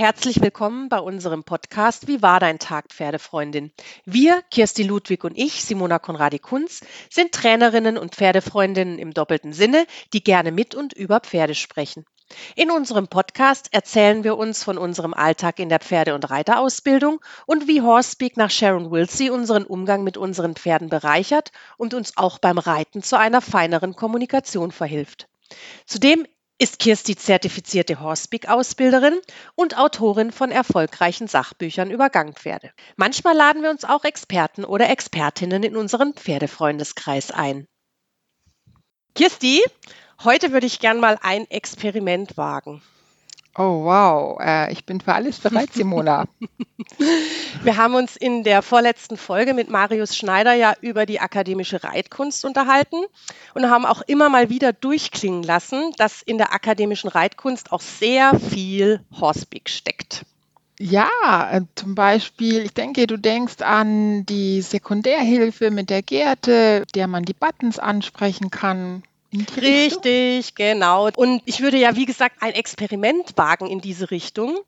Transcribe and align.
herzlich 0.00 0.40
willkommen 0.40 0.88
bei 0.88 0.98
unserem 0.98 1.44
Podcast 1.44 2.08
Wie 2.08 2.22
war 2.22 2.40
dein 2.40 2.58
Tag, 2.58 2.86
Pferdefreundin? 2.88 3.70
Wir, 4.06 4.40
Kirsti 4.50 4.82
Ludwig 4.82 5.24
und 5.24 5.36
ich, 5.36 5.62
Simona 5.62 5.98
Konradi-Kunz, 5.98 6.80
sind 7.10 7.32
Trainerinnen 7.32 7.98
und 7.98 8.14
Pferdefreundinnen 8.14 8.98
im 8.98 9.12
doppelten 9.12 9.52
Sinne, 9.52 9.84
die 10.14 10.24
gerne 10.24 10.52
mit 10.52 10.74
und 10.74 10.94
über 10.94 11.20
Pferde 11.20 11.54
sprechen. 11.54 12.06
In 12.56 12.70
unserem 12.70 13.08
Podcast 13.08 13.68
erzählen 13.74 14.24
wir 14.24 14.38
uns 14.38 14.64
von 14.64 14.78
unserem 14.78 15.12
Alltag 15.12 15.58
in 15.58 15.68
der 15.68 15.80
Pferde- 15.80 16.14
und 16.14 16.30
Reiterausbildung 16.30 17.20
und 17.44 17.68
wie 17.68 17.82
Horsepeak 17.82 18.38
nach 18.38 18.50
Sharon 18.50 18.90
Wilsey 18.90 19.28
unseren 19.28 19.64
Umgang 19.66 20.02
mit 20.02 20.16
unseren 20.16 20.54
Pferden 20.54 20.88
bereichert 20.88 21.52
und 21.76 21.92
uns 21.92 22.16
auch 22.16 22.38
beim 22.38 22.56
Reiten 22.56 23.02
zu 23.02 23.18
einer 23.18 23.42
feineren 23.42 23.94
Kommunikation 23.94 24.72
verhilft. 24.72 25.28
Zudem 25.84 26.26
ist 26.60 26.78
Kirsti 26.78 27.16
zertifizierte 27.16 28.00
Horsepeak-Ausbilderin 28.00 29.20
und 29.56 29.76
Autorin 29.76 30.30
von 30.30 30.52
erfolgreichen 30.52 31.26
Sachbüchern 31.26 31.90
über 31.90 32.10
Gangpferde. 32.10 32.70
Manchmal 32.94 33.34
laden 33.34 33.62
wir 33.62 33.70
uns 33.70 33.84
auch 33.84 34.04
Experten 34.04 34.64
oder 34.64 34.88
Expertinnen 34.88 35.64
in 35.64 35.76
unseren 35.76 36.14
Pferdefreundeskreis 36.14 37.32
ein. 37.32 37.66
Kirsti, 39.16 39.64
Heute 40.22 40.52
würde 40.52 40.66
ich 40.66 40.80
gern 40.80 41.00
mal 41.00 41.18
ein 41.22 41.50
Experiment 41.50 42.36
wagen. 42.36 42.82
Oh, 43.56 43.84
wow. 43.84 44.38
Äh, 44.40 44.72
ich 44.72 44.86
bin 44.86 45.00
für 45.00 45.12
alles 45.12 45.40
bereit, 45.40 45.72
Simona. 45.72 46.26
Wir 47.62 47.76
haben 47.76 47.94
uns 47.94 48.16
in 48.16 48.44
der 48.44 48.62
vorletzten 48.62 49.16
Folge 49.16 49.54
mit 49.54 49.68
Marius 49.68 50.16
Schneider 50.16 50.54
ja 50.54 50.74
über 50.80 51.04
die 51.04 51.20
akademische 51.20 51.82
Reitkunst 51.82 52.44
unterhalten 52.44 53.04
und 53.54 53.68
haben 53.68 53.84
auch 53.84 54.02
immer 54.02 54.28
mal 54.28 54.50
wieder 54.50 54.72
durchklingen 54.72 55.42
lassen, 55.42 55.92
dass 55.98 56.22
in 56.22 56.38
der 56.38 56.54
akademischen 56.54 57.08
Reitkunst 57.08 57.72
auch 57.72 57.80
sehr 57.80 58.38
viel 58.38 59.04
Horsepeak 59.18 59.68
steckt. 59.68 60.24
Ja, 60.78 61.10
äh, 61.52 61.60
zum 61.74 61.94
Beispiel, 61.94 62.64
ich 62.64 62.72
denke, 62.72 63.06
du 63.06 63.18
denkst 63.18 63.60
an 63.60 64.24
die 64.24 64.62
Sekundärhilfe 64.62 65.70
mit 65.70 65.90
der 65.90 66.02
Gerte, 66.02 66.84
der 66.94 67.06
man 67.06 67.24
die 67.24 67.34
Buttons 67.34 67.78
ansprechen 67.78 68.50
kann. 68.50 69.02
Richtig, 69.32 70.54
genau. 70.56 71.08
Und 71.14 71.42
ich 71.44 71.60
würde 71.60 71.76
ja, 71.76 71.94
wie 71.94 72.06
gesagt, 72.06 72.36
ein 72.40 72.52
Experiment 72.52 73.36
wagen 73.36 73.66
in 73.66 73.80
diese 73.80 74.10
Richtung. 74.10 74.58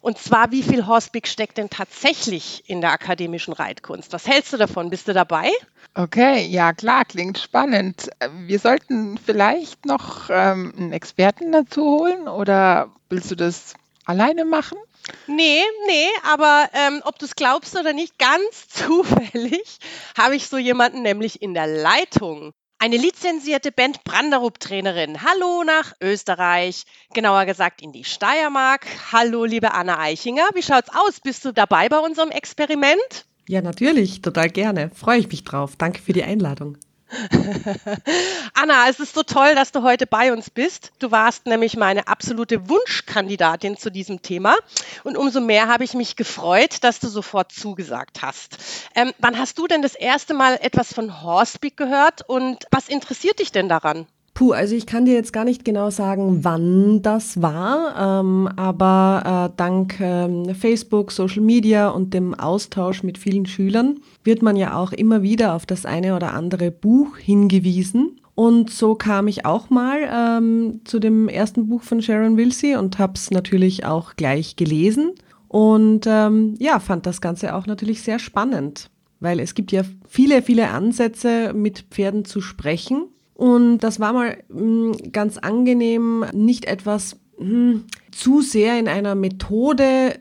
Und 0.00 0.18
zwar, 0.18 0.52
wie 0.52 0.62
viel 0.62 0.86
Horseback 0.86 1.26
steckt 1.26 1.58
denn 1.58 1.70
tatsächlich 1.70 2.62
in 2.68 2.80
der 2.80 2.92
akademischen 2.92 3.52
Reitkunst? 3.52 4.12
Was 4.12 4.28
hältst 4.28 4.52
du 4.52 4.58
davon? 4.58 4.90
Bist 4.90 5.08
du 5.08 5.12
dabei? 5.12 5.50
Okay, 5.94 6.46
ja 6.46 6.72
klar, 6.72 7.04
klingt 7.04 7.38
spannend. 7.38 8.10
Wir 8.46 8.58
sollten 8.58 9.18
vielleicht 9.18 9.86
noch 9.86 10.30
ähm, 10.30 10.72
einen 10.76 10.92
Experten 10.92 11.52
dazu 11.52 11.82
holen 11.82 12.28
oder 12.28 12.90
willst 13.08 13.30
du 13.30 13.34
das 13.34 13.74
alleine 14.04 14.44
machen? 14.44 14.78
Nee, 15.26 15.62
nee, 15.86 16.08
aber 16.32 16.70
ähm, 16.72 17.02
ob 17.04 17.18
du 17.18 17.26
es 17.26 17.34
glaubst 17.34 17.76
oder 17.76 17.92
nicht, 17.92 18.18
ganz 18.18 18.68
zufällig 18.68 19.78
habe 20.16 20.36
ich 20.36 20.46
so 20.46 20.58
jemanden 20.58 21.02
nämlich 21.02 21.42
in 21.42 21.54
der 21.54 21.66
Leitung. 21.66 22.52
Eine 22.82 22.96
lizenzierte 22.96 23.70
Band 23.70 24.02
Branderup-Trainerin. 24.02 25.22
Hallo 25.22 25.62
nach 25.62 25.92
Österreich, 26.02 26.82
genauer 27.14 27.44
gesagt 27.44 27.80
in 27.80 27.92
die 27.92 28.02
Steiermark. 28.02 28.88
Hallo, 29.12 29.44
liebe 29.44 29.72
Anna 29.72 30.00
Eichinger. 30.00 30.48
Wie 30.54 30.64
schaut's 30.64 30.88
aus? 30.92 31.20
Bist 31.20 31.44
du 31.44 31.52
dabei 31.52 31.88
bei 31.88 32.00
unserem 32.00 32.32
Experiment? 32.32 33.24
Ja, 33.46 33.62
natürlich, 33.62 34.20
total 34.20 34.50
gerne. 34.50 34.90
Freue 34.96 35.20
ich 35.20 35.28
mich 35.28 35.44
drauf. 35.44 35.76
Danke 35.78 36.02
für 36.02 36.12
die 36.12 36.24
Einladung. 36.24 36.76
Anna, 38.54 38.88
es 38.88 39.00
ist 39.00 39.14
so 39.14 39.22
toll, 39.22 39.54
dass 39.54 39.72
du 39.72 39.82
heute 39.82 40.06
bei 40.06 40.32
uns 40.32 40.50
bist. 40.50 40.92
Du 40.98 41.10
warst 41.10 41.46
nämlich 41.46 41.76
meine 41.76 42.08
absolute 42.08 42.68
Wunschkandidatin 42.68 43.76
zu 43.76 43.90
diesem 43.90 44.22
Thema. 44.22 44.56
Und 45.04 45.16
umso 45.16 45.40
mehr 45.40 45.68
habe 45.68 45.84
ich 45.84 45.94
mich 45.94 46.16
gefreut, 46.16 46.82
dass 46.82 47.00
du 47.00 47.08
sofort 47.08 47.52
zugesagt 47.52 48.22
hast. 48.22 48.58
Ähm, 48.94 49.12
wann 49.18 49.38
hast 49.38 49.58
du 49.58 49.66
denn 49.66 49.82
das 49.82 49.94
erste 49.94 50.34
Mal 50.34 50.58
etwas 50.60 50.92
von 50.92 51.22
Horsepeak 51.22 51.76
gehört 51.76 52.28
und 52.28 52.64
was 52.70 52.88
interessiert 52.88 53.40
dich 53.40 53.52
denn 53.52 53.68
daran? 53.68 54.06
Puh, 54.34 54.52
also 54.52 54.74
ich 54.74 54.86
kann 54.86 55.04
dir 55.04 55.12
jetzt 55.12 55.34
gar 55.34 55.44
nicht 55.44 55.62
genau 55.62 55.90
sagen, 55.90 56.42
wann 56.42 57.02
das 57.02 57.42
war, 57.42 58.20
ähm, 58.20 58.48
aber 58.56 59.50
äh, 59.50 59.56
dank 59.56 60.00
ähm, 60.00 60.54
Facebook, 60.54 61.12
Social 61.12 61.42
Media 61.42 61.90
und 61.90 62.14
dem 62.14 62.32
Austausch 62.34 63.02
mit 63.02 63.18
vielen 63.18 63.44
Schülern 63.44 63.98
wird 64.24 64.40
man 64.40 64.56
ja 64.56 64.76
auch 64.76 64.92
immer 64.92 65.22
wieder 65.22 65.54
auf 65.54 65.66
das 65.66 65.84
eine 65.84 66.16
oder 66.16 66.32
andere 66.32 66.70
Buch 66.70 67.18
hingewiesen. 67.18 68.18
Und 68.34 68.70
so 68.70 68.94
kam 68.94 69.28
ich 69.28 69.44
auch 69.44 69.68
mal 69.68 69.98
ähm, 70.10 70.80
zu 70.84 70.98
dem 70.98 71.28
ersten 71.28 71.68
Buch 71.68 71.82
von 71.82 72.00
Sharon 72.00 72.38
Wilsey 72.38 72.76
und 72.76 72.98
habe 72.98 73.12
es 73.16 73.30
natürlich 73.30 73.84
auch 73.84 74.16
gleich 74.16 74.56
gelesen. 74.56 75.12
Und 75.48 76.06
ähm, 76.06 76.54
ja, 76.58 76.80
fand 76.80 77.04
das 77.04 77.20
Ganze 77.20 77.54
auch 77.54 77.66
natürlich 77.66 78.00
sehr 78.00 78.18
spannend, 78.18 78.88
weil 79.20 79.38
es 79.38 79.54
gibt 79.54 79.70
ja 79.70 79.82
viele, 80.08 80.40
viele 80.40 80.70
Ansätze, 80.70 81.52
mit 81.52 81.80
Pferden 81.90 82.24
zu 82.24 82.40
sprechen. 82.40 83.08
Und 83.42 83.78
das 83.78 83.98
war 83.98 84.12
mal 84.12 84.38
hm, 84.50 85.10
ganz 85.10 85.36
angenehm, 85.36 86.24
nicht 86.32 86.64
etwas 86.66 87.16
hm, 87.38 87.86
zu 88.12 88.40
sehr 88.40 88.78
in 88.78 88.86
einer 88.86 89.16
Methode 89.16 90.14
äh, 90.14 90.18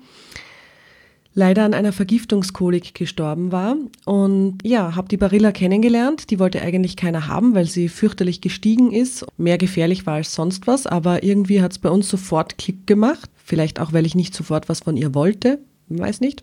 leider 1.39 1.65
an 1.65 1.73
einer 1.73 1.93
Vergiftungskolik 1.93 2.95
gestorben 2.95 3.53
war. 3.53 3.77
Und 4.05 4.59
ja, 4.65 4.97
habe 4.97 5.09
die 5.09 5.17
Barilla 5.17 5.53
kennengelernt. 5.53 6.31
Die 6.31 6.41
wollte 6.41 6.61
eigentlich 6.61 6.97
keiner 6.97 7.29
haben, 7.29 7.55
weil 7.55 7.67
sie 7.67 7.89
fürchterlich 7.89 8.41
gestiegen 8.41 8.93
ist, 8.93 9.25
mehr 9.37 9.57
gefährlich 9.57 10.05
war 10.05 10.15
als 10.15 10.35
sonst 10.35 10.67
was. 10.67 10.89
Aber 10.89 11.23
irgendwie 11.23 11.63
hat 11.63 11.71
es 11.73 11.79
bei 11.79 11.91
uns 11.91 12.09
sofort 12.09 12.59
Klick 12.59 12.89
gemacht. 12.89 13.31
Vielleicht 13.37 13.79
auch, 13.79 13.93
weil 13.93 14.05
ich 14.05 14.17
nicht 14.17 14.35
sofort 14.35 14.69
was 14.69 14.81
von 14.81 14.97
ihr 14.97 15.15
wollte. 15.15 15.61
Weiß 15.89 16.21
nicht. 16.21 16.43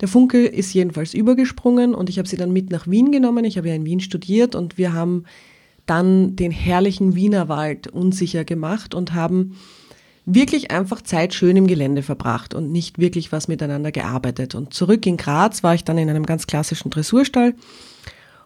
Der 0.00 0.08
Funke 0.08 0.46
ist 0.46 0.72
jedenfalls 0.72 1.12
übergesprungen 1.12 1.94
und 1.94 2.08
ich 2.08 2.18
habe 2.18 2.26
sie 2.26 2.38
dann 2.38 2.50
mit 2.50 2.70
nach 2.70 2.88
Wien 2.88 3.12
genommen. 3.12 3.44
Ich 3.44 3.58
habe 3.58 3.68
ja 3.68 3.74
in 3.74 3.84
Wien 3.84 4.00
studiert 4.00 4.54
und 4.54 4.78
wir 4.78 4.94
haben 4.94 5.24
dann 5.84 6.34
den 6.34 6.50
herrlichen 6.50 7.14
Wienerwald 7.14 7.88
unsicher 7.88 8.44
gemacht 8.44 8.94
und 8.94 9.12
haben 9.12 9.56
wirklich 10.34 10.70
einfach 10.70 11.02
Zeit 11.02 11.34
schön 11.34 11.56
im 11.56 11.66
Gelände 11.66 12.02
verbracht 12.02 12.54
und 12.54 12.70
nicht 12.70 12.98
wirklich 12.98 13.32
was 13.32 13.48
miteinander 13.48 13.92
gearbeitet. 13.92 14.54
Und 14.54 14.74
zurück 14.74 15.06
in 15.06 15.16
Graz 15.16 15.62
war 15.62 15.74
ich 15.74 15.84
dann 15.84 15.98
in 15.98 16.10
einem 16.10 16.26
ganz 16.26 16.46
klassischen 16.46 16.90
Dressurstall 16.90 17.54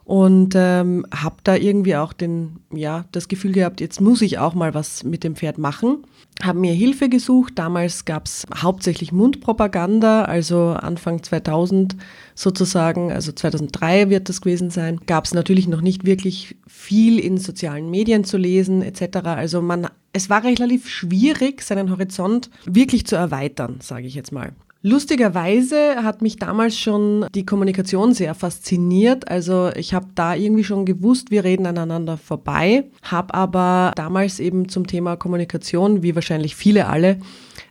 und 0.05 0.55
ähm, 0.57 1.07
habe 1.15 1.37
da 1.45 1.57
irgendwie 1.57 1.97
auch 1.97 2.13
den, 2.13 2.61
ja, 2.73 3.05
das 3.13 3.29
Gefühl 3.29 3.53
gehabt, 3.53 3.81
jetzt 3.81 4.01
muss 4.01 4.23
ich 4.23 4.39
auch 4.39 4.55
mal 4.55 4.75
was 4.75 5.03
mit 5.03 5.25
dem 5.25 5.37
Pferd 5.37 5.59
machen. 5.59 6.05
Habe 6.43 6.59
mir 6.59 6.73
Hilfe 6.73 7.09
gesucht. 7.09 7.53
Damals 7.57 8.05
gab 8.05 8.27
es 8.27 8.45
hauptsächlich 8.55 9.13
Mundpropaganda, 9.13 10.25
also 10.25 10.71
Anfang 10.71 11.23
2000 11.23 11.97
sozusagen, 12.35 13.13
also 13.13 13.33
2003 13.33 14.11
wird 14.11 14.29
das 14.29 14.41
gewesen 14.41 14.71
sein. 14.71 15.01
Gab 15.07 15.25
es 15.25 15.35
natürlich 15.35 15.69
noch 15.69 15.81
nicht 15.81 16.05
wirklich 16.05 16.57
viel 16.67 17.19
in 17.19 17.39
sozialen 17.39 17.89
Medien 17.89 18.25
zu 18.25 18.37
lesen 18.37 18.83
etc. 18.83 19.19
Also 19.25 19.63
man, 19.63 19.89
es 20.13 20.29
war 20.29 20.43
relativ 20.43 20.89
schwierig, 20.89 21.63
seinen 21.63 21.91
Horizont 21.91 22.51
wirklich 22.67 23.07
zu 23.07 23.17
erweitern, 23.17 23.79
sage 23.81 24.07
ich 24.07 24.15
jetzt 24.15 24.33
mal. 24.33 24.53
Lustigerweise 24.87 26.05
hat 26.05 26.21
mich 26.21 26.37
damals 26.37 26.79
schon 26.79 27.25
die 27.35 27.47
Kommunikation 27.47 28.13
sehr 28.13 28.35
fasziniert. 28.35 29.27
Also 29.29 29.71
ich 29.75 29.95
habe 29.95 30.09
da 30.15 30.35
irgendwie 30.35 30.63
schon 30.63 30.85
gewusst, 30.85 31.31
wir 31.31 31.43
reden 31.43 31.65
aneinander 31.65 32.19
vorbei, 32.19 32.85
habe 33.01 33.33
aber 33.33 33.93
damals 33.97 34.41
eben 34.41 34.69
zum 34.69 34.87
Thema 34.87 35.17
Kommunikation, 35.17 36.03
wie 36.03 36.15
wahrscheinlich 36.15 36.55
viele 36.55 36.87
alle, 36.87 37.19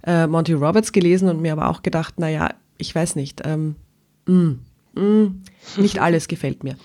äh, 0.07 0.25
Monty 0.25 0.54
Roberts 0.54 0.92
gelesen 0.92 1.30
und 1.30 1.39
mir 1.39 1.54
aber 1.54 1.69
auch 1.69 1.83
gedacht, 1.83 2.19
naja, 2.19 2.50
ich 2.80 2.95
weiß 2.95 3.16
nicht, 3.16 3.44
ähm, 3.45 3.75
mh, 4.25 4.56
mh, 4.95 5.31
nicht 5.77 6.00
alles 6.01 6.27
gefällt 6.27 6.63
mir. 6.63 6.77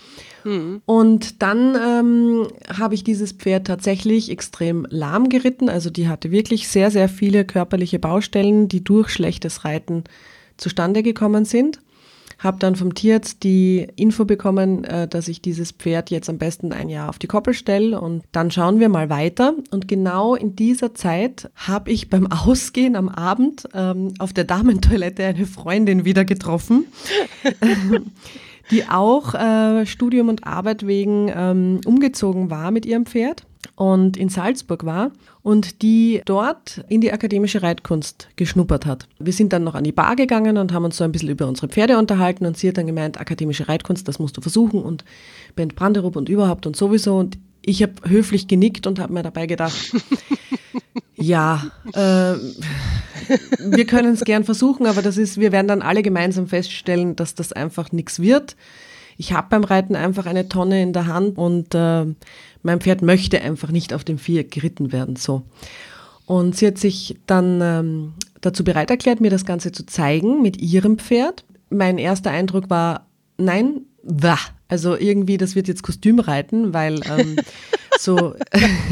Und 0.87 1.43
dann 1.43 1.75
ähm, 1.77 2.49
habe 2.79 2.95
ich 2.95 3.05
dieses 3.05 3.33
Pferd 3.33 3.67
tatsächlich 3.67 4.31
extrem 4.31 4.87
lahm 4.91 5.29
geritten. 5.29 5.69
Also 5.69 5.91
die 5.91 6.09
hatte 6.09 6.31
wirklich 6.31 6.69
sehr, 6.69 6.91
sehr 6.91 7.09
viele 7.09 7.45
körperliche 7.45 7.99
Baustellen, 7.99 8.69
die 8.69 8.85
durch 8.85 9.11
schlechtes 9.11 9.65
Reiten 9.65 10.05
zustande 10.57 11.03
gekommen 11.03 11.45
sind. 11.45 11.81
Habe 12.39 12.59
dann 12.61 12.77
vom 12.77 12.95
Tierarzt 12.95 13.43
die 13.43 13.89
Info 13.97 14.25
bekommen, 14.25 14.85
äh, 14.85 15.09
dass 15.09 15.27
ich 15.27 15.43
dieses 15.43 15.73
Pferd 15.73 16.11
jetzt 16.11 16.31
am 16.31 16.39
besten 16.39 16.73
ein 16.73 16.89
Jahr 16.89 17.09
auf 17.09 17.19
die 17.19 17.27
Koppel 17.27 17.53
stelle 17.53 18.01
und 18.01 18.23
dann 18.31 18.53
schauen 18.53 18.79
wir 18.79 18.89
mal 18.89 19.11
weiter. 19.11 19.55
Und 19.73 19.89
genau 19.89 20.37
in 20.37 20.55
dieser 20.55 20.95
Zeit 20.95 21.51
habe 21.57 21.91
ich 21.91 22.11
beim 22.11 22.27
Ausgehen 22.31 22.95
am 22.95 23.09
Abend 23.09 23.69
ähm, 23.75 24.15
auf 24.21 24.33
der 24.33 24.45
Damentoilette 24.45 25.25
eine 25.25 25.47
Freundin 25.47 26.05
wieder 26.05 26.25
getroffen. 26.25 26.87
die 28.71 28.89
auch 28.89 29.35
äh, 29.35 29.87
Studium 29.87 30.29
und 30.29 30.47
Arbeit 30.47 30.87
wegen 30.87 31.31
ähm, 31.35 31.81
umgezogen 31.87 32.51
war 32.51 32.71
mit 32.71 32.87
ihrem 32.87 33.07
Pferd 33.07 33.45
und 33.77 34.17
in 34.17 34.29
Salzburg 34.29 34.85
war 34.85 35.13
und 35.43 35.83
die 35.83 36.21
dort 36.25 36.85
in 36.89 37.01
die 37.01 37.13
akademische 37.13 37.63
Reitkunst 37.63 38.29
geschnuppert 38.37 38.87
hat. 38.87 39.09
Wir 39.19 39.33
sind 39.33 39.53
dann 39.53 39.65
noch 39.65 39.75
an 39.75 39.85
die 39.85 39.93
Bar 39.93 40.17
gegangen 40.17 40.59
und 40.59 40.73
haben 40.73 40.85
uns 40.85 40.97
so 40.97 41.05
ein 41.05 41.13
bisschen 41.13 41.31
über 41.31 41.47
unsere 41.47 41.69
Pferde 41.69 41.99
unterhalten 41.99 42.47
und 42.47 42.57
sie 42.57 42.69
hat 42.69 42.77
dann 42.77 42.87
gemeint, 42.87 43.21
akademische 43.21 43.69
Reitkunst, 43.69 44.07
das 44.09 44.19
musst 44.19 44.37
du 44.37 44.41
versuchen 44.41 44.83
und 44.83 45.05
Bent 45.55 45.77
Branderup 45.77 46.17
und 46.17 46.29
überhaupt 46.29 46.67
und 46.67 46.77
sowieso 46.77 47.17
und 47.19 47.39
ich 47.63 47.83
habe 47.83 47.95
höflich 48.05 48.49
genickt 48.49 48.87
und 48.87 48.99
habe 48.99 49.13
mir 49.13 49.23
dabei 49.23 49.47
gedacht, 49.47 49.95
ja, 51.19 51.71
äh, 51.95 52.35
wir 53.59 53.87
können 53.87 54.15
es 54.15 54.25
gern 54.25 54.45
versuchen, 54.45 54.87
aber 54.87 55.03
das 55.03 55.17
ist, 55.17 55.39
wir 55.39 55.53
werden 55.53 55.69
dann 55.69 55.83
alle 55.83 56.03
gemeinsam 56.03 56.47
feststellen, 56.47 57.17
dass 57.17 57.35
das 57.35 57.53
einfach 57.53 57.93
nichts 57.93 58.21
wird. 58.21 58.57
Ich 59.17 59.33
habe 59.33 59.49
beim 59.51 59.65
Reiten 59.65 59.97
einfach 59.97 60.27
eine 60.27 60.49
Tonne 60.49 60.81
in 60.81 60.93
der 60.93 61.07
Hand 61.07 61.37
und 61.37 61.75
äh, 61.75 62.07
mein 62.63 62.81
Pferd 62.81 63.03
möchte 63.03 63.41
einfach 63.41 63.71
nicht 63.71 63.93
auf 63.93 64.05
dem 64.05 64.19
Viereck 64.19 64.53
geritten 64.53 64.93
werden. 64.93 65.17
So. 65.17 65.43
Und 66.25 66.57
sie 66.57 66.69
hat 66.69 66.79
sich 66.79 67.17
dann 67.27 67.61
ähm, 67.61 68.13
dazu 68.41 68.63
bereit 68.63 68.91
erklärt, 68.91 69.21
mir 69.21 69.31
das 69.31 69.45
Ganze 69.45 69.73
zu 69.73 69.87
zeigen 69.87 70.41
mit 70.41 70.59
ihrem 70.59 70.99
Pferd. 70.99 71.45
Mein 71.69 71.99
erster 71.99 72.31
Eindruck 72.31 72.71
war, 72.71 73.07
nein, 73.39 73.83
wah. 74.03 74.39
Also 74.69 74.97
irgendwie, 74.97 75.39
das 75.39 75.55
wird 75.55 75.67
jetzt 75.67 75.83
Kostümreiten, 75.83 76.75
weil 76.75 77.01
ähm, 77.11 77.37
so, 77.99 78.35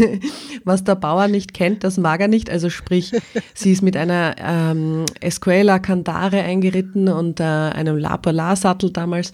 was 0.64 0.84
der 0.84 0.94
Bauer 0.94 1.28
nicht 1.28 1.54
kennt, 1.54 1.84
das 1.84 1.98
mag 1.98 2.20
er 2.20 2.28
nicht. 2.28 2.50
Also 2.50 2.70
sprich, 2.70 3.12
sie 3.54 3.72
ist 3.72 3.82
mit 3.82 3.96
einer 3.96 4.36
ähm, 4.38 5.04
Escuela 5.20 5.78
Cantare 5.78 6.42
eingeritten 6.42 7.08
und 7.08 7.40
äh, 7.40 7.44
einem 7.44 7.98
La 7.98 8.16
Polar-Sattel 8.16 8.90
damals. 8.90 9.32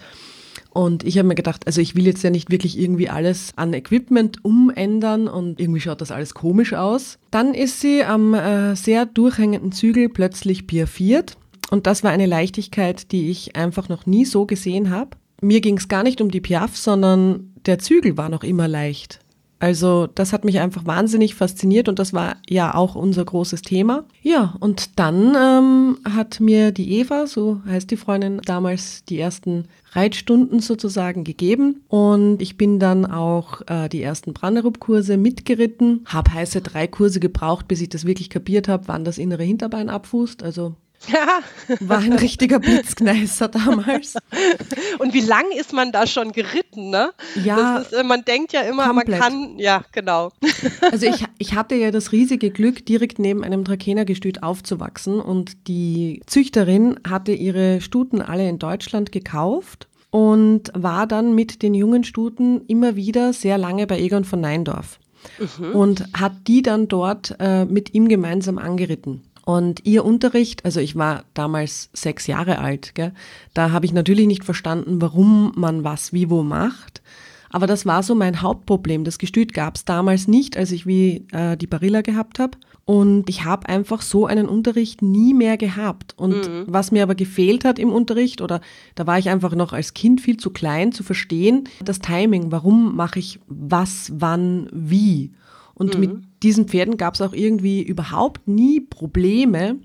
Und 0.69 1.03
ich 1.03 1.19
habe 1.19 1.27
mir 1.27 1.35
gedacht, 1.35 1.67
also 1.67 1.81
ich 1.81 1.95
will 1.95 2.07
jetzt 2.07 2.23
ja 2.23 2.31
nicht 2.31 2.49
wirklich 2.51 2.79
irgendwie 2.79 3.07
alles 3.07 3.53
an 3.55 3.73
Equipment 3.73 4.43
umändern 4.43 5.27
und 5.27 5.59
irgendwie 5.59 5.79
schaut 5.79 6.01
das 6.01 6.11
alles 6.11 6.33
komisch 6.33 6.73
aus. 6.73 7.19
Dann 7.29 7.53
ist 7.53 7.79
sie 7.79 8.03
am 8.03 8.33
äh, 8.33 8.75
sehr 8.75 9.05
durchhängenden 9.05 9.71
Zügel 9.71 10.09
plötzlich 10.09 10.65
piafiert. 10.65 11.37
Und 11.69 11.85
das 11.87 12.03
war 12.03 12.11
eine 12.11 12.25
Leichtigkeit, 12.25 13.11
die 13.11 13.29
ich 13.29 13.55
einfach 13.55 13.87
noch 13.87 14.05
nie 14.07 14.25
so 14.25 14.45
gesehen 14.45 14.89
habe. 14.89 15.11
Mir 15.43 15.61
ging 15.61 15.77
es 15.77 15.87
gar 15.87 16.03
nicht 16.03 16.21
um 16.21 16.31
die 16.31 16.41
Piaf, 16.41 16.77
sondern 16.77 17.53
der 17.65 17.79
Zügel 17.79 18.17
war 18.17 18.29
noch 18.29 18.43
immer 18.43 18.67
leicht. 18.67 19.19
Also 19.63 20.07
das 20.07 20.33
hat 20.33 20.43
mich 20.43 20.59
einfach 20.59 20.85
wahnsinnig 20.85 21.35
fasziniert 21.35 21.87
und 21.87 21.97
das 21.97 22.11
war 22.11 22.35
ja 22.49 22.75
auch 22.75 22.95
unser 22.95 23.23
großes 23.23 23.61
Thema. 23.61 24.03
Ja, 24.21 24.57
und 24.59 24.99
dann 24.99 25.37
ähm, 25.37 25.97
hat 26.03 26.41
mir 26.41 26.73
die 26.73 26.99
Eva, 26.99 27.27
so 27.27 27.61
heißt 27.65 27.89
die 27.89 27.95
Freundin, 27.95 28.41
damals 28.43 29.05
die 29.05 29.17
ersten 29.17 29.69
Reitstunden 29.93 30.59
sozusagen 30.59 31.23
gegeben 31.23 31.81
und 31.87 32.41
ich 32.41 32.57
bin 32.57 32.77
dann 32.77 33.05
auch 33.05 33.61
äh, 33.67 33.87
die 33.87 34.01
ersten 34.01 34.33
Branderup-Kurse 34.33 35.15
mitgeritten, 35.15 36.03
habe 36.07 36.33
heiße 36.33 36.59
drei 36.59 36.87
Kurse 36.87 37.21
gebraucht, 37.21 37.69
bis 37.69 37.79
ich 37.79 37.87
das 37.87 38.03
wirklich 38.03 38.29
kapiert 38.29 38.67
habe, 38.67 38.89
wann 38.89 39.05
das 39.05 39.17
innere 39.17 39.43
Hinterbein 39.43 39.87
abfußt, 39.87 40.43
also 40.43 40.75
ja. 41.11 41.39
War 41.79 41.99
ein 41.99 42.13
richtiger 42.13 42.59
Blitzkneißer 42.59 43.47
damals. 43.47 44.15
Und 44.99 45.13
wie 45.13 45.21
lang 45.21 45.45
ist 45.57 45.73
man 45.73 45.91
da 45.91 46.07
schon 46.07 46.31
geritten, 46.31 46.89
ne? 46.89 47.11
Ja. 47.43 47.79
Ist, 47.79 47.93
äh, 47.93 48.03
man 48.03 48.23
denkt 48.25 48.53
ja 48.53 48.61
immer, 48.61 48.87
komplett. 48.87 49.19
man 49.19 49.19
kann, 49.19 49.59
ja, 49.59 49.83
genau. 49.91 50.31
Also 50.91 51.07
ich, 51.07 51.25
ich 51.37 51.55
hatte 51.55 51.75
ja 51.75 51.91
das 51.91 52.11
riesige 52.11 52.51
Glück, 52.51 52.85
direkt 52.85 53.19
neben 53.19 53.43
einem 53.43 53.65
Trakenergestüt 53.65 54.43
aufzuwachsen 54.43 55.19
und 55.19 55.67
die 55.67 56.21
Züchterin 56.25 56.99
hatte 57.07 57.31
ihre 57.31 57.81
Stuten 57.81 58.21
alle 58.21 58.47
in 58.47 58.59
Deutschland 58.59 59.11
gekauft 59.11 59.87
und 60.11 60.71
war 60.75 61.07
dann 61.07 61.33
mit 61.33 61.63
den 61.63 61.73
jungen 61.73 62.03
Stuten 62.03 62.61
immer 62.67 62.95
wieder 62.95 63.33
sehr 63.33 63.57
lange 63.57 63.87
bei 63.87 63.99
Egon 63.99 64.25
von 64.25 64.41
Neindorf 64.41 64.99
mhm. 65.39 65.71
und 65.73 66.05
hat 66.13 66.33
die 66.47 66.61
dann 66.61 66.87
dort 66.87 67.35
äh, 67.39 67.65
mit 67.65 67.93
ihm 67.93 68.07
gemeinsam 68.07 68.57
angeritten. 68.57 69.23
Und 69.45 69.85
ihr 69.85 70.05
Unterricht, 70.05 70.63
also 70.63 70.79
ich 70.79 70.95
war 70.95 71.25
damals 71.33 71.89
sechs 71.93 72.27
Jahre 72.27 72.59
alt, 72.59 72.95
gell, 72.95 73.13
da 73.53 73.71
habe 73.71 73.85
ich 73.85 73.93
natürlich 73.93 74.27
nicht 74.27 74.45
verstanden, 74.45 75.01
warum 75.01 75.51
man 75.55 75.83
was 75.83 76.13
wie 76.13 76.29
wo 76.29 76.43
macht. 76.43 77.01
Aber 77.49 77.67
das 77.67 77.85
war 77.85 78.01
so 78.01 78.15
mein 78.15 78.41
Hauptproblem. 78.41 79.03
Das 79.03 79.19
Gestüt 79.19 79.53
gab 79.53 79.75
es 79.75 79.85
damals 79.85 80.27
nicht, 80.27 80.57
als 80.57 80.71
ich 80.71 80.87
wie 80.87 81.27
äh, 81.31 81.55
die 81.55 81.67
Barilla 81.67 82.01
gehabt 82.01 82.39
habe. 82.39 82.57
Und 82.85 83.29
ich 83.29 83.45
habe 83.45 83.69
einfach 83.69 84.01
so 84.01 84.25
einen 84.25 84.49
Unterricht 84.49 85.03
nie 85.03 85.35
mehr 85.35 85.57
gehabt. 85.57 86.15
Und 86.17 86.49
mhm. 86.49 86.63
was 86.67 86.91
mir 86.91 87.03
aber 87.03 87.13
gefehlt 87.13 87.63
hat 87.63 87.77
im 87.77 87.91
Unterricht, 87.91 88.41
oder 88.41 88.59
da 88.95 89.05
war 89.05 89.19
ich 89.19 89.29
einfach 89.29 89.53
noch 89.53 89.71
als 89.71 89.93
Kind 89.93 90.19
viel 90.19 90.37
zu 90.37 90.49
klein 90.49 90.93
zu 90.93 91.03
verstehen, 91.03 91.69
das 91.83 91.99
Timing. 91.99 92.51
Warum 92.51 92.95
mache 92.95 93.19
ich 93.19 93.39
was, 93.47 94.11
wann, 94.15 94.67
wie? 94.73 95.31
Und 95.73 95.95
mhm. 95.95 95.99
mit 95.99 96.11
diesen 96.43 96.67
Pferden 96.67 96.97
gab 96.97 97.15
es 97.15 97.21
auch 97.21 97.33
irgendwie 97.33 97.81
überhaupt 97.81 98.47
nie 98.47 98.79
Probleme, 98.79 99.77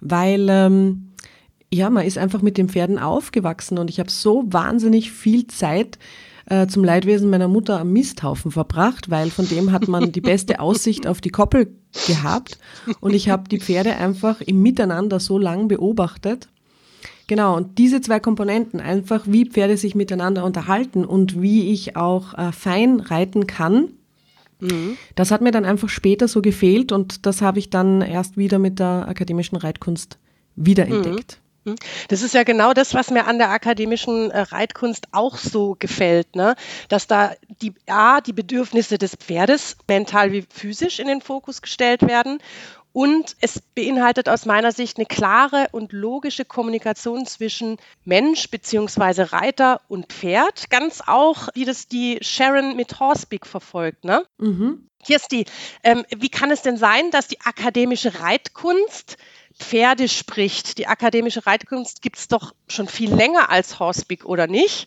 weil 0.00 0.46
ähm, 0.48 1.10
ja, 1.72 1.90
man 1.90 2.06
ist 2.06 2.18
einfach 2.18 2.40
mit 2.40 2.56
den 2.56 2.68
Pferden 2.68 2.98
aufgewachsen 2.98 3.78
und 3.78 3.90
ich 3.90 3.98
habe 3.98 4.10
so 4.10 4.44
wahnsinnig 4.46 5.10
viel 5.10 5.46
Zeit 5.48 5.98
äh, 6.46 6.66
zum 6.66 6.84
Leidwesen 6.84 7.30
meiner 7.30 7.48
Mutter 7.48 7.80
am 7.80 7.92
Misthaufen 7.92 8.50
verbracht, 8.50 9.10
weil 9.10 9.30
von 9.30 9.48
dem 9.48 9.72
hat 9.72 9.88
man 9.88 10.12
die 10.12 10.20
beste 10.20 10.60
Aussicht 10.60 11.06
auf 11.06 11.20
die 11.20 11.30
Koppel 11.30 11.74
gehabt 12.06 12.58
und 13.00 13.14
ich 13.14 13.28
habe 13.28 13.48
die 13.48 13.60
Pferde 13.60 13.96
einfach 13.96 14.40
im 14.40 14.62
Miteinander 14.62 15.20
so 15.20 15.38
lang 15.38 15.68
beobachtet. 15.68 16.48
Genau, 17.26 17.56
und 17.56 17.78
diese 17.78 18.02
zwei 18.02 18.20
Komponenten, 18.20 18.80
einfach 18.80 19.22
wie 19.26 19.46
Pferde 19.46 19.78
sich 19.78 19.94
miteinander 19.94 20.44
unterhalten 20.44 21.06
und 21.06 21.40
wie 21.40 21.72
ich 21.72 21.96
auch 21.96 22.34
äh, 22.34 22.52
fein 22.52 23.00
reiten 23.00 23.46
kann, 23.46 23.88
Mhm. 24.60 24.96
Das 25.14 25.30
hat 25.30 25.40
mir 25.40 25.50
dann 25.50 25.64
einfach 25.64 25.88
später 25.88 26.28
so 26.28 26.42
gefehlt 26.42 26.92
und 26.92 27.26
das 27.26 27.42
habe 27.42 27.58
ich 27.58 27.70
dann 27.70 28.02
erst 28.02 28.36
wieder 28.36 28.58
mit 28.58 28.78
der 28.78 29.06
akademischen 29.08 29.56
Reitkunst 29.56 30.18
wiederentdeckt. 30.56 31.40
Mhm. 31.64 31.72
mhm. 31.72 31.76
Das 32.08 32.22
ist 32.22 32.34
ja 32.34 32.42
genau 32.42 32.72
das, 32.74 32.94
was 32.94 33.10
mir 33.10 33.26
an 33.26 33.38
der 33.38 33.50
akademischen 33.50 34.30
äh, 34.30 34.40
Reitkunst 34.40 35.08
auch 35.12 35.36
so 35.36 35.76
gefällt, 35.78 36.36
ne? 36.36 36.56
dass 36.88 37.06
da 37.06 37.32
die, 37.62 37.72
A, 37.86 38.20
die 38.20 38.32
Bedürfnisse 38.32 38.98
des 38.98 39.16
Pferdes 39.16 39.76
mental 39.88 40.32
wie 40.32 40.44
physisch 40.48 40.98
in 40.98 41.06
den 41.06 41.20
Fokus 41.20 41.62
gestellt 41.62 42.02
werden 42.02 42.38
und 42.94 43.36
es 43.40 43.60
beinhaltet 43.60 44.28
aus 44.28 44.46
meiner 44.46 44.70
Sicht 44.70 44.98
eine 44.98 45.06
klare 45.06 45.66
und 45.72 45.92
logische 45.92 46.44
Kommunikation 46.44 47.26
zwischen 47.26 47.76
Mensch 48.04 48.48
bzw. 48.48 49.22
Reiter 49.22 49.80
und 49.88 50.12
Pferd. 50.12 50.70
Ganz 50.70 51.02
auch, 51.04 51.48
wie 51.54 51.64
das 51.64 51.88
die 51.88 52.20
Sharon 52.22 52.76
mit 52.76 53.00
Horsebeak 53.00 53.48
verfolgt. 53.48 54.04
Ne? 54.04 54.24
Mhm. 54.38 54.88
Kirsti, 55.04 55.44
ähm, 55.82 56.04
wie 56.16 56.28
kann 56.28 56.52
es 56.52 56.62
denn 56.62 56.76
sein, 56.76 57.10
dass 57.10 57.26
die 57.26 57.40
akademische 57.40 58.20
Reitkunst 58.20 59.16
Pferde 59.58 60.08
spricht? 60.08 60.78
Die 60.78 60.86
akademische 60.86 61.44
Reitkunst 61.44 62.00
gibt 62.00 62.18
es 62.18 62.28
doch 62.28 62.54
schon 62.68 62.86
viel 62.86 63.12
länger 63.12 63.50
als 63.50 63.80
Horsebeak, 63.80 64.24
oder 64.24 64.46
nicht? 64.46 64.86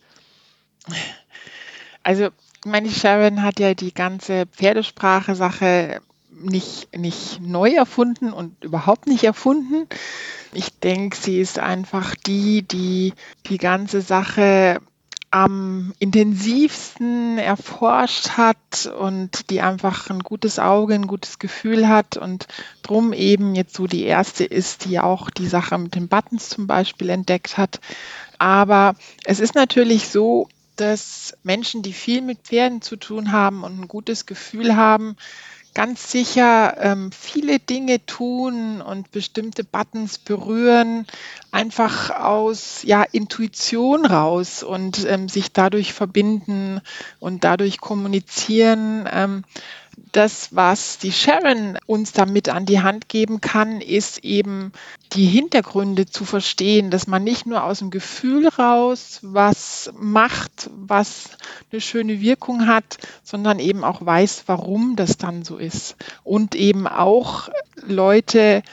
Also 2.04 2.30
meine 2.64 2.90
Sharon 2.90 3.44
hat 3.44 3.60
ja 3.60 3.74
die 3.74 3.94
ganze 3.94 4.46
Pferdesprache-Sache 4.46 6.00
nicht, 6.42 6.96
nicht 6.96 7.42
neu 7.42 7.72
erfunden 7.72 8.32
und 8.32 8.64
überhaupt 8.64 9.08
nicht 9.08 9.24
erfunden. 9.24 9.88
Ich 10.54 10.80
denke, 10.80 11.16
sie 11.16 11.40
ist 11.40 11.60
einfach 11.60 12.16
die, 12.16 12.64
die 12.64 13.14
die 13.48 13.58
ganze 13.58 14.02
Sache 14.02 14.80
am 15.30 15.94
intensivsten 16.00 17.38
erforscht 17.38 18.38
hat 18.38 18.86
und 18.98 19.50
die 19.50 19.62
einfach 19.62 20.10
ein 20.10 20.20
gutes 20.20 20.58
Auge, 20.58 20.96
ein 20.96 21.08
gutes 21.08 21.38
Gefühl 21.38 21.90
hat 21.90 22.16
und 22.16 22.48
drum 22.82 23.12
eben 23.12 23.54
jetzt 23.54 23.76
so 23.76 23.88
die 23.88 24.04
erste 24.04 24.46
ist, 24.46 24.86
die 24.86 25.00
auch 25.00 25.30
die 25.30 25.48
Sache 25.48 25.78
mit 25.78 25.96
den 25.96 26.08
Buttons 26.08 26.50
zum 26.50 26.66
Beispiel 26.66 27.10
entdeckt 27.10 27.58
hat. 27.58 27.82
Aber 28.40 28.96
es 29.26 29.40
ist 29.40 29.56
natürlich 29.56 30.08
so, 30.08 30.48
dass 30.78 31.36
Menschen, 31.44 31.82
die 31.82 31.94
viel 31.94 32.22
mit 32.22 32.40
Pferden 32.44 32.82
zu 32.82 32.96
tun 32.96 33.32
haben 33.32 33.64
und 33.64 33.80
ein 33.80 33.88
gutes 33.88 34.26
Gefühl 34.28 34.76
haben, 34.76 35.18
ganz 35.78 36.10
sicher 36.10 36.76
ähm, 36.80 37.12
viele 37.12 37.60
Dinge 37.60 38.04
tun 38.08 38.82
und 38.82 39.12
bestimmte 39.12 39.64
Buttons 39.64 40.18
berühren, 40.18 41.06
einfach 41.52 42.10
aus 42.10 42.82
ja, 42.82 43.04
Intuition 43.04 44.08
raus 44.08 44.64
und 44.64 45.06
ähm, 45.08 45.30
sich 45.30 45.54
dadurch 45.54 45.94
verbinden 45.94 46.82
und 47.20 47.44
dadurch 47.44 47.80
kommunizieren. 47.80 49.08
Ähm, 49.14 49.44
das, 50.12 50.56
was 50.56 51.00
die 51.00 51.12
Sharon 51.12 51.78
uns 51.86 52.12
damit 52.12 52.50
an 52.50 52.66
die 52.66 52.82
Hand 52.82 53.10
geben 53.10 53.42
kann, 53.42 53.82
ist 53.82 54.24
eben 54.24 54.72
die 55.14 55.26
Hintergründe 55.26 56.06
zu 56.06 56.24
verstehen, 56.24 56.92
dass 56.92 57.08
man 57.08 57.24
nicht 57.24 57.46
nur 57.46 57.64
aus 57.64 57.80
dem 57.80 57.90
Gefühl 57.90 58.48
raus 58.48 59.20
was 59.22 59.92
macht, 59.98 60.70
was 60.76 61.30
eine 61.72 61.82
schöne 61.82 62.22
Wirkung 62.22 62.68
hat, 62.68 62.98
sondern 63.24 63.60
eben 63.60 63.84
auch 63.84 64.06
weiß, 64.06 64.44
warum 64.48 64.96
das 64.96 65.18
dann 65.18 65.44
so 65.44 65.58
ist. 65.58 65.96
Und 66.24 66.56
eben 66.56 66.88
auch 66.88 67.50
Leute 67.86 68.64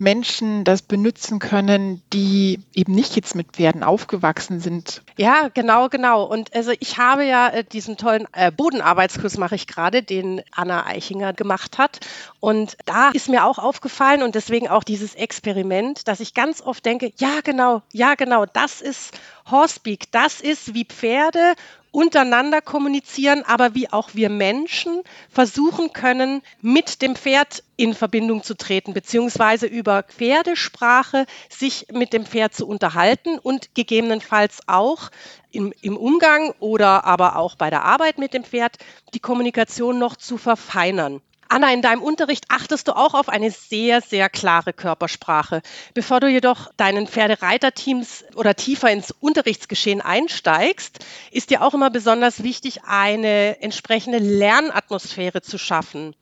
Menschen 0.00 0.64
das 0.64 0.82
benutzen 0.82 1.38
können, 1.38 2.02
die 2.12 2.60
eben 2.74 2.94
nicht 2.94 3.16
jetzt 3.16 3.34
mit 3.34 3.52
Pferden 3.52 3.82
aufgewachsen 3.82 4.58
sind. 4.58 5.02
Ja, 5.18 5.48
genau, 5.52 5.88
genau. 5.88 6.24
Und 6.24 6.54
also 6.54 6.72
ich 6.80 6.98
habe 6.98 7.24
ja 7.24 7.48
äh, 7.48 7.64
diesen 7.64 7.98
tollen 7.98 8.26
äh, 8.32 8.50
Bodenarbeitskurs 8.50 9.36
mache 9.36 9.54
ich 9.54 9.66
gerade, 9.66 10.02
den 10.02 10.42
Anna 10.52 10.86
Eichinger 10.86 11.34
gemacht 11.34 11.76
hat. 11.76 12.00
Und 12.40 12.78
da 12.86 13.10
ist 13.10 13.28
mir 13.28 13.44
auch 13.44 13.58
aufgefallen 13.58 14.22
und 14.22 14.34
deswegen 14.34 14.68
auch 14.68 14.84
dieses 14.84 15.14
Experiment, 15.14 16.08
dass 16.08 16.20
ich 16.20 16.32
ganz 16.32 16.62
oft 16.62 16.84
denke, 16.86 17.12
ja, 17.18 17.40
genau, 17.44 17.82
ja, 17.92 18.14
genau, 18.14 18.46
das 18.46 18.80
ist 18.80 19.18
Horsepeak, 19.50 20.10
das 20.12 20.40
ist 20.40 20.72
wie 20.74 20.86
Pferde 20.86 21.54
untereinander 21.92 22.60
kommunizieren, 22.60 23.42
aber 23.44 23.74
wie 23.74 23.92
auch 23.92 24.10
wir 24.14 24.30
Menschen 24.30 25.02
versuchen 25.28 25.92
können, 25.92 26.42
mit 26.60 27.02
dem 27.02 27.16
Pferd 27.16 27.62
in 27.76 27.94
Verbindung 27.94 28.42
zu 28.42 28.56
treten, 28.56 28.94
beziehungsweise 28.94 29.66
über 29.66 30.02
Pferdesprache 30.02 31.26
sich 31.48 31.86
mit 31.92 32.12
dem 32.12 32.26
Pferd 32.26 32.54
zu 32.54 32.66
unterhalten 32.66 33.38
und 33.38 33.74
gegebenenfalls 33.74 34.60
auch 34.66 35.10
im, 35.50 35.72
im 35.80 35.96
Umgang 35.96 36.54
oder 36.60 37.04
aber 37.04 37.36
auch 37.36 37.56
bei 37.56 37.70
der 37.70 37.84
Arbeit 37.84 38.18
mit 38.18 38.34
dem 38.34 38.44
Pferd 38.44 38.76
die 39.14 39.20
Kommunikation 39.20 39.98
noch 39.98 40.16
zu 40.16 40.38
verfeinern. 40.38 41.20
Anna, 41.52 41.72
in 41.72 41.82
deinem 41.82 42.00
Unterricht 42.00 42.44
achtest 42.48 42.86
du 42.86 42.92
auch 42.96 43.12
auf 43.12 43.28
eine 43.28 43.50
sehr, 43.50 44.02
sehr 44.02 44.28
klare 44.28 44.72
Körpersprache. 44.72 45.62
Bevor 45.94 46.20
du 46.20 46.28
jedoch 46.28 46.72
deinen 46.76 47.08
Pferdereiterteams 47.08 48.24
oder 48.36 48.54
tiefer 48.54 48.88
ins 48.92 49.10
Unterrichtsgeschehen 49.10 50.00
einsteigst, 50.00 51.04
ist 51.32 51.50
dir 51.50 51.62
auch 51.62 51.74
immer 51.74 51.90
besonders 51.90 52.44
wichtig, 52.44 52.84
eine 52.84 53.60
entsprechende 53.60 54.18
Lernatmosphäre 54.18 55.42
zu 55.42 55.58
schaffen. 55.58 56.14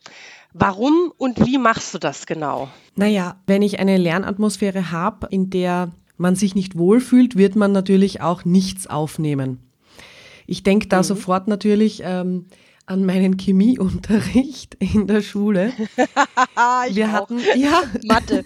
Warum 0.54 1.12
und 1.18 1.44
wie 1.44 1.58
machst 1.58 1.92
du 1.92 1.98
das 1.98 2.24
genau? 2.24 2.70
Naja, 2.96 3.36
wenn 3.46 3.60
ich 3.60 3.78
eine 3.80 3.98
Lernatmosphäre 3.98 4.90
habe, 4.92 5.26
in 5.30 5.50
der 5.50 5.92
man 6.16 6.36
sich 6.36 6.54
nicht 6.54 6.78
wohlfühlt, 6.78 7.36
wird 7.36 7.54
man 7.54 7.72
natürlich 7.72 8.22
auch 8.22 8.46
nichts 8.46 8.86
aufnehmen. 8.86 9.60
Ich 10.46 10.62
denke 10.62 10.88
da 10.88 11.00
mhm. 11.00 11.04
sofort 11.04 11.48
natürlich 11.48 12.00
ähm, 12.02 12.46
an 12.88 13.04
meinen 13.04 13.36
Chemieunterricht 13.36 14.74
in 14.76 15.06
der 15.06 15.20
Schule. 15.20 15.72
wir 16.90 17.12
hatten 17.12 17.38
ja 17.56 17.82
Mathe. 18.04 18.44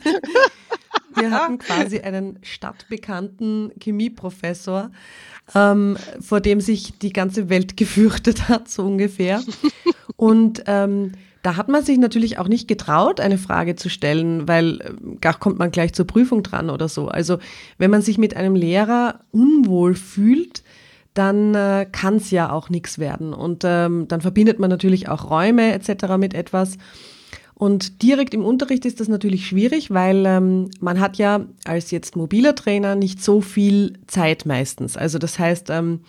wir 1.14 1.30
hatten 1.30 1.58
quasi 1.58 2.00
einen 2.00 2.38
stadtbekannten 2.42 3.72
Chemieprofessor, 3.80 4.90
ähm, 5.54 5.96
vor 6.20 6.40
dem 6.40 6.60
sich 6.60 6.98
die 6.98 7.12
ganze 7.12 7.48
Welt 7.48 7.76
gefürchtet 7.76 8.48
hat, 8.48 8.68
so 8.68 8.84
ungefähr. 8.84 9.42
Und 10.16 10.64
ähm, 10.66 11.12
da 11.42 11.56
hat 11.56 11.68
man 11.68 11.84
sich 11.84 11.98
natürlich 11.98 12.38
auch 12.38 12.48
nicht 12.48 12.66
getraut, 12.66 13.20
eine 13.20 13.38
Frage 13.38 13.76
zu 13.76 13.90
stellen, 13.90 14.48
weil 14.48 14.80
äh, 14.80 15.16
gar 15.20 15.38
kommt 15.38 15.58
man 15.58 15.70
gleich 15.70 15.92
zur 15.92 16.06
Prüfung 16.06 16.42
dran 16.42 16.68
oder 16.68 16.88
so. 16.88 17.08
Also 17.08 17.38
wenn 17.78 17.90
man 17.90 18.02
sich 18.02 18.18
mit 18.18 18.36
einem 18.36 18.56
Lehrer 18.56 19.20
unwohl 19.30 19.94
fühlt, 19.94 20.61
dann 21.14 21.54
äh, 21.54 21.86
kann 21.90 22.16
es 22.16 22.30
ja 22.30 22.50
auch 22.50 22.70
nichts 22.70 22.98
werden. 22.98 23.34
Und 23.34 23.64
ähm, 23.64 24.06
dann 24.08 24.20
verbindet 24.20 24.58
man 24.58 24.70
natürlich 24.70 25.08
auch 25.08 25.30
Räume 25.30 25.72
etc. 25.72 26.16
mit 26.18 26.34
etwas. 26.34 26.78
Und 27.54 28.02
direkt 28.02 28.34
im 28.34 28.44
Unterricht 28.44 28.84
ist 28.86 28.98
das 28.98 29.08
natürlich 29.08 29.46
schwierig, 29.46 29.92
weil 29.92 30.24
ähm, 30.26 30.70
man 30.80 30.98
hat 30.98 31.16
ja 31.16 31.46
als 31.64 31.90
jetzt 31.90 32.16
mobiler 32.16 32.54
Trainer 32.54 32.96
nicht 32.96 33.22
so 33.22 33.40
viel 33.40 33.98
Zeit 34.08 34.46
meistens. 34.46 34.96
Also 34.96 35.18
das 35.18 35.38
heißt, 35.38 35.70
ähm, 35.70 36.00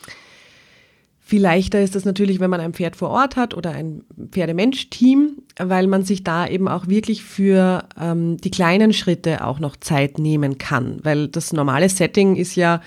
viel 1.26 1.42
leichter 1.42 1.82
ist 1.82 1.96
das 1.96 2.06
natürlich, 2.06 2.40
wenn 2.40 2.50
man 2.50 2.60
ein 2.60 2.74
Pferd 2.74 2.96
vor 2.96 3.10
Ort 3.10 3.38
hat 3.38 3.54
oder 3.54 3.72
ein 3.72 4.04
Pferdemensch-Team, 4.32 5.38
weil 5.58 5.88
man 5.88 6.04
sich 6.04 6.24
da 6.24 6.48
eben 6.48 6.68
auch 6.68 6.88
wirklich 6.88 7.24
für 7.24 7.86
ähm, 8.00 8.38
die 8.38 8.52
kleinen 8.52 8.92
Schritte 8.92 9.46
auch 9.46 9.60
noch 9.60 9.78
Zeit 9.78 10.20
nehmen 10.20 10.58
kann. 10.58 11.00
Weil 11.04 11.28
das 11.28 11.54
normale 11.54 11.88
Setting 11.88 12.36
ist 12.36 12.56
ja 12.56 12.82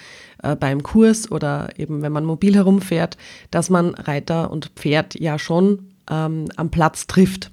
äh, 0.47 0.57
beim 0.57 0.83
Kurs 0.83 1.31
oder 1.31 1.69
eben 1.76 2.03
wenn 2.03 2.12
man 2.12 2.25
mobil 2.25 2.55
herumfährt, 2.55 3.17
dass 3.50 3.71
man 3.71 3.95
Reiter 3.95 4.50
und 4.50 4.67
Pferd 4.76 5.19
ja 5.19 5.38
schon 5.38 5.91
ähm, 6.11 6.47
am 6.57 6.71
Platz 6.71 7.07
trifft. 7.07 7.50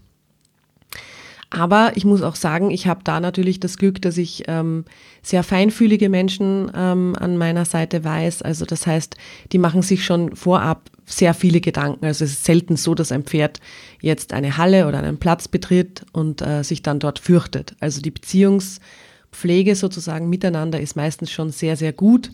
Aber 1.49 1.91
ich 1.93 2.03
muss 2.03 2.23
auch 2.23 2.35
sagen, 2.35 2.71
ich 2.71 2.87
habe 2.87 3.01
da 3.03 3.19
natürlich 3.19 3.59
das 3.59 3.77
Glück, 3.77 4.01
dass 4.01 4.17
ich 4.17 4.43
ähm, 4.47 4.85
sehr 5.21 5.43
feinfühlige 5.43 6.09
Menschen 6.09 6.71
ähm, 6.75 7.15
an 7.19 7.37
meiner 7.37 7.65
Seite 7.65 8.03
weiß. 8.03 8.41
Also 8.41 8.65
das 8.65 8.87
heißt, 8.87 9.15
die 9.51 9.59
machen 9.59 9.83
sich 9.83 10.03
schon 10.03 10.35
vorab 10.35 10.89
sehr 11.05 11.35
viele 11.35 11.61
Gedanken. 11.61 12.05
Also 12.05 12.25
es 12.25 12.31
ist 12.31 12.45
selten 12.45 12.75
so, 12.75 12.95
dass 12.95 13.11
ein 13.11 13.23
Pferd 13.23 13.59
jetzt 14.01 14.33
eine 14.33 14.57
Halle 14.57 14.87
oder 14.87 14.97
einen 14.97 15.19
Platz 15.19 15.47
betritt 15.47 16.03
und 16.11 16.41
äh, 16.41 16.63
sich 16.63 16.81
dann 16.81 16.99
dort 16.99 17.19
fürchtet. 17.19 17.75
Also 17.79 18.01
die 18.01 18.09
Beziehungspflege 18.09 19.75
sozusagen 19.75 20.29
miteinander 20.29 20.79
ist 20.79 20.95
meistens 20.95 21.29
schon 21.29 21.51
sehr, 21.51 21.77
sehr 21.77 21.93
gut 21.93 22.31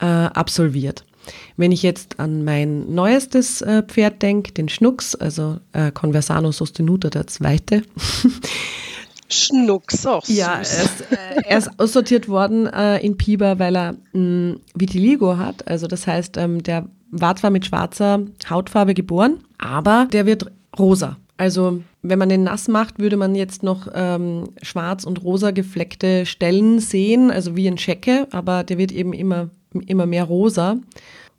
äh, 0.00 0.06
absolviert. 0.06 1.04
Wenn 1.56 1.72
ich 1.72 1.82
jetzt 1.82 2.20
an 2.20 2.44
mein 2.44 2.94
neuestes 2.94 3.62
äh, 3.62 3.82
Pferd 3.82 4.22
denke, 4.22 4.52
den 4.52 4.68
Schnucks, 4.68 5.14
also 5.14 5.58
äh, 5.72 5.90
Conversano 5.90 6.52
Sostenuta 6.52 7.10
der 7.10 7.26
zweite. 7.26 7.82
Schnucks, 9.28 10.06
auch 10.06 10.24
süß. 10.24 10.36
Ja, 10.36 10.56
er 10.56 10.60
ist, 10.60 11.00
äh, 11.10 11.42
er 11.48 11.58
ist 11.58 11.70
aussortiert 11.78 12.28
worden 12.28 12.66
äh, 12.66 12.98
in 12.98 13.16
Piber, 13.16 13.58
weil 13.58 13.76
er 13.76 13.96
mh, 14.12 14.56
Vitiligo 14.74 15.38
hat. 15.38 15.66
Also 15.66 15.86
das 15.86 16.06
heißt, 16.06 16.36
ähm, 16.36 16.62
der 16.62 16.88
war 17.10 17.36
zwar 17.36 17.50
mit 17.50 17.64
schwarzer 17.64 18.20
Hautfarbe 18.48 18.94
geboren, 18.94 19.38
aber 19.58 20.08
der 20.12 20.26
wird 20.26 20.50
rosa. 20.78 21.16
Also 21.36 21.82
wenn 22.02 22.18
man 22.18 22.28
den 22.28 22.44
nass 22.44 22.68
macht, 22.68 22.98
würde 22.98 23.16
man 23.16 23.34
jetzt 23.34 23.62
noch 23.62 23.88
ähm, 23.92 24.50
schwarz 24.62 25.04
und 25.04 25.24
rosa 25.24 25.50
gefleckte 25.50 26.26
Stellen 26.26 26.78
sehen, 26.78 27.30
also 27.30 27.56
wie 27.56 27.66
ein 27.66 27.78
Schecke, 27.78 28.28
aber 28.30 28.62
der 28.62 28.78
wird 28.78 28.92
eben 28.92 29.12
immer 29.12 29.50
immer 29.80 30.06
mehr 30.06 30.24
rosa. 30.24 30.76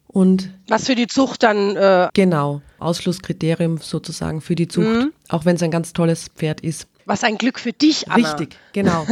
Und 0.07 0.49
Was 0.69 0.85
für 0.85 0.95
die 0.95 1.07
Zucht 1.07 1.43
dann. 1.43 1.75
Äh 1.75 2.07
genau, 2.13 2.61
Ausschlusskriterium 2.79 3.79
sozusagen 3.79 4.39
für 4.39 4.55
die 4.55 4.67
Zucht, 4.67 4.87
mhm. 4.87 5.11
auch 5.29 5.45
wenn 5.45 5.57
es 5.57 5.63
ein 5.63 5.71
ganz 5.71 5.91
tolles 5.93 6.29
Pferd 6.29 6.61
ist. 6.61 6.87
Was 7.05 7.23
ein 7.23 7.37
Glück 7.37 7.59
für 7.59 7.73
dich, 7.73 8.09
Anna. 8.09 8.29
Richtig, 8.29 8.57
genau. 8.73 9.05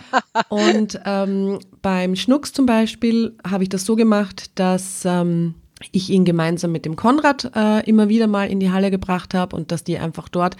und 0.48 1.00
ähm, 1.04 1.58
beim 1.82 2.14
Schnucks 2.14 2.52
zum 2.52 2.66
Beispiel 2.66 3.36
habe 3.48 3.64
ich 3.64 3.68
das 3.68 3.84
so 3.84 3.96
gemacht, 3.96 4.50
dass 4.54 5.04
ähm, 5.04 5.54
ich 5.92 6.10
ihn 6.10 6.24
gemeinsam 6.24 6.72
mit 6.72 6.84
dem 6.84 6.96
Konrad 6.96 7.50
äh, 7.54 7.88
immer 7.88 8.08
wieder 8.08 8.26
mal 8.26 8.50
in 8.50 8.60
die 8.60 8.70
Halle 8.70 8.90
gebracht 8.90 9.34
habe 9.34 9.56
und 9.56 9.72
dass 9.72 9.84
die 9.84 9.98
einfach 9.98 10.28
dort 10.28 10.56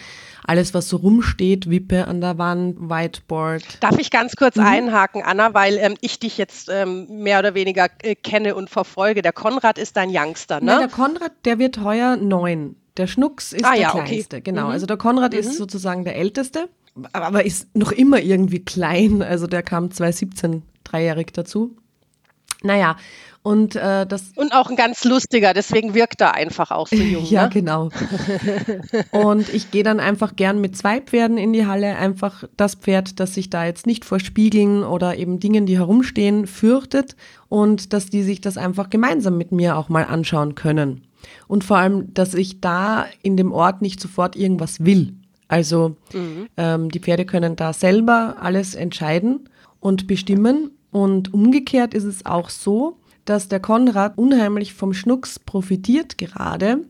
alles, 0.47 0.75
was 0.75 0.89
so 0.89 0.97
rumsteht, 0.97 1.69
Wippe 1.69 2.07
an 2.09 2.21
der 2.21 2.39
Wand, 2.39 2.81
Whiteboard. 2.81 3.62
Darf 3.81 3.99
ich 3.99 4.11
ganz 4.11 4.37
kurz 4.37 4.57
mhm. 4.57 4.65
einhaken, 4.65 5.23
Anna, 5.23 5.55
weil 5.55 5.77
ähm, 5.79 5.97
ich 6.00 6.19
dich 6.19 6.39
jetzt 6.39 6.69
ähm, 6.73 7.07
mehr 7.23 7.39
oder 7.39 7.55
weniger 7.55 7.89
äh, 8.03 8.15
kenne 8.15 8.55
und 8.55 8.71
verfolge. 8.71 9.23
Der 9.23 9.33
Konrad 9.33 9.79
ist 9.79 9.97
dein 9.97 10.11
Youngster, 10.11 10.61
ne? 10.61 10.67
Nein, 10.67 10.79
der 10.81 10.89
Konrad, 10.89 11.33
der 11.45 11.59
wird 11.59 11.83
heuer 11.83 12.17
neun. 12.17 12.77
Der 12.97 13.07
Schnucks 13.07 13.53
ist 13.53 13.65
ah, 13.65 13.73
der 13.73 13.81
ja, 13.81 13.91
kleinste, 13.91 14.37
okay. 14.37 14.43
genau. 14.43 14.67
Mhm. 14.67 14.73
Also 14.73 14.87
der 14.87 14.97
Konrad 14.97 15.33
mhm. 15.33 15.39
ist 15.39 15.57
sozusagen 15.57 16.05
der 16.05 16.17
älteste, 16.17 16.69
aber 17.12 17.45
ist 17.45 17.75
noch 17.77 17.93
immer 17.93 18.21
irgendwie 18.21 18.65
klein. 18.65 19.23
Also 19.23 19.47
der 19.47 19.62
kam 19.62 19.91
2017 19.91 20.62
dreijährig 20.85 21.33
dazu. 21.33 21.77
Naja, 22.62 22.97
und 23.42 23.75
äh, 23.75 24.06
das. 24.06 24.32
Und 24.37 24.52
auch 24.52 24.68
ein 24.68 24.76
ganz 24.76 25.04
lustiger, 25.04 25.54
deswegen 25.54 25.94
wirkt 25.94 26.20
er 26.20 26.35
einfach 26.35 26.70
auch 26.70 26.88
so 26.88 26.97
jung. 26.97 27.25
ja, 27.25 27.44
ne? 27.44 27.50
genau. 27.50 27.88
und 29.12 29.49
ich 29.52 29.70
gehe 29.70 29.82
dann 29.82 29.99
einfach 29.99 30.37
gern 30.37 30.61
mit 30.61 30.76
zwei 30.76 31.00
Pferden 31.00 31.38
in 31.38 31.52
die 31.52 31.66
Halle. 31.66 31.97
Einfach 31.97 32.44
das 32.56 32.75
Pferd, 32.75 33.18
das 33.18 33.35
sich 33.35 33.49
da 33.49 33.64
jetzt 33.64 33.87
nicht 33.87 34.04
vor 34.04 34.20
Spiegeln 34.20 34.85
oder 34.85 35.16
eben 35.16 35.40
Dingen, 35.40 35.64
die 35.64 35.78
herumstehen, 35.78 36.47
fürchtet 36.47 37.16
und 37.49 37.92
dass 37.92 38.06
die 38.06 38.23
sich 38.23 38.40
das 38.42 38.59
einfach 38.59 38.90
gemeinsam 38.90 39.38
mit 39.38 39.52
mir 39.52 39.76
auch 39.76 39.88
mal 39.88 40.04
anschauen 40.04 40.54
können. 40.54 41.06
Und 41.49 41.64
vor 41.64 41.78
allem, 41.78 42.12
dass 42.12 42.35
ich 42.35 42.61
da 42.61 43.06
in 43.23 43.37
dem 43.37 43.52
Ort 43.52 43.82
nicht 43.82 44.00
sofort 44.00 44.37
irgendwas 44.37 44.85
will. 44.85 45.14
Also 45.49 45.97
mhm. 46.12 46.49
ähm, 46.56 46.90
die 46.90 47.00
Pferde 47.00 47.25
können 47.25 47.56
da 47.56 47.73
selber 47.73 48.37
alles 48.40 48.75
entscheiden 48.75 49.49
und 49.80 50.06
bestimmen. 50.06 50.70
Und 50.92 51.32
umgekehrt 51.32 51.94
ist 51.94 52.04
es 52.04 52.26
auch 52.26 52.50
so, 52.50 53.00
dass 53.31 53.49
der 53.49 53.61
Konrad 53.61 54.19
unheimlich 54.19 54.75
vom 54.75 54.93
Schnucks 54.93 55.39
profitiert 55.39 56.19
gerade, 56.19 56.85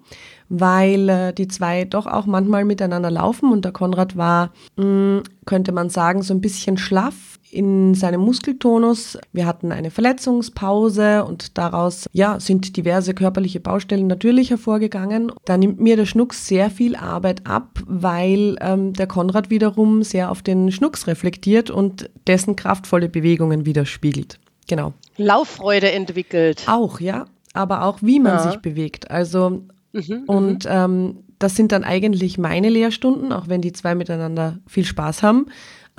weil 0.49 1.09
äh, 1.09 1.33
die 1.35 1.49
zwei 1.49 1.85
doch 1.85 2.07
auch 2.07 2.25
manchmal 2.25 2.65
miteinander 2.65 3.11
laufen 3.11 3.53
und 3.53 3.65
der 3.65 3.73
Konrad 3.73 4.17
war, 4.17 4.53
mh, 4.77 4.85
mm, 4.85 5.23
könnte 5.45 5.73
man 5.73 5.91
sagen, 5.91 6.23
so 6.23 6.33
ein 6.33 6.41
bisschen 6.41 6.79
schlaff 6.79 7.39
in 7.51 7.95
seinem 7.95 8.21
Muskeltonus. 8.23 9.19
Wir 9.33 9.45
hatten 9.45 9.71
eine 9.71 9.91
Verletzungspause 9.91 11.25
und 11.25 11.59
daraus 11.59 12.07
ja, 12.13 12.41
sind 12.41 12.77
diverse 12.77 13.13
körperliche 13.13 13.61
Baustellen 13.61 14.07
natürlich 14.07 14.51
hervorgegangen. 14.51 15.33
Da 15.45 15.59
nimmt 15.59 15.79
mir 15.79 15.97
der 15.97 16.07
Schnucks 16.07 16.47
sehr 16.47 16.71
viel 16.71 16.97
Arbeit 16.97 17.47
ab, 17.47 17.81
weil 17.87 18.57
ähm, 18.61 18.95
der 18.95 19.09
Konrad 19.09 19.51
wiederum 19.51 20.03
sehr 20.05 20.31
auf 20.31 20.43
den 20.43 20.73
Schnucks 20.73 21.07
reflektiert 21.07 21.71
und 21.71 22.09
dessen 22.27 22.57
kraftvolle 22.57 23.09
Bewegungen 23.09 23.67
widerspiegelt. 23.67 24.41
Genau. 24.71 24.95
Lauffreude 25.19 25.93
entwickelt. 25.93 26.62
Auch, 26.67 27.00
ja. 27.00 27.27
Aber 27.53 27.85
auch 27.85 27.99
wie 28.00 28.21
man 28.21 28.35
ja. 28.35 28.50
sich 28.50 28.61
bewegt. 28.61 29.11
Also 29.11 29.62
mhm, 29.93 30.25
und 30.27 30.65
mhm. 30.65 30.71
ähm, 30.71 31.17
das 31.39 31.57
sind 31.57 31.73
dann 31.73 31.85
eigentlich 31.85 32.39
meine 32.39 32.69
Lehrstunden, 32.69 33.33
auch 33.33 33.49
wenn 33.49 33.61
die 33.61 33.73
zwei 33.73 33.95
miteinander 33.95 34.59
viel 34.67 34.85
Spaß 34.85 35.23
haben 35.23 35.47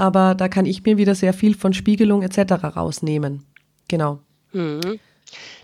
aber 0.02 0.34
da 0.34 0.48
kann 0.48 0.66
ich 0.66 0.84
mir 0.84 0.98
wieder 0.98 1.14
sehr 1.14 1.32
viel 1.32 1.56
von 1.56 1.74
Spiegelung 1.74 2.24
etc. 2.24 2.76
rausnehmen. 2.76 3.46
Genau. 3.88 4.18
Mhm. 4.52 5.00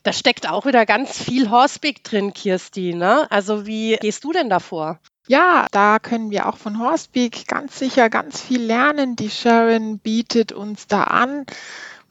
Da 0.03 0.13
steckt 0.13 0.47
auch 0.47 0.67
wieder 0.67 0.85
ganz 0.85 1.21
viel 1.21 1.49
Horseback 1.49 2.03
drin, 2.03 2.33
Kirsti. 2.33 2.93
Ne? 2.93 3.29
Also 3.31 3.65
wie 3.65 3.97
gehst 3.97 4.23
du 4.23 4.31
denn 4.31 4.47
davor? 4.47 4.99
Ja, 5.27 5.65
da 5.71 5.97
können 5.97 6.29
wir 6.29 6.47
auch 6.47 6.57
von 6.57 6.77
Horseback 6.79 7.47
ganz 7.47 7.79
sicher 7.79 8.11
ganz 8.11 8.39
viel 8.39 8.61
lernen. 8.61 9.15
Die 9.15 9.31
Sharon 9.31 9.97
bietet 9.97 10.51
uns 10.51 10.85
da 10.85 11.05
an 11.05 11.47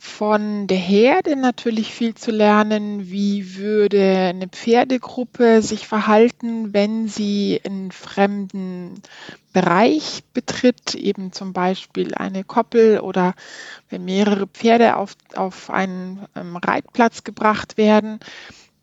von 0.06 0.66
der 0.66 0.78
Herde 0.78 1.36
natürlich 1.36 1.92
viel 1.92 2.14
zu 2.14 2.30
lernen. 2.30 3.10
Wie 3.10 3.56
würde 3.56 4.28
eine 4.30 4.48
Pferdegruppe 4.48 5.60
sich 5.60 5.86
verhalten, 5.86 6.72
wenn 6.72 7.08
sie 7.08 7.60
einen 7.64 7.90
fremden 7.90 9.02
Bereich 9.52 10.22
betritt, 10.32 10.94
eben 10.94 11.32
zum 11.32 11.52
Beispiel 11.52 12.14
eine 12.14 12.44
Koppel 12.44 13.00
oder 13.00 13.34
wenn 13.90 14.04
mehrere 14.04 14.46
Pferde 14.46 14.96
auf, 14.96 15.16
auf 15.34 15.68
einen 15.70 16.24
ähm, 16.34 16.56
Reitplatz 16.56 17.24
gebracht 17.24 17.76
werden? 17.76 18.20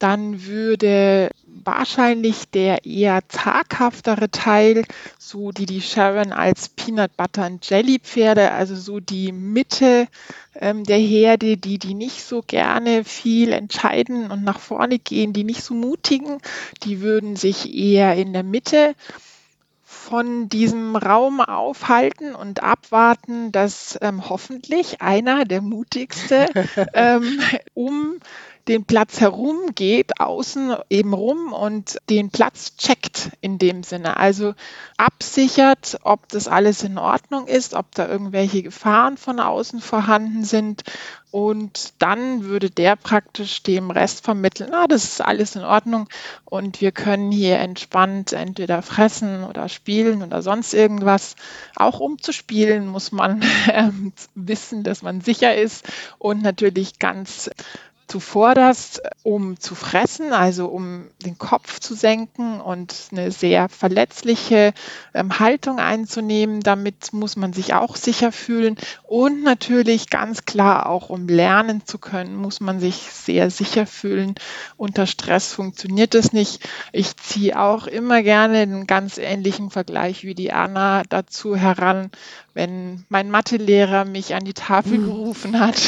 Dann 0.04 0.46
würde 0.46 1.30
wahrscheinlich 1.46 2.50
der 2.50 2.86
eher 2.86 3.22
zaghaftere 3.30 4.30
Teil, 4.30 4.84
so 5.18 5.54
die 5.54 5.66
die 5.66 5.82
Sharon 5.82 6.34
als 6.34 6.68
Peanut 6.68 7.16
Butter 7.16 7.44
and 7.44 7.70
Jelly 7.70 8.00
Pferde, 8.00 8.52
also 8.52 8.76
so 8.76 9.00
die 9.00 9.32
Mitte 9.32 10.10
ähm, 10.56 10.84
der 10.84 10.98
Herde, 10.98 11.56
die 11.56 11.80
die 11.80 11.94
nicht 11.94 12.22
so 12.22 12.44
gerne 12.46 13.06
viel 13.06 13.54
entscheiden 13.54 14.30
und 14.30 14.44
nach 14.44 14.60
vorne 14.60 15.00
gehen, 15.00 15.32
die 15.32 15.46
nicht 15.46 15.64
so 15.64 15.74
mutigen, 15.74 16.40
die 16.84 17.00
würden 17.00 17.38
sich 17.38 17.74
eher 17.74 18.16
in 18.16 18.34
der 18.34 18.44
Mitte 18.44 18.96
von 19.84 20.50
diesem 20.50 20.98
Raum 20.98 21.40
aufhalten 21.40 22.36
und 22.36 22.62
abwarten, 22.62 23.54
dass 23.54 23.98
ähm, 24.02 24.28
hoffentlich 24.30 25.02
einer, 25.02 25.46
der 25.46 25.62
mutigste, 25.62 26.48
ähm, 26.94 27.40
um 27.74 28.20
den 28.68 28.86
Platz 28.86 29.20
herum 29.20 29.76
geht, 29.76 30.20
außen 30.20 30.76
eben 30.90 31.14
rum 31.14 31.52
und 31.52 31.98
den 32.10 32.30
Platz 32.30 32.78
checkt 32.78 33.32
in 33.42 33.58
dem 33.58 33.84
Sinne. 33.84 34.18
Also 34.18 34.54
absichert, 34.98 36.00
ob 36.04 36.30
das 36.30 36.48
alles 36.48 36.84
in 36.84 36.98
Ordnung 36.98 37.48
ist, 37.48 37.74
ob 37.74 37.94
da 37.94 38.08
irgendwelche 38.08 38.64
Gefahren 38.64 39.18
von 39.18 39.40
außen 39.40 39.82
vorhanden 39.82 40.44
sind. 40.46 40.84
Und 41.30 41.94
dann 41.98 42.44
würde 42.44 42.70
der 42.70 42.96
praktisch 42.96 43.64
dem 43.64 43.90
Rest 43.90 44.24
vermitteln, 44.24 44.72
ah, 44.72 44.86
das 44.88 45.04
ist 45.04 45.22
alles 45.22 45.56
in 45.56 45.64
Ordnung 45.64 46.08
und 46.46 46.80
wir 46.80 46.92
können 46.92 47.32
hier 47.32 47.58
entspannt 47.58 48.34
entweder 48.34 48.84
fressen 48.84 49.44
oder 49.44 49.68
spielen 49.68 50.22
oder 50.22 50.44
sonst 50.44 50.76
irgendwas. 50.76 51.36
Auch 51.76 52.00
um 52.00 52.22
zu 52.22 52.34
spielen 52.34 52.88
muss 52.88 53.12
man 53.12 53.42
äh, 53.68 53.90
wissen, 54.36 54.84
dass 54.84 55.02
man 55.02 55.22
sicher 55.22 55.56
ist 55.56 55.88
und 56.20 56.44
natürlich 56.44 57.00
ganz 57.00 57.50
zuvorderst, 58.08 59.02
um 59.24 59.60
zu 59.60 59.76
fressen, 59.76 60.34
also 60.34 60.68
um 60.68 61.08
den 61.26 61.38
Kopf 61.38 61.80
zu 61.80 61.96
senken 61.96 62.60
und 62.62 62.94
eine 63.12 63.32
sehr 63.32 63.70
verletzliche 63.70 64.74
ähm, 65.14 65.40
Haltung 65.40 65.80
einzunehmen. 65.80 66.62
Damit 66.62 67.14
muss 67.14 67.36
man 67.36 67.54
sich 67.54 67.74
auch 67.74 67.96
sicher 67.96 68.32
fühlen. 68.32 68.78
Und 69.04 69.44
natürlich 69.44 70.10
ganz 70.10 70.46
klar 70.46 70.90
auch, 70.90 71.10
um 71.10 71.28
lernen 71.28 71.86
zu 71.86 71.98
können, 71.98 72.36
muss 72.36 72.60
man 72.60 72.80
sich 72.80 72.96
sehr 72.96 73.50
sicher 73.50 73.86
fühlen. 73.86 74.36
Unter 74.78 75.08
Stress 75.08 75.54
funktioniert 75.54 76.16
es 76.16 76.34
nicht. 76.34 76.68
Ich 76.92 77.16
ziehe 77.18 77.60
auch 77.60 77.88
immer 77.88 78.22
gerne 78.22 78.60
einen 78.60 78.88
ganz 78.88 79.18
ähnlichen 79.18 79.70
Vergleich 79.70 80.24
wie 80.24 80.36
die 80.36 80.52
Anna 80.52 81.04
dazu 81.10 81.56
heran, 81.56 82.12
wenn 82.54 83.06
mein 83.10 83.32
Mathelehrer 83.32 84.06
mich 84.06 84.36
an 84.36 84.44
die 84.44 84.54
Tafel 84.54 84.98
hm. 84.98 85.06
gerufen 85.06 85.60
hat 85.60 85.82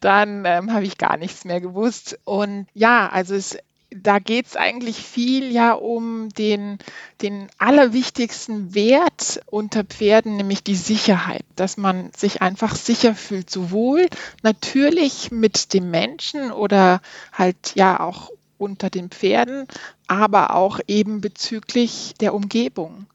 dann 0.00 0.44
ähm, 0.44 0.72
habe 0.72 0.84
ich 0.84 0.98
gar 0.98 1.16
nichts 1.16 1.44
mehr 1.44 1.60
gewusst. 1.60 2.18
Und 2.24 2.66
ja, 2.74 3.08
also 3.08 3.34
es, 3.34 3.58
da 3.90 4.18
geht 4.18 4.46
es 4.46 4.56
eigentlich 4.56 4.96
viel 4.96 5.50
ja 5.50 5.72
um 5.72 6.28
den, 6.30 6.78
den 7.22 7.48
allerwichtigsten 7.58 8.74
Wert 8.74 9.40
unter 9.46 9.84
Pferden, 9.84 10.36
nämlich 10.36 10.62
die 10.62 10.76
Sicherheit, 10.76 11.44
dass 11.56 11.76
man 11.76 12.10
sich 12.16 12.40
einfach 12.40 12.76
sicher 12.76 13.14
fühlt, 13.14 13.50
sowohl 13.50 14.08
natürlich 14.42 15.30
mit 15.30 15.74
dem 15.74 15.90
Menschen 15.90 16.52
oder 16.52 17.00
halt 17.32 17.74
ja 17.74 18.00
auch 18.00 18.30
unter 18.58 18.90
den 18.90 19.10
Pferden, 19.10 19.66
aber 20.06 20.54
auch 20.54 20.80
eben 20.86 21.20
bezüglich 21.20 22.14
der 22.20 22.34
Umgebung. 22.34 23.06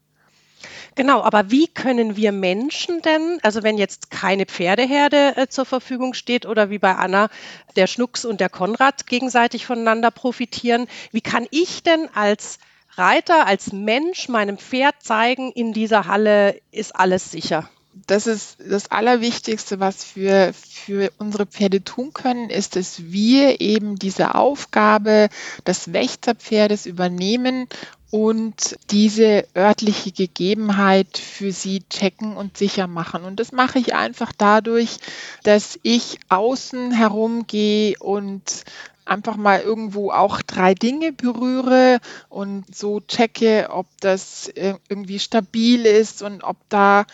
Genau, 0.96 1.22
aber 1.22 1.50
wie 1.50 1.68
können 1.68 2.16
wir 2.16 2.32
Menschen 2.32 3.02
denn, 3.02 3.38
also 3.42 3.62
wenn 3.62 3.76
jetzt 3.76 4.10
keine 4.10 4.46
Pferdeherde 4.46 5.36
äh, 5.36 5.46
zur 5.46 5.66
Verfügung 5.66 6.14
steht 6.14 6.46
oder 6.46 6.70
wie 6.70 6.78
bei 6.78 6.94
Anna 6.94 7.28
der 7.76 7.86
Schnucks 7.86 8.24
und 8.24 8.40
der 8.40 8.48
Konrad 8.48 9.06
gegenseitig 9.06 9.66
voneinander 9.66 10.10
profitieren, 10.10 10.86
wie 11.12 11.20
kann 11.20 11.46
ich 11.50 11.82
denn 11.82 12.08
als 12.14 12.58
Reiter, 12.94 13.46
als 13.46 13.74
Mensch 13.74 14.30
meinem 14.30 14.56
Pferd 14.56 14.94
zeigen, 15.00 15.52
in 15.52 15.74
dieser 15.74 16.06
Halle 16.06 16.58
ist 16.72 16.96
alles 16.96 17.30
sicher? 17.30 17.68
das 18.06 18.26
ist 18.26 18.58
das 18.58 18.90
Allerwichtigste, 18.90 19.80
was 19.80 20.16
wir 20.16 20.52
für 20.54 21.10
unsere 21.18 21.46
Pferde 21.46 21.82
tun 21.82 22.12
können, 22.12 22.50
ist, 22.50 22.76
dass 22.76 23.04
wir 23.04 23.60
eben 23.60 23.96
diese 23.96 24.34
Aufgabe 24.34 25.28
des 25.66 25.92
Wächterpferdes 25.92 26.86
übernehmen 26.86 27.68
und 28.10 28.76
diese 28.90 29.46
örtliche 29.56 30.12
Gegebenheit 30.12 31.18
für 31.18 31.52
sie 31.52 31.82
checken 31.90 32.36
und 32.36 32.56
sicher 32.56 32.86
machen. 32.86 33.24
Und 33.24 33.40
das 33.40 33.52
mache 33.52 33.78
ich 33.78 33.94
einfach 33.94 34.32
dadurch, 34.36 34.98
dass 35.42 35.78
ich 35.82 36.18
außen 36.28 36.92
herumgehe 36.92 37.94
und 37.98 38.64
einfach 39.04 39.36
mal 39.36 39.60
irgendwo 39.60 40.10
auch 40.10 40.42
drei 40.42 40.74
Dinge 40.74 41.12
berühre 41.12 41.98
und 42.28 42.74
so 42.74 43.00
checke, 43.00 43.68
ob 43.70 43.86
das 44.00 44.50
irgendwie 44.54 45.18
stabil 45.18 45.86
ist 45.86 46.22
und 46.22 46.42
ob 46.42 46.56
da 46.68 47.06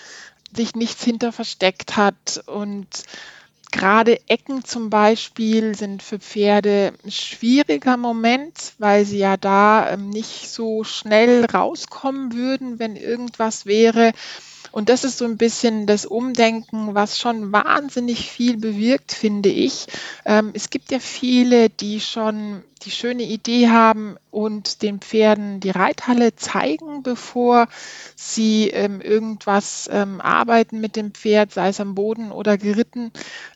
sich 0.55 0.74
nichts 0.74 1.05
hinter 1.05 1.33
versteckt 1.33 1.96
hat 1.96 2.42
und 2.46 2.87
Gerade 3.72 4.20
Ecken 4.28 4.64
zum 4.64 4.90
Beispiel 4.90 5.74
sind 5.74 6.02
für 6.02 6.18
Pferde 6.18 6.92
ein 7.04 7.11
schwieriger 7.11 7.96
Moment, 7.96 8.74
weil 8.78 9.04
sie 9.06 9.18
ja 9.18 9.37
da 9.37 9.90
ähm, 9.90 10.11
nicht 10.11 10.48
so 10.50 10.85
schnell 10.85 11.46
rauskommen 11.46 12.35
würden, 12.35 12.78
wenn 12.78 12.96
irgendwas 12.96 13.64
wäre. 13.66 14.12
Und 14.72 14.88
das 14.88 15.04
ist 15.04 15.18
so 15.18 15.24
ein 15.24 15.38
bisschen 15.38 15.87
das 15.87 16.06
Umdenken, 16.06 16.94
was 16.94 17.18
schon 17.18 17.50
wahnsinnig 17.50 18.30
viel 18.30 18.58
bewirkt, 18.58 19.12
finde 19.12 19.48
ich. 19.48 19.87
Ähm, 20.26 20.50
es 20.54 20.70
gibt 20.70 20.90
ja 20.92 21.00
viele, 21.00 21.70
die 21.70 22.00
schon 22.00 22.62
die 22.85 22.90
schöne 22.90 23.23
Idee 23.23 23.68
haben 23.68 24.16
und 24.31 24.83
den 24.83 25.01
Pferden 25.01 25.61
die 25.61 25.71
Reithalle 25.71 26.35
zeigen, 26.37 27.03
bevor 27.03 27.68
sie 28.16 28.68
ähm, 28.68 29.01
irgendwas 29.01 29.88
ähm, 29.92 30.21
arbeiten 30.21 30.81
mit 30.81 30.97
dem 30.97 31.12
Pferd, 31.12 31.53
sei 31.53 31.68
es 31.68 31.81
am 31.81 31.95
Boden 31.95 32.33
oder 32.33 32.59
geritten. 32.59 33.12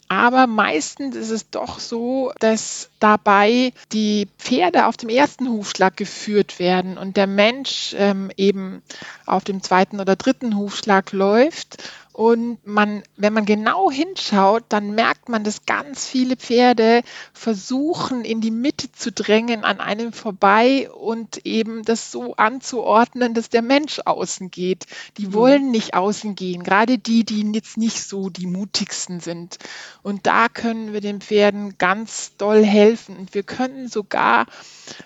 Aber 0.08 0.46
meistens 0.46 1.16
ist 1.16 1.30
es 1.30 1.50
doch 1.50 1.80
so, 1.80 2.32
dass 2.38 2.90
dabei 3.00 3.72
die 3.92 4.28
Pferde 4.38 4.86
auf 4.86 4.96
dem 4.96 5.08
ersten 5.08 5.48
Hufschlag 5.48 5.96
geführt 5.96 6.60
werden 6.60 6.96
und 6.96 7.16
der 7.16 7.26
Mensch 7.26 7.94
ähm, 7.98 8.30
eben 8.36 8.82
auf 9.24 9.42
dem 9.42 9.62
zweiten 9.62 9.98
oder 9.98 10.14
dritten 10.14 10.56
Hufschlag 10.56 11.10
läuft 11.12 11.82
Und 12.16 12.66
man, 12.66 13.02
wenn 13.18 13.34
man 13.34 13.44
genau 13.44 13.90
hinschaut, 13.90 14.64
dann 14.70 14.94
merkt 14.94 15.28
man, 15.28 15.44
dass 15.44 15.66
ganz 15.66 16.06
viele 16.06 16.36
Pferde 16.36 17.02
versuchen, 17.34 18.24
in 18.24 18.40
die 18.40 18.50
Mitte 18.50 18.90
zu 18.90 19.12
drängen 19.12 19.64
an 19.64 19.80
einem 19.80 20.14
vorbei 20.14 20.90
und 20.90 21.44
eben 21.44 21.82
das 21.82 22.10
so 22.10 22.34
anzuordnen, 22.36 23.34
dass 23.34 23.50
der 23.50 23.60
Mensch 23.60 24.00
außen 24.02 24.50
geht. 24.50 24.86
Die 25.18 25.26
mhm. 25.26 25.32
wollen 25.34 25.70
nicht 25.70 25.92
außen 25.92 26.36
gehen, 26.36 26.62
gerade 26.62 26.96
die, 26.96 27.24
die 27.24 27.42
jetzt 27.52 27.76
nicht 27.76 28.02
so 28.02 28.30
die 28.30 28.46
mutigsten 28.46 29.20
sind. 29.20 29.58
Und 30.02 30.26
da 30.26 30.48
können 30.48 30.94
wir 30.94 31.02
den 31.02 31.20
Pferden 31.20 31.76
ganz 31.76 32.34
doll 32.38 32.64
helfen. 32.64 33.18
Und 33.18 33.34
wir 33.34 33.42
können 33.42 33.88
sogar 33.88 34.46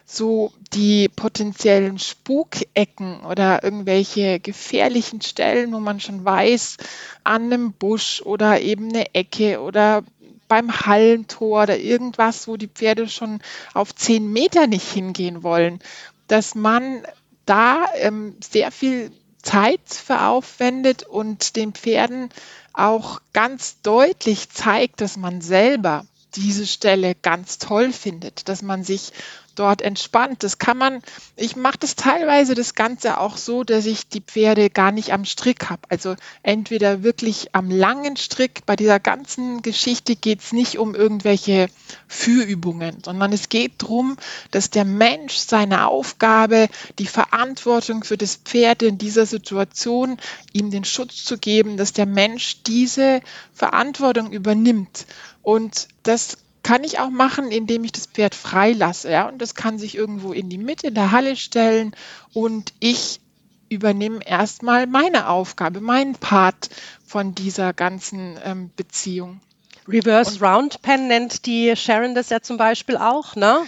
so 0.04 0.52
die 0.72 1.08
potenziellen 1.08 1.98
Spukecken 1.98 3.22
oder 3.24 3.64
irgendwelche 3.64 4.38
gefährlichen 4.38 5.20
Stellen, 5.22 5.72
wo 5.72 5.80
man 5.80 5.98
schon 5.98 6.24
weiß, 6.24 6.76
an 7.24 7.44
einem 7.44 7.72
Busch 7.72 8.22
oder 8.22 8.60
eben 8.60 8.88
eine 8.88 9.14
Ecke 9.14 9.60
oder 9.60 10.04
beim 10.48 10.80
Hallentor 10.86 11.62
oder 11.62 11.78
irgendwas, 11.78 12.48
wo 12.48 12.56
die 12.56 12.68
Pferde 12.68 13.08
schon 13.08 13.40
auf 13.72 13.94
zehn 13.94 14.32
Meter 14.32 14.66
nicht 14.66 14.90
hingehen 14.90 15.42
wollen, 15.42 15.78
dass 16.26 16.54
man 16.54 17.02
da 17.46 17.86
ähm, 17.94 18.36
sehr 18.42 18.70
viel 18.72 19.12
Zeit 19.42 19.80
für 19.88 20.22
aufwendet 20.22 21.04
und 21.04 21.56
den 21.56 21.72
Pferden 21.72 22.30
auch 22.72 23.20
ganz 23.32 23.80
deutlich 23.82 24.50
zeigt, 24.50 25.00
dass 25.00 25.16
man 25.16 25.40
selber 25.40 26.04
diese 26.34 26.66
Stelle 26.66 27.14
ganz 27.14 27.58
toll 27.58 27.92
findet, 27.92 28.48
dass 28.48 28.62
man 28.62 28.84
sich 28.84 29.12
dort 29.60 29.82
entspannt. 29.82 30.42
Das 30.42 30.58
kann 30.58 30.78
man, 30.78 31.02
ich 31.36 31.54
mache 31.54 31.76
das 31.78 31.94
teilweise 31.94 32.54
das 32.54 32.74
Ganze 32.74 33.20
auch 33.20 33.36
so, 33.36 33.62
dass 33.62 33.84
ich 33.84 34.08
die 34.08 34.22
Pferde 34.22 34.70
gar 34.70 34.90
nicht 34.90 35.12
am 35.12 35.26
Strick 35.26 35.68
habe. 35.68 35.82
Also 35.90 36.16
entweder 36.42 37.02
wirklich 37.02 37.54
am 37.54 37.70
langen 37.70 38.16
Strick. 38.16 38.64
Bei 38.64 38.74
dieser 38.74 38.98
ganzen 38.98 39.60
Geschichte 39.60 40.16
geht 40.16 40.40
es 40.40 40.52
nicht 40.52 40.78
um 40.78 40.94
irgendwelche 40.94 41.68
Führübungen, 42.08 43.02
sondern 43.04 43.32
es 43.32 43.50
geht 43.50 43.82
darum, 43.82 44.16
dass 44.50 44.70
der 44.70 44.86
Mensch 44.86 45.34
seine 45.34 45.86
Aufgabe, 45.86 46.68
die 46.98 47.06
Verantwortung 47.06 48.02
für 48.02 48.16
das 48.16 48.36
Pferd 48.36 48.82
in 48.82 48.96
dieser 48.96 49.26
Situation, 49.26 50.16
ihm 50.54 50.70
den 50.70 50.84
Schutz 50.84 51.24
zu 51.24 51.36
geben, 51.36 51.76
dass 51.76 51.92
der 51.92 52.06
Mensch 52.06 52.62
diese 52.62 53.20
Verantwortung 53.52 54.32
übernimmt. 54.32 55.06
Und 55.42 55.88
das 56.02 56.38
kann 56.62 56.84
ich 56.84 56.98
auch 56.98 57.10
machen, 57.10 57.50
indem 57.50 57.84
ich 57.84 57.92
das 57.92 58.06
Pferd 58.06 58.34
freilasse. 58.34 59.10
Ja? 59.10 59.28
Und 59.28 59.38
das 59.38 59.54
kann 59.54 59.78
sich 59.78 59.96
irgendwo 59.96 60.32
in 60.32 60.48
die 60.48 60.58
Mitte 60.58 60.92
der 60.92 61.10
Halle 61.10 61.36
stellen 61.36 61.94
und 62.32 62.72
ich 62.80 63.20
übernehme 63.68 64.20
erstmal 64.26 64.86
meine 64.86 65.28
Aufgabe, 65.28 65.80
meinen 65.80 66.14
Part 66.16 66.70
von 67.06 67.34
dieser 67.34 67.72
ganzen 67.72 68.38
ähm, 68.44 68.70
Beziehung. 68.76 69.40
Reverse 69.88 70.34
und, 70.34 70.42
Round 70.42 70.82
Pen 70.82 71.08
nennt 71.08 71.46
die 71.46 71.74
Sharon 71.76 72.14
das 72.14 72.30
ja 72.30 72.40
zum 72.40 72.56
Beispiel 72.56 72.96
auch, 72.96 73.36
ne? 73.36 73.58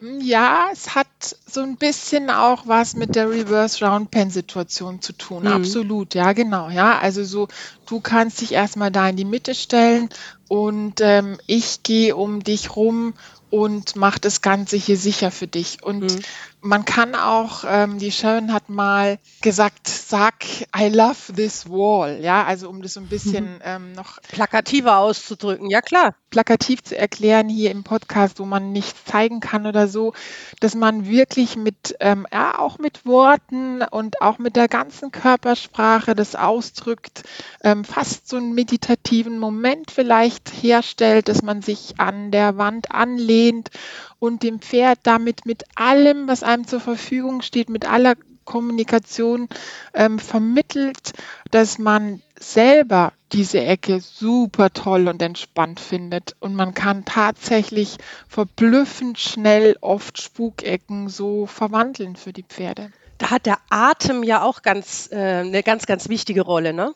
Ja, 0.00 0.68
es 0.72 0.94
hat 0.94 1.06
so 1.46 1.62
ein 1.62 1.76
bisschen 1.76 2.30
auch 2.30 2.66
was 2.66 2.96
mit 2.96 3.14
der 3.14 3.30
Reverse 3.30 3.84
Round 3.84 4.10
Pen 4.10 4.30
Situation 4.30 5.00
zu 5.00 5.12
tun. 5.14 5.44
Mhm. 5.44 5.52
Absolut, 5.52 6.14
ja, 6.14 6.32
genau. 6.32 6.68
Ja, 6.68 6.98
also 6.98 7.24
so, 7.24 7.48
du 7.86 8.00
kannst 8.00 8.40
dich 8.40 8.52
erstmal 8.52 8.90
da 8.90 9.08
in 9.08 9.16
die 9.16 9.24
Mitte 9.24 9.54
stellen 9.54 10.10
und 10.48 11.00
ähm, 11.00 11.38
ich 11.46 11.82
gehe 11.82 12.14
um 12.14 12.44
dich 12.44 12.76
rum 12.76 13.14
und 13.48 13.96
mache 13.96 14.20
das 14.20 14.42
Ganze 14.42 14.76
hier 14.76 14.98
sicher 14.98 15.30
für 15.30 15.46
dich. 15.46 15.82
Und 15.82 16.02
mhm 16.02 16.20
man 16.66 16.84
kann 16.84 17.14
auch, 17.14 17.64
ähm, 17.66 17.98
die 17.98 18.12
Sharon 18.12 18.52
hat 18.52 18.68
mal 18.68 19.18
gesagt, 19.40 19.88
sag 19.88 20.44
I 20.76 20.88
love 20.88 21.32
this 21.34 21.68
wall, 21.68 22.18
ja, 22.20 22.44
also 22.44 22.68
um 22.68 22.82
das 22.82 22.94
so 22.94 23.00
ein 23.00 23.08
bisschen 23.08 23.54
mhm. 23.54 23.60
ähm, 23.64 23.92
noch 23.92 24.20
plakativer 24.22 24.98
auszudrücken, 24.98 25.70
ja 25.70 25.80
klar. 25.80 26.14
Plakativ 26.30 26.82
zu 26.82 26.98
erklären 26.98 27.48
hier 27.48 27.70
im 27.70 27.82
Podcast, 27.82 28.40
wo 28.40 28.44
man 28.44 28.72
nichts 28.72 29.04
zeigen 29.04 29.40
kann 29.40 29.66
oder 29.66 29.88
so, 29.88 30.12
dass 30.60 30.74
man 30.74 31.06
wirklich 31.06 31.56
mit, 31.56 31.96
ähm, 32.00 32.26
ja, 32.32 32.58
auch 32.58 32.78
mit 32.78 33.06
Worten 33.06 33.82
und 33.82 34.20
auch 34.20 34.38
mit 34.38 34.56
der 34.56 34.68
ganzen 34.68 35.12
Körpersprache 35.12 36.14
das 36.14 36.34
ausdrückt, 36.34 37.22
ähm, 37.62 37.84
fast 37.84 38.28
so 38.28 38.36
einen 38.36 38.54
meditativen 38.54 39.38
Moment 39.38 39.90
vielleicht 39.90 40.50
herstellt, 40.62 41.28
dass 41.28 41.42
man 41.42 41.62
sich 41.62 41.94
an 41.98 42.30
der 42.30 42.58
Wand 42.58 42.90
anlehnt 42.90 43.70
und 44.18 44.42
dem 44.42 44.60
Pferd 44.60 45.00
damit 45.02 45.46
mit 45.46 45.64
allem, 45.74 46.28
was 46.28 46.42
einem 46.42 46.55
zur 46.64 46.80
Verfügung 46.80 47.42
steht, 47.42 47.68
mit 47.68 47.90
aller 47.90 48.14
Kommunikation 48.46 49.48
ähm, 49.92 50.18
vermittelt, 50.18 51.12
dass 51.50 51.78
man 51.78 52.22
selber 52.38 53.12
diese 53.32 53.60
Ecke 53.60 54.00
super 54.00 54.72
toll 54.72 55.08
und 55.08 55.20
entspannt 55.20 55.80
findet. 55.80 56.36
Und 56.40 56.54
man 56.54 56.72
kann 56.72 57.04
tatsächlich 57.04 57.98
verblüffend 58.28 59.18
schnell 59.18 59.76
oft 59.80 60.22
Spukecken 60.22 61.08
so 61.08 61.46
verwandeln 61.46 62.16
für 62.16 62.32
die 62.32 62.44
Pferde. 62.44 62.90
Da 63.18 63.30
hat 63.30 63.46
der 63.46 63.58
Atem 63.68 64.22
ja 64.22 64.42
auch 64.42 64.62
ganz, 64.62 65.10
äh, 65.10 65.16
eine 65.16 65.62
ganz, 65.62 65.86
ganz 65.86 66.08
wichtige 66.08 66.42
Rolle, 66.42 66.72
ne? 66.72 66.94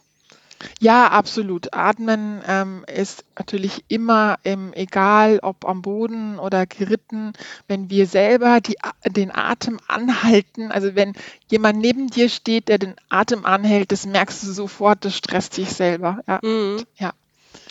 Ja, 0.81 1.09
absolut. 1.09 1.73
Atmen 1.75 2.43
ähm, 2.47 2.85
ist 2.93 3.25
natürlich 3.39 3.85
immer, 3.89 4.39
ähm, 4.45 4.73
egal 4.75 5.39
ob 5.43 5.65
am 5.67 5.83
Boden 5.83 6.39
oder 6.39 6.67
geritten, 6.67 7.33
wenn 7.69 7.91
wir 7.91 8.07
selber 8.07 8.61
die, 8.61 8.77
den 9.07 9.35
Atem 9.35 9.81
anhalten, 9.89 10.71
also 10.71 10.95
wenn 10.95 11.15
jemand 11.51 11.81
neben 11.81 12.09
dir 12.09 12.29
steht, 12.29 12.69
der 12.69 12.79
den 12.79 12.95
Atem 13.09 13.45
anhält, 13.47 13.93
das 13.93 14.07
merkst 14.07 14.43
du 14.43 14.53
sofort, 14.53 15.05
das 15.05 15.17
stresst 15.17 15.57
dich 15.57 15.71
selber. 15.71 16.21
Ja. 16.27 16.41
Mhm. 16.43 16.85
ja. 16.97 17.13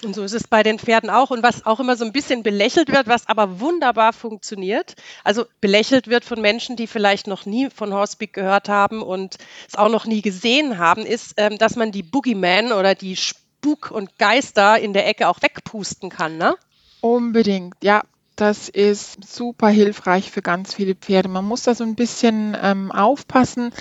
Und 0.03 0.15
so 0.15 0.23
ist 0.23 0.33
es 0.33 0.47
bei 0.47 0.63
den 0.63 0.79
Pferden 0.79 1.09
auch. 1.09 1.29
Und 1.29 1.43
was 1.43 1.65
auch 1.65 1.79
immer 1.79 1.95
so 1.95 2.05
ein 2.05 2.11
bisschen 2.11 2.43
belächelt 2.43 2.91
wird, 2.91 3.07
was 3.07 3.27
aber 3.27 3.59
wunderbar 3.59 4.13
funktioniert, 4.13 4.95
also 5.23 5.45
belächelt 5.61 6.07
wird 6.07 6.25
von 6.25 6.41
Menschen, 6.41 6.75
die 6.75 6.87
vielleicht 6.87 7.27
noch 7.27 7.45
nie 7.45 7.69
von 7.69 7.93
Horsepeak 7.93 8.33
gehört 8.33 8.69
haben 8.69 9.01
und 9.01 9.37
es 9.67 9.75
auch 9.75 9.89
noch 9.89 10.05
nie 10.05 10.21
gesehen 10.21 10.77
haben, 10.77 11.05
ist, 11.05 11.33
ähm, 11.37 11.57
dass 11.57 11.75
man 11.75 11.91
die 11.91 12.03
Boogeyman 12.03 12.71
oder 12.71 12.95
die 12.95 13.15
Spuk 13.15 13.91
und 13.91 14.17
Geister 14.17 14.79
in 14.79 14.93
der 14.93 15.07
Ecke 15.07 15.27
auch 15.27 15.41
wegpusten 15.41 16.09
kann, 16.09 16.37
ne? 16.37 16.55
Unbedingt, 17.01 17.75
ja. 17.81 18.03
Das 18.35 18.69
ist 18.69 19.17
super 19.27 19.67
hilfreich 19.67 20.31
für 20.31 20.41
ganz 20.41 20.73
viele 20.73 20.95
Pferde. 20.95 21.27
Man 21.27 21.43
muss 21.43 21.63
da 21.63 21.75
so 21.75 21.83
ein 21.83 21.95
bisschen 21.95 22.55
ähm, 22.61 22.89
aufpassen, 22.89 23.73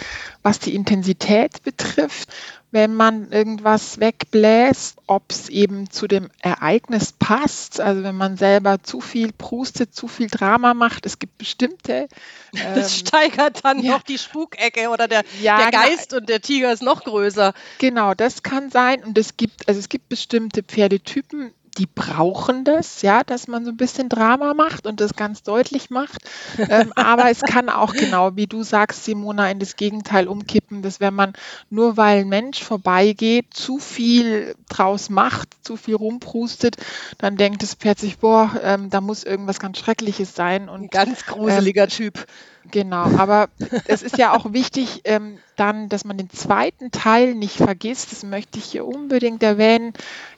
was 0.42 0.59
die 0.59 0.74
Intensität 0.74 1.62
betrifft 1.62 2.31
wenn 2.70 2.94
man 2.94 3.33
irgendwas 3.33 3.98
wegbläst, 3.98 4.98
ob 5.07 5.24
es 5.31 5.48
eben 5.48 5.90
zu 5.90 6.07
dem 6.07 6.31
Ereignis 6.40 7.12
passt. 7.12 7.81
Also 7.81 8.02
wenn 8.02 8.14
man 8.14 8.37
selber 8.37 8.83
zu 8.83 9.00
viel 9.00 9.33
prustet, 9.33 9.94
zu 9.94 10.07
viel 10.07 10.28
Drama 10.28 10.74
macht. 10.74 11.07
Es 11.07 11.18
gibt 11.18 11.38
bestimmte. 11.38 12.09
Ähm, 12.54 12.76
das 12.76 12.96
steigert 12.96 13.62
dann 13.62 13.83
ja. 13.83 13.92
noch 13.92 14.02
die 14.02 14.16
Spukecke 14.16 14.88
oder 14.88 15.07
der, 15.07 15.22
ja, 15.42 15.59
der 15.59 15.70
Geist 15.70 16.14
und 16.14 16.31
der 16.31 16.40
Tiger 16.40 16.72
ist 16.72 16.83
noch 16.83 17.04
größer. 17.04 17.52
Genau, 17.76 18.14
das 18.14 18.42
kann 18.42 18.70
sein. 18.70 19.04
Und 19.04 19.18
es 19.18 19.37
gibt, 19.37 19.68
also 19.68 19.78
es 19.78 19.90
gibt 19.90 20.09
bestimmte 20.09 20.62
Pferdetypen, 20.62 21.52
die 21.79 21.87
brauchen 21.87 22.64
das, 22.64 23.03
ja, 23.03 23.23
dass 23.23 23.47
man 23.47 23.64
so 23.64 23.71
ein 23.71 23.77
bisschen 23.77 24.09
Drama 24.09 24.55
macht 24.55 24.87
und 24.87 25.01
das 25.01 25.14
ganz 25.14 25.43
deutlich 25.43 25.91
macht. 25.91 26.23
Ähm, 26.59 26.93
aber 26.97 27.31
es 27.31 27.41
kann 27.41 27.69
auch 27.69 27.93
genau, 27.93 28.37
wie 28.37 28.47
du 28.47 28.62
sagst, 28.62 29.05
Simona, 29.05 29.51
in 29.51 29.61
das 29.61 29.77
Gegenteil 29.77 30.27
umkippen, 30.29 30.83
dass 30.83 31.01
wenn 31.01 31.14
man 31.14 31.33
nur 31.71 31.97
weil 31.97 32.21
ein 32.21 32.29
Mensch 32.29 32.62
vorbeigeht, 32.62 33.47
zu 33.55 33.79
viel 33.79 34.55
draus 34.69 35.09
macht, 35.09 35.49
zu 35.62 35.77
viel 35.77 35.95
rumprustet, 35.95 36.77
dann 37.19 37.37
denkt 37.37 37.62
Pferd 37.75 37.99
sich, 37.99 38.19
boah, 38.19 38.51
ähm, 38.62 38.91
da 38.91 39.01
muss 39.01 39.25
irgendwas 39.25 39.61
ganz 39.61 39.79
Schreckliches 39.79 40.35
sein. 40.35 40.69
Und, 40.69 40.83
ein 40.83 40.88
ganz 40.88 41.27
gruseliger 41.27 41.85
ähm, 41.85 41.88
Typ. 41.88 42.27
Genau, 42.70 43.04
aber 43.16 43.48
es 43.87 44.02
ist 44.02 44.18
ja 44.18 44.37
auch 44.37 44.52
wichtig, 44.52 45.02
ähm, 45.04 45.38
dann, 45.57 45.88
dass 45.88 46.04
man 46.04 46.18
den 46.18 46.28
zweiten 46.28 46.90
Teil 46.90 47.35
nicht 47.35 47.57
vergisst. 47.57 48.12
Das 48.12 48.24
möchte 48.24 48.59
ich 48.59 48.64
hier 48.66 48.85
unbedingt 48.85 49.42
erwähnen, 49.42 49.92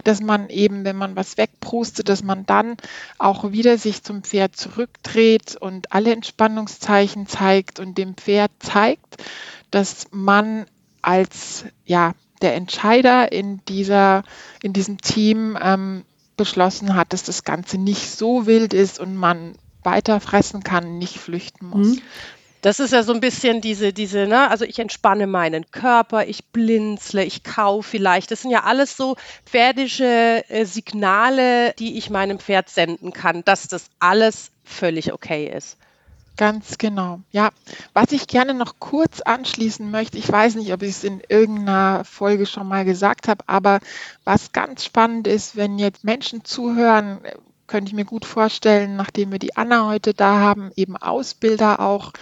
dass 0.04 0.20
man 0.20 0.48
eben, 0.48 0.84
wenn 0.84 0.96
man 0.96 1.16
was 1.16 1.38
wegprustet, 1.38 2.08
dass 2.08 2.22
man 2.22 2.46
dann 2.46 2.76
auch 3.18 3.50
wieder 3.50 3.78
sich 3.78 4.02
zum 4.02 4.22
Pferd 4.22 4.54
zurückdreht 4.54 5.56
und 5.56 5.92
alle 5.92 6.12
Entspannungszeichen 6.12 7.26
zeigt 7.26 7.80
und 7.80 7.98
dem 7.98 8.14
Pferd 8.14 8.52
zeigt, 8.60 9.16
dass 9.70 10.06
man 10.12 10.66
als 11.02 11.64
ja 11.84 12.12
der 12.42 12.54
Entscheider 12.54 13.32
in 13.32 13.64
dieser 13.66 14.22
in 14.62 14.72
diesem 14.72 14.98
Team 14.98 15.58
ähm, 15.60 16.04
beschlossen 16.36 16.94
hat, 16.94 17.12
dass 17.12 17.24
das 17.24 17.44
Ganze 17.44 17.76
nicht 17.76 18.10
so 18.10 18.46
wild 18.46 18.72
ist 18.72 19.00
und 19.00 19.16
man 19.16 19.56
weiter 19.82 20.20
fressen 20.20 20.62
kann, 20.62 20.98
nicht 20.98 21.18
flüchten 21.18 21.66
muss. 21.66 21.88
Mhm. 21.88 22.02
Das 22.62 22.78
ist 22.78 22.92
ja 22.92 23.02
so 23.02 23.14
ein 23.14 23.20
bisschen 23.20 23.62
diese, 23.62 23.92
diese, 23.94 24.26
ne, 24.26 24.50
also 24.50 24.66
ich 24.66 24.78
entspanne 24.78 25.26
meinen 25.26 25.70
Körper, 25.70 26.26
ich 26.26 26.44
blinzle, 26.46 27.24
ich 27.24 27.42
kau 27.42 27.80
vielleicht. 27.80 28.30
Das 28.30 28.42
sind 28.42 28.50
ja 28.50 28.64
alles 28.64 28.96
so 28.96 29.16
pferdische 29.46 30.44
äh, 30.48 30.66
Signale, 30.66 31.72
die 31.78 31.96
ich 31.96 32.10
meinem 32.10 32.38
Pferd 32.38 32.68
senden 32.68 33.12
kann, 33.12 33.42
dass 33.44 33.66
das 33.68 33.86
alles 33.98 34.50
völlig 34.62 35.12
okay 35.12 35.50
ist. 35.54 35.78
Ganz 36.36 36.78
genau. 36.78 37.20
Ja, 37.32 37.50
was 37.92 38.12
ich 38.12 38.26
gerne 38.26 38.54
noch 38.54 38.74
kurz 38.78 39.20
anschließen 39.20 39.90
möchte, 39.90 40.16
ich 40.16 40.30
weiß 40.30 40.54
nicht, 40.54 40.72
ob 40.72 40.82
ich 40.82 40.90
es 40.90 41.04
in 41.04 41.20
irgendeiner 41.28 42.04
Folge 42.04 42.46
schon 42.46 42.66
mal 42.66 42.84
gesagt 42.84 43.28
habe, 43.28 43.44
aber 43.46 43.80
was 44.24 44.52
ganz 44.52 44.84
spannend 44.84 45.26
ist, 45.26 45.56
wenn 45.56 45.78
jetzt 45.78 46.04
Menschen 46.04 46.44
zuhören, 46.44 47.20
könnte 47.70 47.88
ich 47.88 47.94
mir 47.94 48.04
gut 48.04 48.24
vorstellen, 48.24 48.96
nachdem 48.96 49.30
wir 49.30 49.38
die 49.38 49.56
Anna 49.56 49.86
heute 49.86 50.12
da 50.12 50.38
haben, 50.40 50.72
eben 50.74 50.96
Ausbilder 50.96 51.80
auch, 51.80 52.12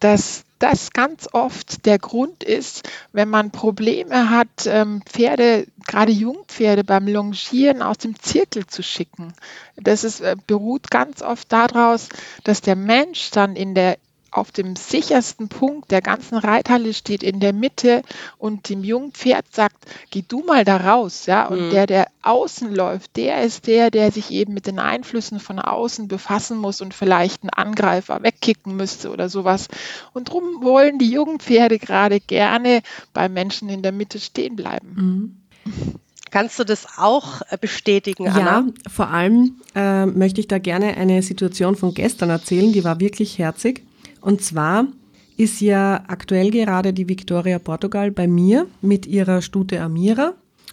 dass 0.00 0.44
das 0.58 0.90
ganz 0.92 1.28
oft 1.32 1.84
der 1.84 1.98
Grund 1.98 2.42
ist, 2.42 2.88
wenn 3.12 3.28
man 3.28 3.50
Probleme 3.50 4.30
hat, 4.30 4.66
ähm, 4.66 5.02
Pferde, 5.04 5.66
gerade 5.86 6.12
Jungpferde 6.12 6.82
beim 6.82 7.06
Longieren 7.06 7.82
aus 7.82 7.98
dem 7.98 8.18
Zirkel 8.18 8.66
zu 8.66 8.82
schicken. 8.82 9.34
Das 9.76 10.02
ist, 10.02 10.20
äh, 10.20 10.34
beruht 10.46 10.90
ganz 10.90 11.20
oft 11.20 11.52
daraus, 11.52 12.08
dass 12.44 12.62
der 12.62 12.76
Mensch 12.76 13.30
dann 13.32 13.54
in 13.54 13.74
der 13.74 13.98
auf 14.30 14.52
dem 14.52 14.76
sichersten 14.76 15.48
Punkt 15.48 15.90
der 15.90 16.02
ganzen 16.02 16.36
Reithalle 16.36 16.92
steht, 16.92 17.22
in 17.22 17.40
der 17.40 17.52
Mitte 17.52 18.02
und 18.38 18.68
dem 18.68 18.84
jungen 18.84 19.12
Pferd 19.12 19.46
sagt, 19.52 19.76
geh 20.10 20.22
du 20.26 20.44
mal 20.44 20.64
da 20.64 20.76
raus, 20.76 21.26
ja, 21.26 21.46
und 21.46 21.66
mhm. 21.66 21.70
der, 21.70 21.86
der 21.86 22.08
außen 22.22 22.74
läuft, 22.74 23.16
der 23.16 23.42
ist 23.42 23.66
der, 23.66 23.90
der 23.90 24.12
sich 24.12 24.30
eben 24.30 24.52
mit 24.52 24.66
den 24.66 24.78
Einflüssen 24.78 25.40
von 25.40 25.58
außen 25.58 26.08
befassen 26.08 26.58
muss 26.58 26.80
und 26.80 26.92
vielleicht 26.92 27.42
einen 27.42 27.50
Angreifer 27.50 28.22
wegkicken 28.22 28.76
müsste 28.76 29.10
oder 29.10 29.28
sowas. 29.28 29.68
Und 30.12 30.28
darum 30.28 30.62
wollen 30.62 30.98
die 30.98 31.10
jungen 31.10 31.40
Pferde 31.40 31.78
gerade 31.78 32.20
gerne 32.20 32.82
bei 33.12 33.28
Menschen 33.28 33.68
in 33.68 33.82
der 33.82 33.92
Mitte 33.92 34.18
stehen 34.18 34.56
bleiben. 34.56 35.38
Mhm. 35.64 35.96
Kannst 36.30 36.58
du 36.58 36.64
das 36.64 36.86
auch 36.98 37.40
äh, 37.48 37.56
bestätigen, 37.58 38.28
Anna? 38.28 38.44
Ja, 38.44 38.66
vor 38.90 39.08
allem 39.08 39.60
äh, 39.74 40.04
möchte 40.04 40.40
ich 40.40 40.48
da 40.48 40.58
gerne 40.58 40.96
eine 40.96 41.22
Situation 41.22 41.76
von 41.76 41.94
gestern 41.94 42.30
erzählen, 42.30 42.72
die 42.72 42.84
war 42.84 43.00
wirklich 43.00 43.38
herzig. 43.38 43.85
Und 44.26 44.42
zwar 44.42 44.88
ist 45.36 45.60
ja 45.60 46.02
aktuell 46.08 46.50
gerade 46.50 46.92
die 46.92 47.08
Victoria 47.08 47.60
Portugal 47.60 48.10
bei 48.10 48.26
mir 48.26 48.66
mit 48.82 49.06
ihrer 49.06 49.40
Stute 49.40 49.80
Amira. 49.80 50.32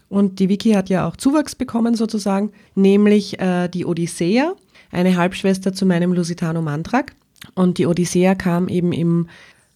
Und 0.10 0.40
die 0.40 0.50
Vicky 0.50 0.72
hat 0.72 0.90
ja 0.90 1.08
auch 1.08 1.18
Zuwachs 1.18 1.54
bekommen 1.54 1.94
sozusagen, 1.94 2.52
nämlich 2.74 3.40
äh, 3.40 3.68
die 3.68 3.86
Odyssea, 3.86 4.56
eine 4.92 5.18
Halbschwester 5.18 5.72
zu 5.72 5.86
meinem 5.86 6.14
Lusitano 6.14 6.64
Mantrak. 6.64 7.14
Und 7.54 7.78
die 7.78 7.86
Odyssea 7.86 8.34
kam 8.34 8.70
eben 8.70 8.92
im 8.92 9.28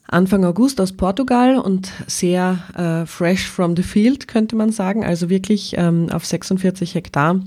Anfang 0.08 0.44
August 0.44 0.82
aus 0.82 0.94
Portugal 0.94 1.60
und 1.60 1.92
sehr 2.08 2.58
äh, 2.76 3.06
fresh 3.06 3.48
from 3.48 3.76
the 3.76 3.84
field, 3.84 4.28
könnte 4.28 4.56
man 4.56 4.72
sagen. 4.72 5.06
Also 5.06 5.30
wirklich 5.30 5.76
ähm, 5.78 6.10
auf 6.12 6.26
46 6.26 6.96
Hektar 6.96 7.42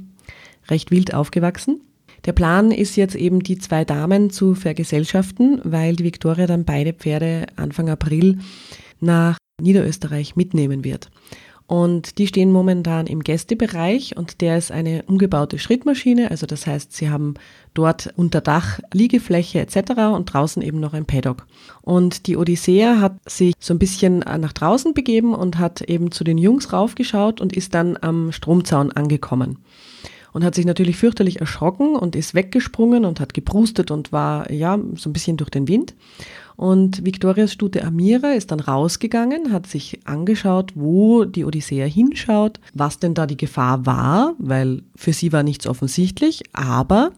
recht 0.69 0.93
wild 0.93 1.12
aufgewachsen. 1.12 1.81
Der 2.25 2.33
Plan 2.33 2.71
ist 2.71 2.97
jetzt 2.97 3.15
eben, 3.15 3.41
die 3.41 3.59
zwei 3.59 3.85
Damen 3.85 4.31
zu 4.31 4.55
vergesellschaften, 4.55 5.61
weil 5.65 5.97
die 5.97 6.05
Viktoria 6.05 6.47
dann 6.47 6.65
beide 6.65 6.93
Pferde 6.93 7.47
Anfang 7.57 7.89
April 7.89 8.39
nach 9.01 9.39
Niederösterreich 9.61 10.37
mitnehmen 10.37 10.85
wird. 10.85 11.11
Und 11.71 12.19
die 12.19 12.27
stehen 12.27 12.51
momentan 12.51 13.07
im 13.07 13.21
Gästebereich 13.21 14.17
und 14.17 14.41
der 14.41 14.59
ist 14.59 14.73
eine 14.73 15.05
umgebaute 15.05 15.61
Schrittmaschine. 15.61 16.33
Also 16.33 16.45
das 16.45 16.67
heißt, 16.67 16.93
sie 16.93 17.11
haben 17.11 17.35
dort 17.75 18.13
unter 18.17 18.41
Dach 18.41 18.81
Liegefläche 18.93 19.61
etc. 19.61 19.93
und 20.13 20.25
draußen 20.25 20.63
eben 20.63 20.81
noch 20.81 20.95
ein 20.95 21.07
Paddock. 21.07 21.47
Und 21.81 22.27
die 22.27 22.37
Odyssea 22.37 23.01
hat 23.01 23.19
sich 23.31 23.55
so 23.61 23.73
ein 23.73 23.79
bisschen 23.79 24.19
nach 24.19 24.53
draußen 24.53 24.95
begeben 24.95 25.33
und 25.33 25.61
hat 25.61 25.81
eben 25.83 26.11
zu 26.11 26.25
den 26.25 26.39
Jungs 26.39 26.73
raufgeschaut 26.73 27.41
und 27.41 27.53
ist 27.53 27.73
dann 27.73 27.97
am 28.01 28.33
Stromzaun 28.33 28.91
angekommen 28.91 29.59
und 30.33 30.45
hat 30.45 30.55
sich 30.55 30.64
natürlich 30.64 30.97
fürchterlich 30.97 31.40
erschrocken 31.40 31.97
und 31.97 32.16
ist 32.16 32.35
weggesprungen 32.35 33.05
und 33.05 33.21
hat 33.21 33.35
geprustet 33.35 33.90
und 33.90 34.12
war 34.12 34.51
ja 34.51 34.79
so 34.97 35.11
ein 35.11 35.12
bisschen 35.12 35.37
durch 35.37 35.51
den 35.51 35.69
Wind. 35.69 35.95
Und 36.57 37.07
Victorias 37.07 37.55
Stute 37.55 37.85
Amira 37.85 38.33
ist 38.33 38.51
dann 38.51 38.61
rausgegangen, 38.61 39.51
hat 39.51 39.66
sich 39.66 40.01
angeschaut, 40.05 40.73
wo 40.75 41.25
die 41.25 41.47
Odyssea 41.47 41.87
hinschaut, 41.87 42.61
was 42.75 42.99
denn 42.99 43.14
da 43.14 43.27
die 43.27 43.38
Gefahr 43.38 43.87
war, 43.87 44.35
weil 44.38 44.83
für 44.95 45.14
sie 45.14 45.33
war 45.33 45.43
nichts 45.43 45.66
offensichtlich, 45.66 46.43
aber 46.53 47.12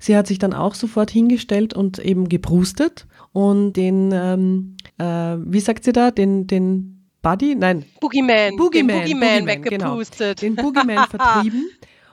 sie 0.00 0.16
hat 0.16 0.26
sich 0.26 0.40
dann 0.40 0.52
auch 0.52 0.74
sofort 0.74 1.12
hingestellt 1.12 1.74
und 1.74 2.00
eben 2.00 2.28
geprustet 2.28 3.06
und 3.32 3.74
den, 3.74 4.10
ähm, 4.12 4.76
äh, 4.98 5.04
wie 5.04 5.60
sagt 5.60 5.84
sie 5.84 5.92
da, 5.92 6.10
den, 6.10 6.48
den 6.48 6.98
Buddy, 7.22 7.54
nein. 7.56 7.84
Boogeyman. 8.00 8.56
Boogeyman, 8.56 8.56
den 8.56 8.56
Boogeyman, 8.56 9.00
Boogeyman 9.00 9.46
weggepustet. 9.46 10.40
Genau, 10.40 10.56
den 10.56 10.56
Boogeyman 10.56 11.06
vertrieben. 11.10 11.70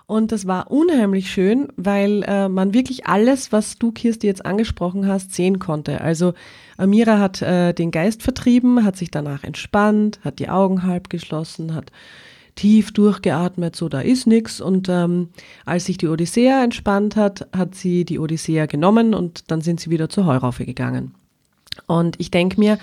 Und 0.07 0.31
das 0.31 0.45
war 0.45 0.69
unheimlich 0.69 1.31
schön, 1.31 1.69
weil 1.77 2.23
äh, 2.27 2.47
man 2.47 2.75
wirklich 2.75 3.07
alles, 3.07 3.51
was 3.51 3.79
du, 3.79 3.91
Kirsti, 3.91 4.27
jetzt 4.27 4.45
angesprochen 4.45 5.07
hast, 5.07 5.33
sehen 5.33 5.57
konnte. 5.57 6.01
Also 6.01 6.33
Amira 6.77 7.19
hat 7.19 7.41
äh, 7.41 7.73
den 7.73 7.89
Geist 7.89 8.21
vertrieben, 8.21 8.83
hat 8.83 8.97
sich 8.97 9.09
danach 9.09 9.43
entspannt, 9.43 10.19
hat 10.23 10.37
die 10.37 10.49
Augen 10.49 10.83
halb 10.83 11.09
geschlossen, 11.09 11.73
hat 11.73 11.91
tief 12.53 12.91
durchgeatmet, 12.91 13.75
so 13.75 13.89
da 13.89 13.99
ist 14.01 14.27
nix. 14.27 14.61
Und 14.61 14.89
ähm, 14.89 15.29
als 15.65 15.85
sich 15.85 15.97
die 15.97 16.07
Odyssea 16.07 16.63
entspannt 16.63 17.15
hat, 17.15 17.47
hat 17.55 17.73
sie 17.73 18.05
die 18.05 18.19
Odyssea 18.19 18.67
genommen 18.67 19.15
und 19.15 19.49
dann 19.49 19.61
sind 19.61 19.79
sie 19.79 19.89
wieder 19.89 20.09
zur 20.09 20.25
Heuraufe 20.25 20.65
gegangen. 20.65 21.15
Und 21.87 22.19
ich 22.19 22.29
denke 22.29 22.59
mir, 22.59 22.77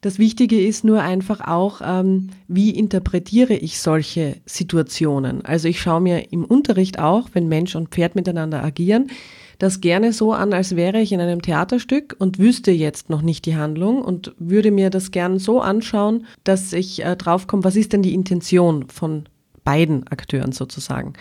das 0.00 0.18
Wichtige 0.18 0.60
ist 0.60 0.84
nur 0.84 1.02
einfach 1.02 1.40
auch, 1.40 1.80
ähm, 1.84 2.30
wie 2.46 2.70
interpretiere 2.70 3.54
ich 3.54 3.80
solche 3.80 4.36
Situationen. 4.46 5.44
Also 5.44 5.66
ich 5.68 5.80
schaue 5.80 6.00
mir 6.00 6.32
im 6.32 6.44
Unterricht 6.44 7.00
auch, 7.00 7.28
wenn 7.32 7.48
Mensch 7.48 7.74
und 7.74 7.88
Pferd 7.88 8.14
miteinander 8.14 8.62
agieren, 8.62 9.10
das 9.58 9.80
gerne 9.80 10.12
so 10.12 10.32
an, 10.32 10.52
als 10.52 10.76
wäre 10.76 11.00
ich 11.00 11.10
in 11.10 11.20
einem 11.20 11.42
Theaterstück 11.42 12.14
und 12.18 12.38
wüsste 12.38 12.70
jetzt 12.70 13.10
noch 13.10 13.22
nicht 13.22 13.44
die 13.44 13.56
Handlung 13.56 14.02
und 14.02 14.32
würde 14.38 14.70
mir 14.70 14.90
das 14.90 15.10
gern 15.10 15.40
so 15.40 15.60
anschauen, 15.60 16.26
dass 16.44 16.72
ich 16.72 17.04
äh, 17.04 17.16
draufkomme, 17.16 17.64
was 17.64 17.74
ist 17.74 17.92
denn 17.92 18.02
die 18.02 18.14
Intention 18.14 18.88
von 18.88 19.24
beiden 19.64 20.06
Akteuren 20.06 20.52
sozusagen 20.52 21.14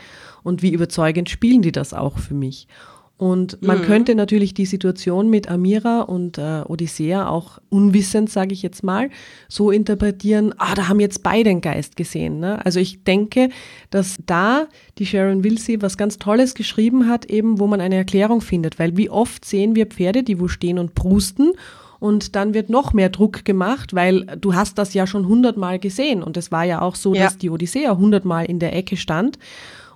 und 0.43 0.61
wie 0.61 0.71
überzeugend 0.71 1.29
spielen 1.29 1.63
die 1.63 1.71
das 1.71 1.93
auch 1.93 2.19
für 2.19 2.35
mich. 2.35 2.67
Und 3.17 3.63
man 3.63 3.79
mhm. 3.79 3.83
könnte 3.83 4.15
natürlich 4.15 4.53
die 4.53 4.67
Situation 4.67 5.31
mit 5.31 5.49
Amira 5.49 6.01
und 6.01 6.37
äh, 6.37 6.61
Odyssea 6.67 7.27
auch 7.27 7.57
unwissend, 7.69 8.29
sage 8.29 8.53
ich 8.53 8.61
jetzt 8.61 8.83
mal, 8.83 9.09
so 9.49 9.71
interpretieren, 9.71 10.53
ah, 10.59 10.75
da 10.75 10.87
haben 10.87 10.99
jetzt 10.99 11.23
beide 11.23 11.49
einen 11.49 11.61
Geist 11.61 11.97
gesehen. 11.97 12.39
Ne? 12.39 12.63
Also 12.63 12.79
ich 12.79 13.03
denke, 13.03 13.49
dass 13.89 14.17
da 14.23 14.67
die 14.99 15.07
Sharon 15.07 15.43
Wilsey 15.43 15.81
was 15.81 15.97
ganz 15.97 16.19
Tolles 16.19 16.53
geschrieben 16.53 17.09
hat, 17.09 17.25
eben 17.25 17.59
wo 17.59 17.65
man 17.65 17.81
eine 17.81 17.95
Erklärung 17.95 18.41
findet. 18.41 18.77
Weil 18.77 18.95
wie 18.97 19.09
oft 19.09 19.45
sehen 19.45 19.75
wir 19.75 19.87
Pferde, 19.87 20.21
die 20.21 20.39
wo 20.39 20.47
stehen 20.47 20.77
und 20.77 20.93
prusten 20.93 21.53
und 21.99 22.35
dann 22.35 22.53
wird 22.53 22.69
noch 22.69 22.93
mehr 22.93 23.09
Druck 23.09 23.45
gemacht, 23.45 23.95
weil 23.95 24.27
du 24.39 24.53
hast 24.53 24.77
das 24.77 24.93
ja 24.93 25.07
schon 25.07 25.27
hundertmal 25.27 25.79
gesehen 25.79 26.21
und 26.21 26.37
es 26.37 26.51
war 26.51 26.63
ja 26.65 26.81
auch 26.83 26.93
so, 26.93 27.15
ja. 27.15 27.23
dass 27.23 27.39
die 27.39 27.49
Odyssea 27.49 27.97
hundertmal 27.97 28.45
in 28.45 28.59
der 28.59 28.75
Ecke 28.75 28.95
stand 28.95 29.39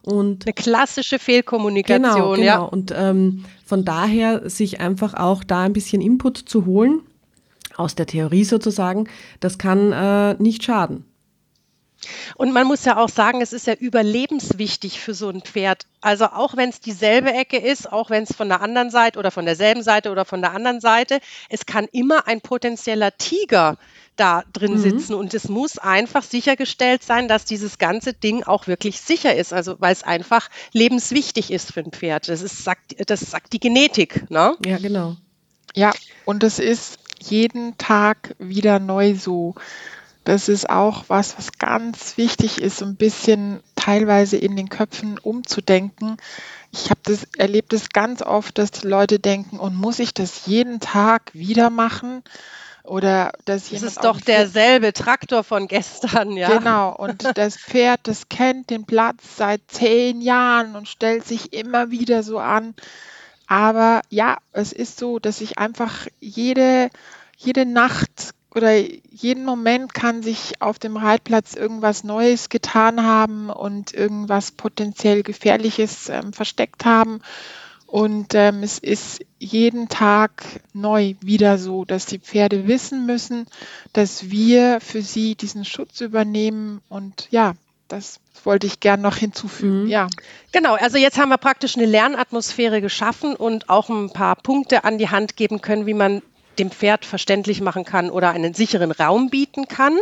und 0.03 0.45
Eine 0.45 0.53
klassische 0.53 1.19
Fehlkommunikation, 1.19 2.13
genau, 2.13 2.31
genau. 2.31 2.43
ja. 2.43 2.59
Und 2.59 2.93
ähm, 2.95 3.45
von 3.65 3.85
daher 3.85 4.49
sich 4.49 4.79
einfach 4.79 5.13
auch 5.13 5.43
da 5.43 5.61
ein 5.61 5.73
bisschen 5.73 6.01
Input 6.01 6.37
zu 6.37 6.65
holen, 6.65 7.01
aus 7.77 7.95
der 7.95 8.05
Theorie 8.05 8.43
sozusagen, 8.43 9.07
das 9.39 9.57
kann 9.57 9.91
äh, 9.91 10.33
nicht 10.41 10.63
schaden. 10.63 11.05
Und 12.35 12.51
man 12.51 12.65
muss 12.65 12.83
ja 12.85 12.97
auch 12.97 13.09
sagen, 13.09 13.41
es 13.41 13.53
ist 13.53 13.67
ja 13.67 13.73
überlebenswichtig 13.75 14.99
für 14.99 15.13
so 15.13 15.29
ein 15.29 15.41
Pferd. 15.41 15.85
Also 16.01 16.25
auch 16.25 16.57
wenn 16.57 16.69
es 16.69 16.79
dieselbe 16.79 17.31
Ecke 17.31 17.57
ist, 17.57 17.91
auch 17.91 18.09
wenn 18.09 18.23
es 18.23 18.35
von 18.35 18.49
der 18.49 18.61
anderen 18.61 18.89
Seite 18.89 19.19
oder 19.19 19.29
von 19.29 19.45
derselben 19.45 19.83
Seite 19.83 20.11
oder 20.11 20.25
von 20.25 20.41
der 20.41 20.53
anderen 20.53 20.79
Seite, 20.79 21.19
es 21.49 21.67
kann 21.67 21.87
immer 21.91 22.27
ein 22.27 22.41
potenzieller 22.41 23.15
Tiger 23.17 23.77
da 24.15 24.43
drin 24.53 24.73
mhm. 24.73 24.77
sitzen. 24.81 25.13
Und 25.13 25.33
es 25.33 25.49
muss 25.49 25.77
einfach 25.77 26.23
sichergestellt 26.23 27.03
sein, 27.03 27.27
dass 27.27 27.45
dieses 27.45 27.77
ganze 27.77 28.13
Ding 28.13 28.43
auch 28.43 28.67
wirklich 28.67 29.01
sicher 29.01 29.35
ist. 29.35 29.53
Also 29.53 29.75
weil 29.79 29.93
es 29.93 30.03
einfach 30.03 30.49
lebenswichtig 30.73 31.51
ist 31.51 31.73
für 31.73 31.81
ein 31.81 31.91
Pferd. 31.91 32.29
Das, 32.29 32.41
ist, 32.41 32.63
sagt, 32.63 32.95
das 33.09 33.21
sagt 33.21 33.53
die 33.53 33.59
Genetik. 33.59 34.29
Ne? 34.29 34.55
Ja, 34.65 34.77
genau. 34.77 35.15
Ja, 35.75 35.91
und 36.25 36.43
es 36.43 36.59
ist 36.59 36.99
jeden 37.19 37.77
Tag 37.77 38.35
wieder 38.39 38.79
neu 38.79 39.15
so. 39.15 39.55
Das 40.23 40.49
ist 40.49 40.69
auch 40.69 41.05
was, 41.07 41.37
was 41.37 41.53
ganz 41.57 42.17
wichtig 42.17 42.61
ist, 42.61 42.83
ein 42.83 42.95
bisschen 42.95 43.61
teilweise 43.75 44.37
in 44.37 44.55
den 44.55 44.69
Köpfen 44.69 45.17
umzudenken. 45.17 46.17
Ich 46.71 46.91
habe 46.91 47.01
das 47.03 47.23
erlebt 47.37 47.73
es 47.73 47.89
ganz 47.89 48.21
oft, 48.21 48.57
dass 48.57 48.71
die 48.71 48.87
Leute 48.87 49.19
denken, 49.19 49.57
und 49.57 49.75
muss 49.75 49.99
ich 49.99 50.13
das 50.13 50.45
jeden 50.45 50.79
Tag 50.79 51.33
wieder 51.33 51.69
machen? 51.69 52.23
Oder 52.83 53.31
dass 53.45 53.69
das 53.69 53.83
ist 53.83 54.03
doch 54.03 54.19
derselbe 54.19 54.93
Traktor 54.93 55.43
von 55.43 55.67
gestern, 55.67 56.31
ja. 56.31 56.57
Genau, 56.57 56.95
und 56.95 57.25
das 57.35 57.57
Pferd, 57.57 58.01
das 58.03 58.29
kennt 58.29 58.69
den 58.69 58.85
Platz 58.85 59.37
seit 59.37 59.61
zehn 59.67 60.21
Jahren 60.21 60.75
und 60.75 60.87
stellt 60.87 61.25
sich 61.25 61.53
immer 61.53 61.91
wieder 61.91 62.23
so 62.23 62.39
an. 62.39 62.73
Aber 63.47 64.01
ja, 64.09 64.37
es 64.53 64.71
ist 64.71 64.97
so, 64.97 65.19
dass 65.19 65.41
ich 65.41 65.59
einfach 65.59 66.07
jede, 66.19 66.89
jede 67.37 67.65
Nacht 67.65 68.33
oder 68.53 68.75
jeden 68.75 69.45
Moment 69.45 69.93
kann 69.93 70.23
sich 70.23 70.61
auf 70.61 70.79
dem 70.79 70.97
Reitplatz 70.97 71.53
irgendwas 71.53 72.03
Neues 72.03 72.49
getan 72.49 73.03
haben 73.03 73.49
und 73.49 73.93
irgendwas 73.93 74.51
potenziell 74.51 75.23
Gefährliches 75.23 76.09
ähm, 76.09 76.33
versteckt 76.33 76.85
haben. 76.85 77.21
Und 77.91 78.35
ähm, 78.35 78.63
es 78.63 78.79
ist 78.79 79.19
jeden 79.37 79.89
Tag 79.89 80.45
neu 80.71 81.15
wieder 81.19 81.57
so, 81.57 81.83
dass 81.83 82.05
die 82.05 82.19
Pferde 82.19 82.65
wissen 82.65 83.05
müssen, 83.05 83.47
dass 83.91 84.31
wir 84.31 84.79
für 84.79 85.01
sie 85.01 85.35
diesen 85.35 85.65
Schutz 85.65 85.99
übernehmen. 85.99 86.79
Und 86.87 87.27
ja, 87.31 87.51
das 87.89 88.21
wollte 88.45 88.65
ich 88.65 88.79
gern 88.79 89.01
noch 89.01 89.17
hinzufügen. 89.17 89.83
Mhm. 89.83 89.89
Ja. 89.89 90.07
Genau, 90.53 90.75
also 90.75 90.97
jetzt 90.97 91.17
haben 91.17 91.27
wir 91.27 91.37
praktisch 91.37 91.75
eine 91.75 91.85
Lernatmosphäre 91.85 92.79
geschaffen 92.79 93.35
und 93.35 93.69
auch 93.69 93.89
ein 93.89 94.09
paar 94.09 94.37
Punkte 94.37 94.85
an 94.85 94.97
die 94.97 95.09
Hand 95.09 95.35
geben 95.35 95.59
können, 95.59 95.85
wie 95.85 95.93
man 95.93 96.21
dem 96.61 96.71
Pferd 96.71 97.05
verständlich 97.05 97.59
machen 97.59 97.85
kann 97.85 98.11
oder 98.11 98.29
einen 98.29 98.53
sicheren 98.53 98.91
Raum 98.91 99.29
bieten 99.29 99.67
kann. 99.67 99.97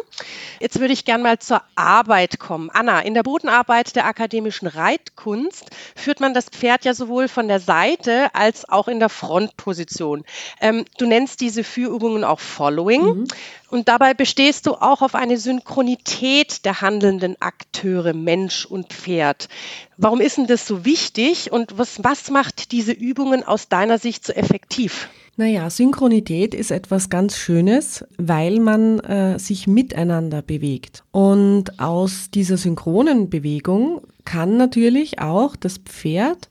Jetzt 0.59 0.79
würde 0.79 0.93
ich 0.93 1.05
gerne 1.05 1.23
mal 1.23 1.39
zur 1.39 1.61
Arbeit 1.75 2.37
kommen. 2.37 2.69
Anna, 2.71 2.99
in 2.99 3.13
der 3.13 3.23
Bodenarbeit 3.23 3.95
der 3.95 4.05
akademischen 4.05 4.67
Reitkunst 4.67 5.69
führt 5.95 6.19
man 6.19 6.33
das 6.33 6.45
Pferd 6.45 6.83
ja 6.83 6.93
sowohl 6.93 7.29
von 7.29 7.47
der 7.47 7.61
Seite 7.61 8.35
als 8.35 8.67
auch 8.67 8.89
in 8.89 8.99
der 8.99 9.09
Frontposition. 9.09 10.25
Ähm, 10.59 10.83
du 10.97 11.07
nennst 11.07 11.39
diese 11.39 11.63
Führübungen 11.63 12.25
auch 12.25 12.41
Following. 12.41 13.03
Mhm. 13.03 13.27
Und 13.69 13.87
dabei 13.87 14.13
bestehst 14.13 14.65
du 14.65 14.73
auch 14.73 15.01
auf 15.01 15.15
eine 15.15 15.37
Synchronität 15.37 16.65
der 16.65 16.81
handelnden 16.81 17.35
Akteure 17.39 18.13
Mensch 18.13 18.65
und 18.65 18.91
Pferd. 18.91 19.47
Warum 19.95 20.21
ist 20.21 20.37
denn 20.37 20.47
das 20.47 20.65
so 20.65 20.85
wichtig 20.85 21.51
und 21.51 21.77
was, 21.77 22.03
was 22.03 22.31
macht 22.31 22.71
diese 22.71 22.91
Übungen 22.91 23.43
aus 23.43 23.69
deiner 23.69 23.99
Sicht 23.99 24.25
so 24.25 24.33
effektiv? 24.33 25.09
Naja, 25.39 25.69
Synchronität 25.69 26.53
ist 26.53 26.69
etwas 26.69 27.09
ganz 27.09 27.37
Schönes, 27.37 28.03
weil 28.17 28.59
man 28.59 28.99
äh, 28.99 29.39
sich 29.39 29.67
miteinander 29.67 30.41
bewegt. 30.41 31.05
Und 31.11 31.79
aus 31.79 32.29
dieser 32.29 32.57
synchronen 32.57 33.29
Bewegung 33.29 34.01
kann 34.25 34.57
natürlich 34.57 35.19
auch 35.21 35.55
das 35.55 35.77
Pferd 35.77 36.49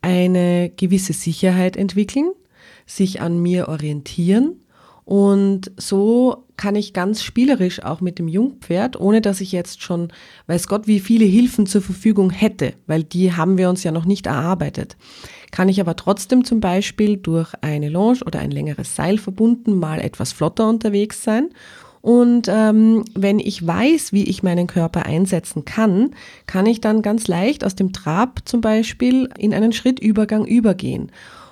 eine 0.00 0.70
gewisse 0.74 1.12
Sicherheit 1.12 1.76
entwickeln, 1.76 2.30
sich 2.86 3.20
an 3.20 3.42
mir 3.42 3.68
orientieren 3.68 4.56
und 5.10 5.72
so 5.76 6.44
kann 6.56 6.76
ich 6.76 6.92
ganz 6.92 7.24
spielerisch 7.24 7.82
auch 7.82 8.00
mit 8.00 8.20
dem 8.20 8.28
Jungpferd, 8.28 9.00
ohne 9.00 9.20
dass 9.20 9.40
ich 9.40 9.50
jetzt 9.50 9.82
schon, 9.82 10.12
weiß 10.46 10.68
Gott, 10.68 10.86
wie 10.86 11.00
viele 11.00 11.24
Hilfen 11.24 11.66
zur 11.66 11.82
Verfügung 11.82 12.30
hätte, 12.30 12.74
weil 12.86 13.02
die 13.02 13.32
haben 13.32 13.58
wir 13.58 13.68
uns 13.68 13.82
ja 13.82 13.90
noch 13.90 14.04
nicht 14.04 14.26
erarbeitet, 14.26 14.96
kann 15.50 15.68
ich 15.68 15.80
aber 15.80 15.96
trotzdem 15.96 16.44
zum 16.44 16.60
Beispiel 16.60 17.16
durch 17.16 17.54
eine 17.60 17.88
Longe 17.88 18.20
oder 18.24 18.38
ein 18.38 18.52
längeres 18.52 18.94
Seil 18.94 19.18
verbunden 19.18 19.80
mal 19.80 20.00
etwas 20.00 20.30
flotter 20.32 20.68
unterwegs 20.68 21.24
sein. 21.24 21.48
Und 22.02 22.46
ähm, 22.48 23.04
wenn 23.12 23.40
ich 23.40 23.66
weiß, 23.66 24.12
wie 24.12 24.22
ich 24.22 24.44
meinen 24.44 24.68
Körper 24.68 25.06
einsetzen 25.06 25.64
kann, 25.64 26.12
kann 26.46 26.66
ich 26.66 26.80
dann 26.80 27.02
ganz 27.02 27.26
leicht 27.26 27.64
aus 27.64 27.74
dem 27.74 27.92
Trab 27.92 28.42
zum 28.44 28.60
Beispiel 28.60 29.28
in 29.36 29.52
einen 29.54 29.72
Schrittübergang 29.72 30.46
übergehen. 30.46 31.10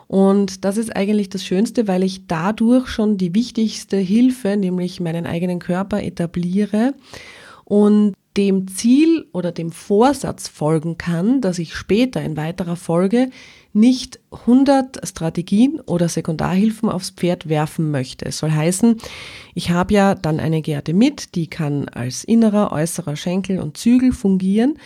Und 0.08 0.64
das 0.64 0.78
ist 0.78 0.96
eigentlich 0.96 1.28
das 1.28 1.44
Schönste, 1.44 1.86
weil 1.86 2.02
ich 2.02 2.26
dadurch 2.26 2.88
schon 2.88 3.18
die 3.18 3.34
wichtigste 3.34 3.98
Hilfe, 3.98 4.56
nämlich 4.56 5.00
meinen 5.00 5.26
eigenen 5.26 5.58
Körper 5.58 6.02
etabliere 6.02 6.94
und 7.64 8.14
dem 8.38 8.68
Ziel 8.68 9.26
oder 9.32 9.52
dem 9.52 9.70
Vorsatz 9.72 10.48
folgen 10.48 10.96
kann, 10.96 11.42
dass 11.42 11.58
ich 11.58 11.74
später 11.74 12.22
in 12.22 12.36
weiterer 12.36 12.76
Folge 12.76 13.28
nicht 13.74 14.20
100 14.30 15.06
Strategien 15.06 15.80
oder 15.80 16.08
Sekundarhilfen 16.08 16.88
aufs 16.88 17.10
Pferd 17.10 17.50
werfen 17.50 17.90
möchte. 17.90 18.24
Es 18.24 18.38
soll 18.38 18.52
heißen, 18.52 18.96
ich 19.54 19.70
habe 19.70 19.92
ja 19.92 20.14
dann 20.14 20.40
eine 20.40 20.62
Gerte 20.62 20.94
mit, 20.94 21.34
die 21.34 21.48
kann 21.48 21.88
als 21.88 22.24
innerer, 22.24 22.72
äußerer 22.72 23.16
Schenkel 23.16 23.58
und 23.58 23.76
Zügel 23.76 24.12
fungieren. 24.12 24.78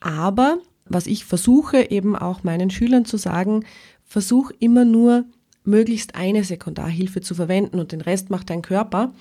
Aber 0.00 0.58
was 0.84 1.06
ich 1.06 1.24
versuche 1.24 1.90
eben 1.90 2.14
auch 2.14 2.44
meinen 2.44 2.70
Schülern 2.70 3.04
zu 3.04 3.16
sagen, 3.16 3.64
versuch 4.12 4.50
immer 4.58 4.84
nur 4.84 5.24
möglichst 5.64 6.16
eine 6.16 6.44
Sekundarhilfe 6.44 7.22
zu 7.22 7.34
verwenden 7.34 7.78
und 7.78 7.92
den 7.92 8.02
Rest 8.02 8.28
macht 8.28 8.50
dein 8.50 8.60
Körper, 8.60 9.14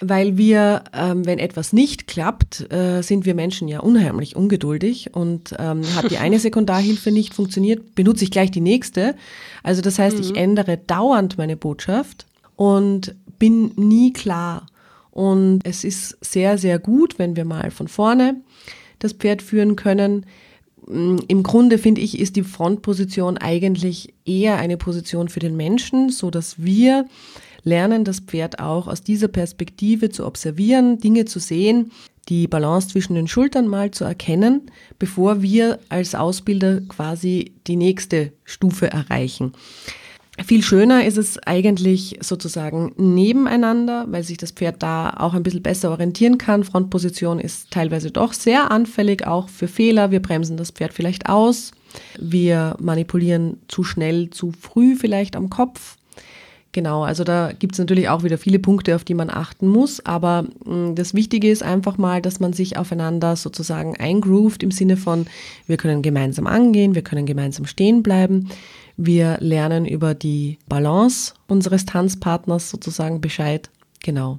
weil 0.00 0.36
wir, 0.36 0.82
ähm, 0.92 1.24
wenn 1.26 1.38
etwas 1.38 1.72
nicht 1.72 2.08
klappt, 2.08 2.72
äh, 2.72 3.02
sind 3.02 3.24
wir 3.24 3.36
Menschen 3.36 3.68
ja 3.68 3.80
unheimlich 3.80 4.34
ungeduldig 4.34 5.14
und 5.14 5.54
ähm, 5.60 5.82
hat 5.94 6.10
die 6.10 6.18
eine 6.18 6.38
Sekundarhilfe 6.40 7.12
nicht 7.12 7.34
funktioniert, 7.34 7.94
benutze 7.94 8.24
ich 8.24 8.32
gleich 8.32 8.50
die 8.50 8.60
nächste. 8.60 9.14
Also 9.62 9.80
das 9.80 10.00
heißt, 10.00 10.16
mhm. 10.16 10.22
ich 10.22 10.36
ändere 10.36 10.76
dauernd 10.76 11.38
meine 11.38 11.56
Botschaft 11.56 12.26
und 12.56 13.14
bin 13.38 13.72
nie 13.76 14.12
klar. 14.12 14.66
Und 15.12 15.60
es 15.64 15.84
ist 15.84 16.16
sehr, 16.24 16.58
sehr 16.58 16.80
gut, 16.80 17.20
wenn 17.20 17.36
wir 17.36 17.44
mal 17.44 17.70
von 17.70 17.86
vorne 17.86 18.40
das 18.98 19.12
Pferd 19.12 19.40
führen 19.40 19.76
können. 19.76 20.26
Mm, 20.92 21.16
Im 21.28 21.42
Grunde 21.42 21.78
finde 21.78 22.00
ich, 22.00 22.18
ist 22.18 22.36
die 22.36 22.42
Frontposition 22.42 23.38
eigentlich 23.38 24.14
eher 24.24 24.56
eine 24.56 24.76
Position 24.76 25.28
für 25.28 25.40
den 25.40 25.56
Menschen, 25.56 26.10
so 26.10 26.30
dass 26.30 26.62
wir 26.62 27.06
lernen, 27.64 28.04
das 28.04 28.20
Pferd 28.20 28.58
auch 28.58 28.88
aus 28.88 29.02
dieser 29.02 29.28
Perspektive 29.28 30.10
zu 30.10 30.26
observieren, 30.26 30.98
Dinge 30.98 31.24
zu 31.24 31.38
sehen, 31.38 31.92
die 32.28 32.46
Balance 32.46 32.88
zwischen 32.88 33.14
den 33.14 33.28
Schultern 33.28 33.66
mal 33.66 33.90
zu 33.90 34.04
erkennen, 34.04 34.70
bevor 34.98 35.42
wir 35.42 35.80
als 35.88 36.14
Ausbilder 36.14 36.80
quasi 36.82 37.54
die 37.66 37.76
nächste 37.76 38.32
Stufe 38.44 38.90
erreichen. 38.90 39.52
Viel 40.40 40.62
schöner 40.62 41.04
ist 41.04 41.18
es 41.18 41.38
eigentlich 41.38 42.18
sozusagen 42.20 42.92
nebeneinander, 42.96 44.06
weil 44.08 44.22
sich 44.22 44.38
das 44.38 44.52
Pferd 44.52 44.82
da 44.82 45.10
auch 45.18 45.34
ein 45.34 45.42
bisschen 45.42 45.62
besser 45.62 45.90
orientieren 45.90 46.38
kann. 46.38 46.64
Frontposition 46.64 47.38
ist 47.38 47.70
teilweise 47.70 48.10
doch 48.10 48.32
sehr 48.32 48.70
anfällig, 48.70 49.26
auch 49.26 49.50
für 49.50 49.68
Fehler. 49.68 50.10
Wir 50.10 50.22
bremsen 50.22 50.56
das 50.56 50.70
Pferd 50.70 50.94
vielleicht 50.94 51.28
aus. 51.28 51.72
Wir 52.18 52.76
manipulieren 52.80 53.58
zu 53.68 53.84
schnell, 53.84 54.30
zu 54.30 54.52
früh 54.58 54.96
vielleicht 54.96 55.36
am 55.36 55.50
Kopf. 55.50 55.98
Genau, 56.72 57.04
also 57.04 57.22
da 57.22 57.52
gibt 57.52 57.74
es 57.74 57.78
natürlich 57.78 58.08
auch 58.08 58.22
wieder 58.22 58.38
viele 58.38 58.58
Punkte, 58.58 58.96
auf 58.96 59.04
die 59.04 59.12
man 59.12 59.28
achten 59.28 59.68
muss. 59.68 60.04
Aber 60.06 60.44
mm, 60.64 60.94
das 60.94 61.12
Wichtige 61.12 61.50
ist 61.50 61.62
einfach 61.62 61.98
mal, 61.98 62.22
dass 62.22 62.40
man 62.40 62.54
sich 62.54 62.78
aufeinander 62.78 63.36
sozusagen 63.36 63.96
eingroovt 63.96 64.62
im 64.62 64.70
Sinne 64.70 64.96
von, 64.96 65.26
wir 65.66 65.76
können 65.76 66.00
gemeinsam 66.00 66.46
angehen, 66.46 66.94
wir 66.94 67.02
können 67.02 67.26
gemeinsam 67.26 67.66
stehen 67.66 68.02
bleiben. 68.02 68.48
Wir 69.04 69.38
lernen 69.40 69.84
über 69.84 70.14
die 70.14 70.60
Balance 70.68 71.34
unseres 71.48 71.86
Tanzpartners 71.86 72.70
sozusagen 72.70 73.20
Bescheid. 73.20 73.68
Genau. 74.00 74.38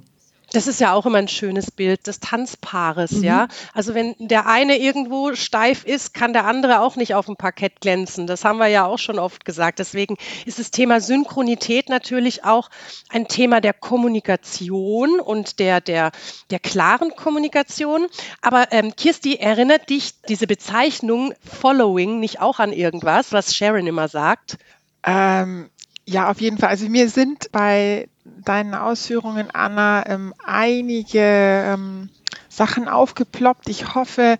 Das 0.54 0.68
ist 0.68 0.80
ja 0.80 0.92
auch 0.92 1.04
immer 1.04 1.18
ein 1.18 1.26
schönes 1.26 1.72
Bild 1.72 2.06
des 2.06 2.20
Tanzpaares, 2.20 3.10
mhm. 3.10 3.24
ja. 3.24 3.48
Also 3.72 3.94
wenn 3.94 4.14
der 4.18 4.46
eine 4.46 4.78
irgendwo 4.78 5.34
steif 5.34 5.84
ist, 5.84 6.14
kann 6.14 6.32
der 6.32 6.44
andere 6.44 6.80
auch 6.80 6.94
nicht 6.94 7.14
auf 7.16 7.26
dem 7.26 7.36
Parkett 7.36 7.80
glänzen. 7.80 8.28
Das 8.28 8.44
haben 8.44 8.58
wir 8.58 8.68
ja 8.68 8.86
auch 8.86 8.98
schon 8.98 9.18
oft 9.18 9.44
gesagt. 9.44 9.80
Deswegen 9.80 10.16
ist 10.46 10.60
das 10.60 10.70
Thema 10.70 11.00
Synchronität 11.00 11.88
natürlich 11.88 12.44
auch 12.44 12.70
ein 13.08 13.26
Thema 13.26 13.60
der 13.60 13.72
Kommunikation 13.72 15.18
und 15.18 15.58
der, 15.58 15.80
der, 15.80 16.12
der 16.50 16.60
klaren 16.60 17.16
Kommunikation. 17.16 18.06
Aber 18.40 18.68
ähm, 18.70 18.94
Kirsti, 18.94 19.34
erinnert 19.34 19.90
dich 19.90 20.20
diese 20.28 20.46
Bezeichnung 20.46 21.34
Following 21.44 22.20
nicht 22.20 22.40
auch 22.40 22.60
an 22.60 22.72
irgendwas, 22.72 23.32
was 23.32 23.56
Sharon 23.56 23.88
immer 23.88 24.06
sagt? 24.06 24.58
Ähm, 25.02 25.70
ja, 26.06 26.30
auf 26.30 26.40
jeden 26.40 26.58
Fall. 26.58 26.68
Also 26.68 26.88
mir 26.88 27.08
sind 27.08 27.50
bei 27.50 28.08
deinen 28.24 28.74
Ausführungen, 28.74 29.50
Anna, 29.52 30.06
ähm, 30.06 30.34
einige 30.44 31.20
ähm, 31.20 32.08
Sachen 32.48 32.88
aufgeploppt. 32.88 33.68
Ich 33.68 33.94
hoffe, 33.94 34.38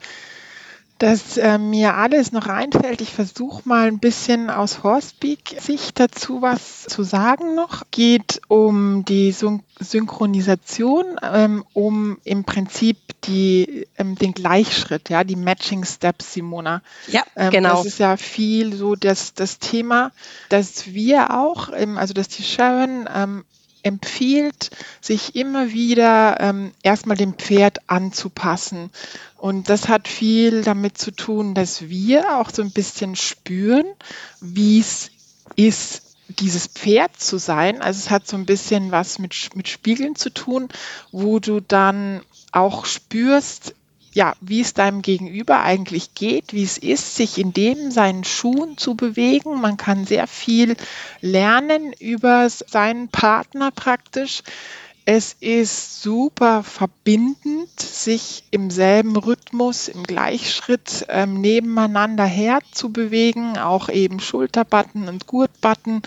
dass 0.98 1.36
äh, 1.36 1.58
mir 1.58 1.94
alles 1.94 2.32
noch 2.32 2.46
einfällt. 2.46 3.00
Ich 3.00 3.12
versuche 3.12 3.68
mal 3.68 3.88
ein 3.88 3.98
bisschen 3.98 4.48
aus 4.48 4.82
Horstbeak-Sicht 4.82 5.98
dazu 5.98 6.40
was 6.40 6.84
zu 6.84 7.02
sagen 7.02 7.54
noch. 7.54 7.82
Geht 7.90 8.40
um 8.48 9.04
die 9.04 9.32
Syn 9.32 9.62
Synchronisation, 9.80 11.16
ähm, 11.20 11.64
um 11.72 12.18
im 12.22 12.44
Prinzip 12.44 12.96
die, 13.24 13.88
ähm, 13.98 14.14
den 14.14 14.32
Gleichschritt, 14.32 15.10
ja, 15.10 15.24
die 15.24 15.34
Matching 15.34 15.84
Steps, 15.84 16.32
Simona. 16.32 16.80
Ja, 17.08 17.22
ähm, 17.34 17.50
genau. 17.50 17.78
Das 17.78 17.86
ist 17.86 17.98
ja 17.98 18.16
viel 18.16 18.72
so 18.74 18.94
das, 18.94 19.34
das 19.34 19.58
Thema, 19.58 20.12
dass 20.48 20.86
wir 20.86 21.34
auch, 21.36 21.70
also 21.70 22.14
dass 22.14 22.28
die 22.28 22.44
Sharon 22.44 23.08
ähm, 23.12 23.44
empfiehlt, 23.84 24.70
sich 25.00 25.36
immer 25.36 25.72
wieder 25.72 26.40
ähm, 26.40 26.72
erstmal 26.82 27.16
dem 27.16 27.34
Pferd 27.34 27.78
anzupassen. 27.88 28.90
Und 29.36 29.68
das 29.68 29.88
hat 29.88 30.08
viel 30.08 30.62
damit 30.62 30.98
zu 30.98 31.10
tun, 31.10 31.54
dass 31.54 31.88
wir 31.88 32.38
auch 32.38 32.50
so 32.50 32.62
ein 32.62 32.70
bisschen 32.70 33.14
spüren, 33.14 33.86
wie 34.40 34.80
es 34.80 35.10
ist, 35.56 36.02
dieses 36.28 36.66
Pferd 36.66 37.20
zu 37.20 37.38
sein. 37.38 37.82
Also 37.82 37.98
es 37.98 38.10
hat 38.10 38.26
so 38.26 38.36
ein 38.36 38.46
bisschen 38.46 38.90
was 38.90 39.18
mit, 39.18 39.50
mit 39.54 39.68
Spiegeln 39.68 40.16
zu 40.16 40.30
tun, 40.30 40.68
wo 41.12 41.38
du 41.38 41.60
dann 41.60 42.22
auch 42.52 42.86
spürst, 42.86 43.74
ja, 44.14 44.34
wie 44.40 44.60
es 44.60 44.74
deinem 44.74 45.02
Gegenüber 45.02 45.62
eigentlich 45.62 46.14
geht, 46.14 46.52
wie 46.54 46.62
es 46.62 46.78
ist, 46.78 47.16
sich 47.16 47.36
in 47.36 47.52
dem 47.52 47.90
seinen 47.90 48.22
Schuhen 48.22 48.78
zu 48.78 48.94
bewegen. 48.94 49.60
Man 49.60 49.76
kann 49.76 50.06
sehr 50.06 50.28
viel 50.28 50.76
lernen 51.20 51.92
über 51.98 52.48
seinen 52.48 53.08
Partner 53.08 53.72
praktisch. 53.72 54.42
Es 55.06 55.36
ist 55.38 56.00
super 56.00 56.62
verbindend, 56.62 57.78
sich 57.78 58.44
im 58.50 58.70
selben 58.70 59.16
Rhythmus, 59.16 59.88
im 59.88 60.02
Gleichschritt 60.02 61.04
ähm, 61.10 61.42
nebeneinander 61.42 62.24
herzubewegen, 62.24 63.58
auch 63.58 63.90
eben 63.90 64.18
Schulterbutton 64.18 65.08
und 65.08 65.26
Gurtbutton 65.26 66.00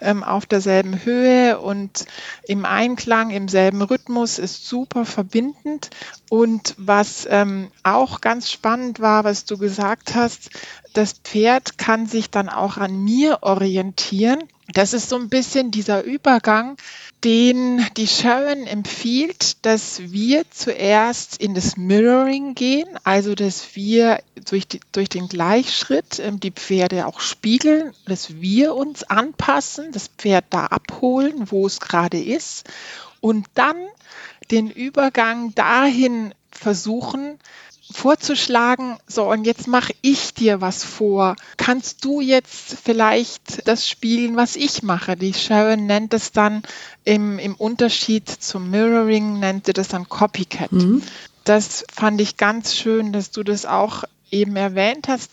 ähm, 0.00 0.22
auf 0.22 0.46
derselben 0.46 1.04
Höhe 1.04 1.58
und 1.58 2.06
im 2.46 2.64
Einklang, 2.64 3.30
im 3.30 3.48
selben 3.48 3.82
Rhythmus 3.82 4.38
ist 4.38 4.68
super 4.68 5.04
verbindend. 5.04 5.90
Und 6.30 6.76
was 6.78 7.26
ähm, 7.28 7.72
auch 7.82 8.20
ganz 8.20 8.52
spannend 8.52 9.00
war, 9.00 9.24
was 9.24 9.46
du 9.46 9.58
gesagt 9.58 10.14
hast, 10.14 10.50
das 10.92 11.14
Pferd 11.14 11.76
kann 11.76 12.06
sich 12.06 12.30
dann 12.30 12.48
auch 12.48 12.76
an 12.76 13.02
mir 13.02 13.38
orientieren. 13.42 14.44
Das 14.72 14.94
ist 14.94 15.08
so 15.08 15.16
ein 15.16 15.28
bisschen 15.28 15.70
dieser 15.70 16.02
Übergang 16.04 16.76
den 17.24 17.84
die 17.96 18.06
Sharon 18.06 18.66
empfiehlt, 18.66 19.64
dass 19.64 20.12
wir 20.12 20.44
zuerst 20.50 21.40
in 21.40 21.54
das 21.54 21.76
Mirroring 21.78 22.54
gehen, 22.54 22.86
also 23.02 23.34
dass 23.34 23.74
wir 23.74 24.20
durch, 24.48 24.68
die, 24.68 24.80
durch 24.92 25.08
den 25.08 25.28
Gleichschritt 25.28 26.18
ähm, 26.18 26.38
die 26.38 26.50
Pferde 26.50 27.06
auch 27.06 27.20
spiegeln, 27.20 27.94
dass 28.06 28.40
wir 28.42 28.74
uns 28.74 29.04
anpassen, 29.04 29.90
das 29.92 30.08
Pferd 30.08 30.44
da 30.50 30.66
abholen, 30.66 31.50
wo 31.50 31.66
es 31.66 31.80
gerade 31.80 32.22
ist 32.22 32.68
und 33.20 33.46
dann 33.54 33.76
den 34.50 34.70
Übergang 34.70 35.54
dahin 35.54 36.34
versuchen, 36.50 37.38
vorzuschlagen, 37.90 38.96
so 39.06 39.30
und 39.30 39.44
jetzt 39.44 39.66
mache 39.66 39.94
ich 40.02 40.34
dir 40.34 40.60
was 40.60 40.84
vor. 40.84 41.36
Kannst 41.56 42.04
du 42.04 42.20
jetzt 42.20 42.76
vielleicht 42.82 43.68
das 43.68 43.88
spielen, 43.88 44.36
was 44.36 44.56
ich 44.56 44.82
mache? 44.82 45.16
Die 45.16 45.34
Sharon 45.34 45.86
nennt 45.86 46.14
es 46.14 46.32
dann 46.32 46.62
im, 47.04 47.38
im 47.38 47.54
Unterschied 47.54 48.28
zum 48.28 48.70
Mirroring, 48.70 49.38
nennt 49.38 49.66
sie 49.66 49.72
das 49.72 49.88
dann 49.88 50.08
Copycat. 50.08 50.72
Mhm. 50.72 51.02
Das 51.44 51.84
fand 51.92 52.20
ich 52.20 52.36
ganz 52.36 52.74
schön, 52.74 53.12
dass 53.12 53.30
du 53.30 53.42
das 53.42 53.66
auch 53.66 54.04
eben 54.30 54.56
erwähnt 54.56 55.08
hast, 55.08 55.30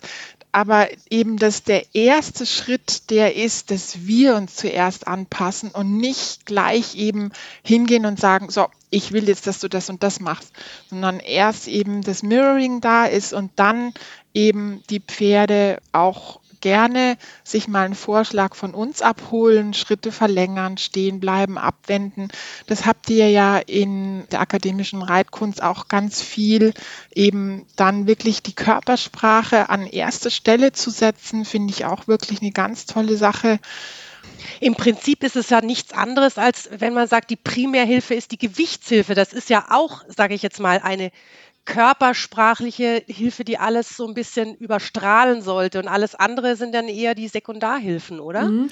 aber 0.52 0.90
eben, 1.10 1.38
dass 1.38 1.64
der 1.64 1.96
erste 1.96 2.46
Schritt 2.46 3.10
der 3.10 3.36
ist, 3.36 3.72
dass 3.72 4.06
wir 4.06 4.36
uns 4.36 4.56
zuerst 4.56 5.08
anpassen 5.08 5.72
und 5.72 5.98
nicht 5.98 6.46
gleich 6.46 6.96
eben 6.96 7.32
hingehen 7.64 8.06
und 8.06 8.20
sagen, 8.20 8.50
so, 8.50 8.68
ich 8.90 9.14
will 9.14 9.28
jetzt, 9.28 9.48
dass 9.48 9.60
du 9.60 9.70
das 9.70 9.90
und 9.90 10.04
das 10.04 10.20
machst, 10.20 10.52
sondern 10.90 11.20
erst 11.20 11.68
eben 11.68 12.02
das 12.02 12.24
Mirroring 12.24 12.82
da 12.82 13.06
ist 13.06 13.34
und 13.34 13.52
dann 13.56 13.94
eben 14.34 14.84
die 14.90 15.00
Pferde 15.00 15.80
auch 15.94 16.41
gerne 16.62 17.18
sich 17.44 17.68
mal 17.68 17.86
einen 17.86 17.96
Vorschlag 17.96 18.56
von 18.56 18.74
uns 18.74 19.02
abholen, 19.02 19.74
Schritte 19.74 20.12
verlängern, 20.12 20.78
stehen 20.78 21.20
bleiben, 21.20 21.58
abwenden. 21.58 22.30
Das 22.68 22.86
habt 22.86 23.10
ihr 23.10 23.30
ja 23.30 23.58
in 23.58 24.28
der 24.32 24.42
akademischen 24.42 25.02
Reitkunst 25.02 25.62
auch 25.62 25.88
ganz 25.88 26.22
viel, 26.22 26.74
eben 27.14 27.66
dann 27.76 28.08
wirklich 28.08 28.42
die 28.44 28.56
Körpersprache 28.56 29.70
an 29.70 29.88
erste 29.88 30.32
Stelle 30.32 30.72
zu 30.72 30.90
setzen, 30.90 31.46
finde 31.46 31.74
ich 31.74 31.86
auch 31.86 32.08
wirklich 32.08 32.42
eine 32.42 32.52
ganz 32.52 32.86
tolle 32.86 33.18
Sache. 33.18 33.60
Im 34.60 34.76
Prinzip 34.76 35.24
ist 35.24 35.36
es 35.36 35.50
ja 35.50 35.62
nichts 35.62 35.94
anderes, 35.94 36.38
als 36.38 36.70
wenn 36.72 36.94
man 36.94 37.08
sagt, 37.08 37.30
die 37.30 37.36
Primärhilfe 37.36 38.14
ist 38.14 38.32
die 38.32 38.38
Gewichtshilfe. 38.38 39.16
Das 39.16 39.34
ist 39.34 39.50
ja 39.50 39.68
auch, 39.70 40.04
sage 40.08 40.34
ich 40.34 40.42
jetzt 40.42 40.60
mal, 40.60 40.80
eine 40.80 41.12
körpersprachliche 41.72 43.04
Hilfe, 43.08 43.46
die 43.46 43.58
alles 43.58 43.96
so 43.96 44.06
ein 44.06 44.14
bisschen 44.14 44.56
überstrahlen 44.56 45.42
sollte. 45.42 45.80
Und 45.80 45.88
alles 45.88 46.16
andere 46.16 46.56
sind 46.56 46.76
dann 46.76 46.88
eher 46.88 47.16
die 47.16 47.30
Sekundarhilfen, 47.30 48.20
oder? 48.20 48.50
Mhm. 48.50 48.68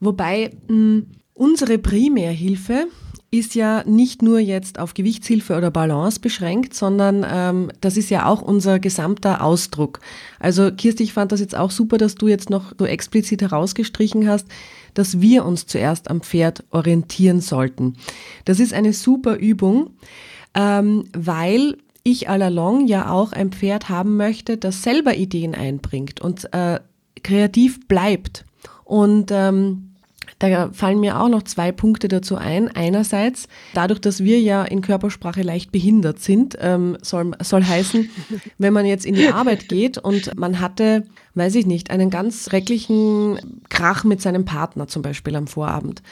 Wobei 0.00 0.50
mh, 0.68 1.02
unsere 1.34 1.78
Primärhilfe 1.78 2.86
ist 3.30 3.54
ja 3.54 3.82
nicht 3.84 4.20
nur 4.20 4.40
jetzt 4.40 4.78
auf 4.78 4.92
Gewichtshilfe 4.92 5.56
oder 5.56 5.70
Balance 5.70 6.20
beschränkt, 6.20 6.74
sondern 6.74 7.24
ähm, 7.28 7.70
das 7.80 7.96
ist 7.96 8.10
ja 8.10 8.26
auch 8.26 8.42
unser 8.42 8.78
gesamter 8.78 9.42
Ausdruck. 9.42 10.00
Also 10.38 10.70
Kirsti, 10.70 11.02
ich 11.02 11.14
fand 11.14 11.32
das 11.32 11.40
jetzt 11.40 11.56
auch 11.56 11.70
super, 11.70 11.96
dass 11.96 12.14
du 12.14 12.28
jetzt 12.28 12.50
noch 12.50 12.72
so 12.78 12.84
explizit 12.84 13.40
herausgestrichen 13.40 14.28
hast, 14.28 14.46
dass 14.94 15.22
wir 15.22 15.46
uns 15.46 15.66
zuerst 15.66 16.10
am 16.10 16.20
Pferd 16.20 16.64
orientieren 16.70 17.40
sollten. 17.40 17.96
Das 18.44 18.60
ist 18.60 18.74
eine 18.74 18.92
super 18.92 19.36
Übung, 19.36 19.90
ähm, 20.54 21.04
weil 21.14 21.78
ich 22.04 22.28
allalong 22.28 22.86
ja 22.86 23.10
auch 23.10 23.32
ein 23.32 23.52
Pferd 23.52 23.88
haben 23.88 24.16
möchte, 24.16 24.56
das 24.56 24.82
selber 24.82 25.16
Ideen 25.16 25.54
einbringt 25.54 26.20
und 26.20 26.52
äh, 26.52 26.80
kreativ 27.22 27.86
bleibt. 27.86 28.44
Und 28.84 29.30
ähm, 29.30 29.92
da 30.38 30.70
fallen 30.72 30.98
mir 30.98 31.20
auch 31.20 31.28
noch 31.28 31.44
zwei 31.44 31.70
Punkte 31.70 32.08
dazu 32.08 32.36
ein. 32.36 32.68
Einerseits, 32.68 33.46
dadurch, 33.74 34.00
dass 34.00 34.24
wir 34.24 34.40
ja 34.40 34.64
in 34.64 34.80
Körpersprache 34.80 35.42
leicht 35.42 35.70
behindert 35.70 36.18
sind, 36.20 36.56
ähm, 36.60 36.96
soll, 37.00 37.30
soll 37.40 37.62
heißen, 37.62 38.10
wenn 38.58 38.72
man 38.72 38.84
jetzt 38.84 39.06
in 39.06 39.14
die 39.14 39.28
Arbeit 39.28 39.68
geht 39.68 39.98
und 39.98 40.36
man 40.36 40.60
hatte, 40.60 41.04
weiß 41.34 41.54
ich 41.54 41.66
nicht, 41.66 41.90
einen 41.90 42.10
ganz 42.10 42.44
schrecklichen 42.44 43.62
Krach 43.68 44.02
mit 44.02 44.20
seinem 44.20 44.44
Partner 44.44 44.88
zum 44.88 45.02
Beispiel 45.02 45.36
am 45.36 45.46
Vorabend. 45.46 46.02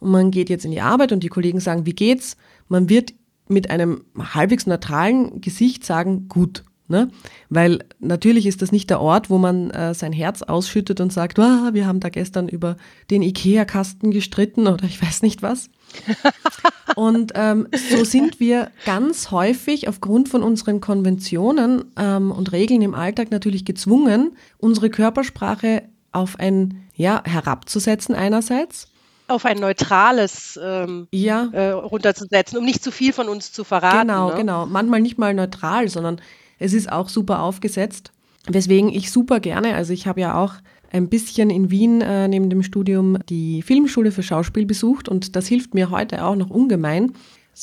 Und 0.00 0.10
man 0.10 0.30
geht 0.30 0.50
jetzt 0.50 0.66
in 0.66 0.70
die 0.70 0.82
Arbeit 0.82 1.12
und 1.12 1.22
die 1.22 1.28
Kollegen 1.28 1.60
sagen, 1.60 1.86
wie 1.86 1.94
geht's? 1.94 2.36
Man 2.68 2.88
wird 2.88 3.14
mit 3.50 3.70
einem 3.70 4.04
halbwegs 4.18 4.66
neutralen 4.66 5.40
Gesicht 5.40 5.84
sagen, 5.84 6.28
gut. 6.28 6.64
Ne? 6.90 7.10
Weil 7.50 7.84
natürlich 8.00 8.46
ist 8.46 8.62
das 8.62 8.72
nicht 8.72 8.88
der 8.88 9.00
Ort, 9.00 9.28
wo 9.28 9.36
man 9.36 9.70
äh, 9.70 9.92
sein 9.92 10.12
Herz 10.12 10.40
ausschüttet 10.40 11.02
und 11.02 11.12
sagt, 11.12 11.38
ah, 11.38 11.70
wir 11.74 11.86
haben 11.86 12.00
da 12.00 12.08
gestern 12.08 12.48
über 12.48 12.78
den 13.10 13.20
IKEA-Kasten 13.20 14.10
gestritten 14.10 14.66
oder 14.66 14.84
ich 14.84 15.02
weiß 15.02 15.20
nicht 15.20 15.42
was. 15.42 15.68
und 16.96 17.32
ähm, 17.34 17.68
so 17.90 18.04
sind 18.04 18.40
wir 18.40 18.70
ganz 18.86 19.30
häufig 19.30 19.86
aufgrund 19.86 20.30
von 20.30 20.42
unseren 20.42 20.80
Konventionen 20.80 21.84
ähm, 21.98 22.30
und 22.30 22.52
Regeln 22.52 22.80
im 22.80 22.94
Alltag 22.94 23.30
natürlich 23.30 23.66
gezwungen, 23.66 24.32
unsere 24.56 24.88
Körpersprache 24.88 25.82
auf 26.12 26.38
ein 26.40 26.84
ja 26.94 27.22
herabzusetzen 27.22 28.14
einerseits 28.14 28.88
auf 29.28 29.44
ein 29.44 29.58
neutrales 29.58 30.58
ähm, 30.62 31.08
ja. 31.12 31.48
äh, 31.52 31.70
runterzusetzen, 31.70 32.58
um 32.58 32.64
nicht 32.64 32.82
zu 32.82 32.90
viel 32.90 33.12
von 33.12 33.28
uns 33.28 33.52
zu 33.52 33.64
verraten. 33.64 34.08
Genau, 34.08 34.30
ne? 34.30 34.36
genau. 34.36 34.66
Manchmal 34.66 35.00
nicht 35.00 35.18
mal 35.18 35.34
neutral, 35.34 35.88
sondern 35.88 36.20
es 36.58 36.72
ist 36.72 36.90
auch 36.90 37.08
super 37.08 37.42
aufgesetzt. 37.42 38.12
Weswegen 38.46 38.88
ich 38.88 39.12
super 39.12 39.40
gerne, 39.40 39.74
also 39.74 39.92
ich 39.92 40.06
habe 40.06 40.20
ja 40.20 40.42
auch 40.42 40.54
ein 40.90 41.08
bisschen 41.08 41.50
in 41.50 41.70
Wien 41.70 42.00
äh, 42.00 42.28
neben 42.28 42.48
dem 42.48 42.62
Studium 42.62 43.18
die 43.28 43.62
Filmschule 43.62 44.10
für 44.10 44.22
Schauspiel 44.22 44.64
besucht 44.64 45.08
und 45.08 45.36
das 45.36 45.46
hilft 45.46 45.74
mir 45.74 45.90
heute 45.90 46.24
auch 46.24 46.34
noch 46.34 46.48
ungemein, 46.48 47.12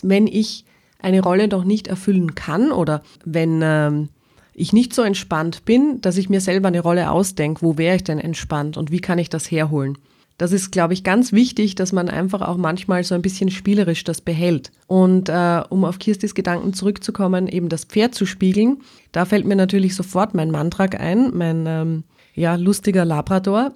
wenn 0.03 0.28
ich 0.28 0.66
eine 0.99 1.22
Rolle 1.22 1.47
noch 1.47 1.63
nicht 1.63 1.88
erfüllen 1.88 2.36
kann 2.36 2.72
oder 2.72 3.01
wenn 3.24 3.61
ähm, 3.63 4.09
ich 4.53 4.74
nicht 4.74 4.93
so 4.93 5.01
entspannt 5.01 5.66
bin, 5.66 6.01
dass 6.01 6.18
ich 6.18 6.30
mir 6.30 6.41
selber 6.41 6.68
eine 6.68 6.80
Rolle 6.80 7.11
ausdenke, 7.11 7.61
wo 7.61 7.78
wäre 7.78 7.95
ich 7.95 8.03
denn 8.03 8.20
entspannt 8.20 8.78
und 8.78 8.91
wie 8.91 9.01
kann 9.01 9.20
ich 9.20 9.30
das 9.30 9.49
herholen. 9.49 9.97
Das 10.38 10.52
ist, 10.52 10.72
glaube 10.72 10.94
ich, 10.94 11.04
ganz 11.04 11.32
wichtig, 11.32 11.76
dass 11.76 11.94
man 11.94 12.10
einfach 12.10 12.42
auch 12.42 12.58
manchmal 12.58 13.04
so 13.04 13.16
ein 13.16 13.22
bisschen 13.22 13.50
spielerisch 13.50 14.04
das 14.04 14.20
behält. 14.20 14.72
Und 14.88 15.30
äh, 15.30 15.62
um 15.70 15.86
auf 15.86 15.98
Kirstis 15.98 16.36
Gedanken 16.36 16.74
zurückzukommen, 16.74 17.48
eben 17.48 17.70
das 17.70 17.86
Pferd 17.86 18.16
zu 18.16 18.26
spiegeln, 18.26 18.80
da 19.14 19.24
fällt 19.26 19.46
mir 19.46 19.56
natürlich 19.56 19.96
sofort 19.96 20.34
mein 20.34 20.52
Mantrak 20.52 21.00
ein, 21.00 21.32
mein 21.34 21.66
ähm, 21.68 22.04
ja, 22.34 22.56
lustiger 22.56 23.06
Labrador. 23.06 23.72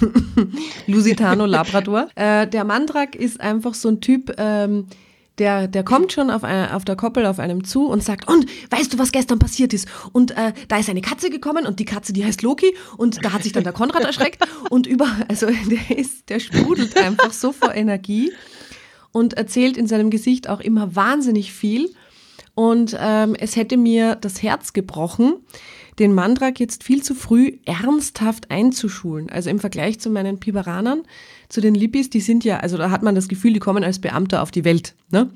Lusitano 0.86 1.46
Labrador. 1.46 2.08
Äh, 2.16 2.46
der 2.46 2.64
Mantrak 2.64 3.16
ist 3.16 3.40
einfach 3.40 3.72
so 3.72 3.88
ein 3.88 4.00
Typ, 4.02 4.34
ähm, 4.36 4.86
der, 5.38 5.66
der 5.66 5.82
kommt 5.82 6.12
schon 6.12 6.30
auf, 6.30 6.44
eine, 6.44 6.74
auf 6.74 6.84
der 6.84 6.96
Koppel 6.96 7.26
auf 7.26 7.38
einem 7.38 7.64
zu 7.64 7.86
und 7.86 8.02
sagt, 8.02 8.28
und 8.28 8.46
weißt 8.70 8.92
du, 8.92 8.98
was 8.98 9.12
gestern 9.12 9.38
passiert 9.38 9.72
ist? 9.72 9.88
Und 10.12 10.30
äh, 10.32 10.52
da 10.68 10.78
ist 10.78 10.88
eine 10.88 11.00
Katze 11.00 11.30
gekommen 11.30 11.66
und 11.66 11.80
die 11.80 11.84
Katze, 11.84 12.12
die 12.12 12.24
heißt 12.24 12.42
Loki 12.42 12.74
und 12.96 13.24
da 13.24 13.32
hat 13.32 13.42
sich 13.42 13.52
dann 13.52 13.64
der 13.64 13.72
Konrad 13.72 14.02
erschreckt 14.04 14.46
und 14.70 14.86
über, 14.86 15.08
also 15.28 15.46
der 15.70 15.98
ist, 15.98 16.28
der 16.30 16.40
sprudelt 16.40 16.96
einfach 16.96 17.32
so 17.32 17.52
vor 17.52 17.74
Energie 17.74 18.32
und 19.12 19.34
erzählt 19.34 19.76
in 19.76 19.86
seinem 19.86 20.10
Gesicht 20.10 20.48
auch 20.48 20.60
immer 20.60 20.94
wahnsinnig 20.96 21.52
viel. 21.52 21.90
Und 22.54 22.96
ähm, 23.00 23.34
es 23.34 23.56
hätte 23.56 23.76
mir 23.76 24.14
das 24.14 24.42
Herz 24.42 24.72
gebrochen, 24.72 25.34
den 25.98 26.14
Mandrak 26.14 26.60
jetzt 26.60 26.84
viel 26.84 27.02
zu 27.02 27.14
früh 27.14 27.58
ernsthaft 27.64 28.50
einzuschulen. 28.50 29.30
Also 29.30 29.50
im 29.50 29.58
Vergleich 29.58 30.00
zu 30.00 30.10
meinen 30.10 30.38
Piberanern, 30.38 31.02
zu 31.48 31.60
den 31.60 31.74
Lippis, 31.74 32.10
die 32.10 32.20
sind 32.20 32.44
ja, 32.44 32.58
also 32.58 32.76
da 32.76 32.90
hat 32.90 33.02
man 33.02 33.14
das 33.14 33.28
Gefühl, 33.28 33.52
die 33.52 33.60
kommen 33.60 33.84
als 33.84 33.98
Beamter 33.98 34.42
auf 34.42 34.50
die 34.50 34.64
Welt. 34.64 34.94
Ne? 35.10 35.30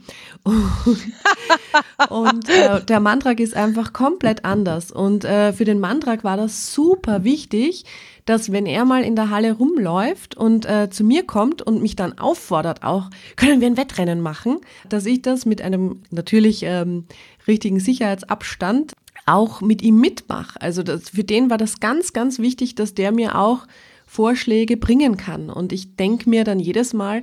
Und, 2.09 2.49
äh, 2.49 2.85
der 2.85 3.01
Mandrak 3.01 3.41
ist 3.41 3.55
einfach 3.55 3.93
komplett 3.93 4.45
anders. 4.45 4.91
Und 4.91 5.25
äh, 5.25 5.53
für 5.53 5.65
den 5.65 5.81
Mandrak 5.81 6.25
war 6.25 6.37
das 6.37 6.73
super 6.75 7.25
wichtig, 7.25 7.85
dass 8.25 8.53
wenn 8.53 8.67
er 8.67 8.85
mal 8.85 9.05
in 9.05 9.17
der 9.17 9.31
Halle 9.31 9.53
rumläuft 9.53 10.37
und 10.37 10.67
äh, 10.67 10.91
zu 10.91 11.03
mir 11.03 11.25
kommt 11.25 11.63
und 11.63 11.81
mich 11.81 11.97
dann 11.97 12.19
auffordert, 12.19 12.83
auch 12.83 13.09
können 13.37 13.61
wir 13.61 13.67
ein 13.67 13.79
Wettrennen 13.79 14.21
machen, 14.21 14.59
dass 14.89 15.07
ich 15.07 15.23
das 15.23 15.47
mit 15.47 15.63
einem 15.63 16.03
natürlich 16.11 16.63
ähm, 16.65 17.07
richtigen 17.47 17.81
Sicherheitsabstand 17.81 18.93
auch 19.25 19.61
mit 19.61 19.83
ihm 19.83 20.01
mitmache. 20.01 20.61
Also 20.61 20.83
das, 20.83 21.11
für 21.11 21.25
den 21.25 21.51
war 21.51 21.59
das 21.59 21.81
ganz, 21.81 22.13
ganz 22.13 22.39
wichtig, 22.39 22.75
dass 22.75 22.95
der 22.95 23.13
mir 23.13 23.39
auch 23.39 23.67
Vorschläge 24.09 24.77
bringen 24.77 25.17
kann. 25.17 25.51
Und 25.51 25.73
ich 25.73 25.95
denke 25.95 26.29
mir 26.29 26.43
dann 26.43 26.59
jedes 26.59 26.95
Mal, 26.95 27.23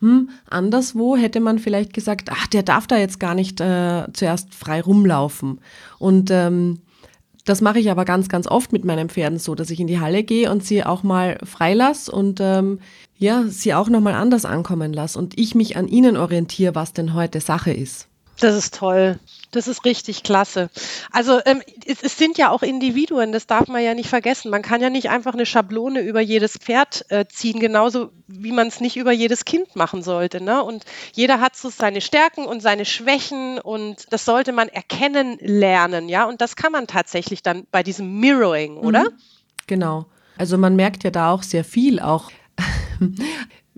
hm, 0.00 0.28
anderswo 0.50 1.16
hätte 1.16 1.40
man 1.40 1.58
vielleicht 1.58 1.94
gesagt, 1.94 2.28
ach, 2.30 2.48
der 2.48 2.64
darf 2.64 2.86
da 2.86 2.98
jetzt 2.98 3.20
gar 3.20 3.34
nicht 3.34 3.60
äh, 3.60 4.04
zuerst 4.12 4.52
frei 4.52 4.80
rumlaufen. 4.82 5.60
Und 5.98 6.30
ähm, 6.30 6.80
das 7.44 7.60
mache 7.60 7.78
ich 7.78 7.90
aber 7.90 8.04
ganz, 8.04 8.28
ganz 8.28 8.46
oft 8.46 8.72
mit 8.72 8.84
meinen 8.84 9.08
Pferden 9.08 9.38
so, 9.38 9.54
dass 9.54 9.70
ich 9.70 9.78
in 9.78 9.86
die 9.86 10.00
Halle 10.00 10.24
gehe 10.24 10.50
und 10.50 10.64
sie 10.64 10.84
auch 10.84 11.02
mal 11.02 11.38
freilasse 11.44 12.10
und 12.10 12.40
ähm, 12.40 12.80
ja, 13.16 13.44
sie 13.44 13.74
auch 13.74 13.88
nochmal 13.88 14.14
anders 14.14 14.44
ankommen 14.44 14.92
lasse 14.92 15.18
und 15.18 15.38
ich 15.38 15.54
mich 15.54 15.76
an 15.76 15.86
ihnen 15.86 16.16
orientiere, 16.16 16.74
was 16.74 16.94
denn 16.94 17.14
heute 17.14 17.40
Sache 17.40 17.72
ist. 17.72 18.08
Das 18.40 18.54
ist 18.54 18.74
toll. 18.74 19.18
Das 19.52 19.68
ist 19.68 19.84
richtig 19.84 20.24
klasse. 20.24 20.68
Also 21.12 21.40
ähm, 21.44 21.62
es, 21.86 22.02
es, 22.02 22.18
sind 22.18 22.36
ja 22.36 22.50
auch 22.50 22.62
Individuen, 22.62 23.30
das 23.30 23.46
darf 23.46 23.68
man 23.68 23.82
ja 23.82 23.94
nicht 23.94 24.08
vergessen. 24.08 24.50
Man 24.50 24.62
kann 24.62 24.80
ja 24.80 24.90
nicht 24.90 25.10
einfach 25.10 25.34
eine 25.34 25.46
Schablone 25.46 26.00
über 26.00 26.20
jedes 26.20 26.58
Pferd 26.58 27.04
äh, 27.10 27.26
ziehen, 27.26 27.60
genauso 27.60 28.10
wie 28.26 28.50
man 28.50 28.66
es 28.66 28.80
nicht 28.80 28.96
über 28.96 29.12
jedes 29.12 29.44
Kind 29.44 29.76
machen 29.76 30.02
sollte. 30.02 30.42
Ne? 30.42 30.62
Und 30.62 30.84
jeder 31.12 31.40
hat 31.40 31.54
so 31.54 31.70
seine 31.70 32.00
Stärken 32.00 32.46
und 32.46 32.60
seine 32.60 32.84
Schwächen 32.84 33.60
und 33.60 34.12
das 34.12 34.24
sollte 34.24 34.52
man 34.52 34.68
erkennen 34.68 35.38
lernen, 35.40 36.08
ja. 36.08 36.24
Und 36.24 36.40
das 36.40 36.56
kann 36.56 36.72
man 36.72 36.86
tatsächlich 36.88 37.42
dann 37.42 37.66
bei 37.70 37.82
diesem 37.82 38.18
Mirroring, 38.18 38.76
oder? 38.76 39.04
Mhm. 39.04 39.18
Genau. 39.66 40.06
Also 40.36 40.58
man 40.58 40.74
merkt 40.74 41.04
ja 41.04 41.10
da 41.10 41.30
auch 41.30 41.44
sehr 41.44 41.64
viel, 41.64 42.00
auch 42.00 42.30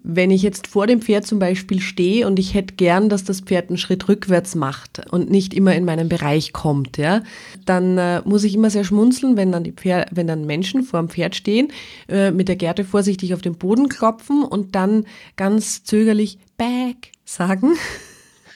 wenn 0.09 0.31
ich 0.31 0.43
jetzt 0.43 0.69
vor 0.69 0.87
dem 0.87 1.03
Pferd 1.03 1.27
zum 1.27 1.41
Beispiel 1.41 1.81
stehe 1.81 2.29
und 2.29 2.39
ich 2.39 2.55
hätte 2.55 2.75
gern, 2.75 3.09
dass 3.09 3.25
das 3.25 3.41
Pferd 3.41 3.71
einen 3.71 3.77
Schritt 3.77 4.09
rückwärts 4.09 4.55
macht 4.55 5.03
und 5.11 5.31
nicht 5.31 5.53
immer 5.53 5.75
in 5.75 5.85
meinen 5.85 6.09
Bereich 6.09 6.53
kommt, 6.53 6.97
ja, 6.97 7.23
dann 7.65 7.99
äh, 7.99 8.23
muss 8.25 8.45
ich 8.45 8.55
immer 8.55 8.71
sehr 8.71 8.85
schmunzeln, 8.85 9.37
wenn 9.37 9.51
dann 9.51 9.65
die 9.65 9.73
Pferd, 9.73 10.11
wenn 10.13 10.29
dann 10.29 10.47
Menschen 10.47 10.85
vor 10.85 11.01
dem 11.01 11.09
Pferd 11.09 11.35
stehen, 11.35 11.73
äh, 12.09 12.31
mit 12.31 12.47
der 12.47 12.55
Gerte 12.55 12.85
vorsichtig 12.85 13.35
auf 13.35 13.43
den 13.43 13.57
Boden 13.57 13.89
klopfen 13.89 14.45
und 14.45 14.77
dann 14.77 15.07
ganz 15.35 15.83
zögerlich 15.83 16.39
Back 16.57 17.11
sagen. 17.25 17.73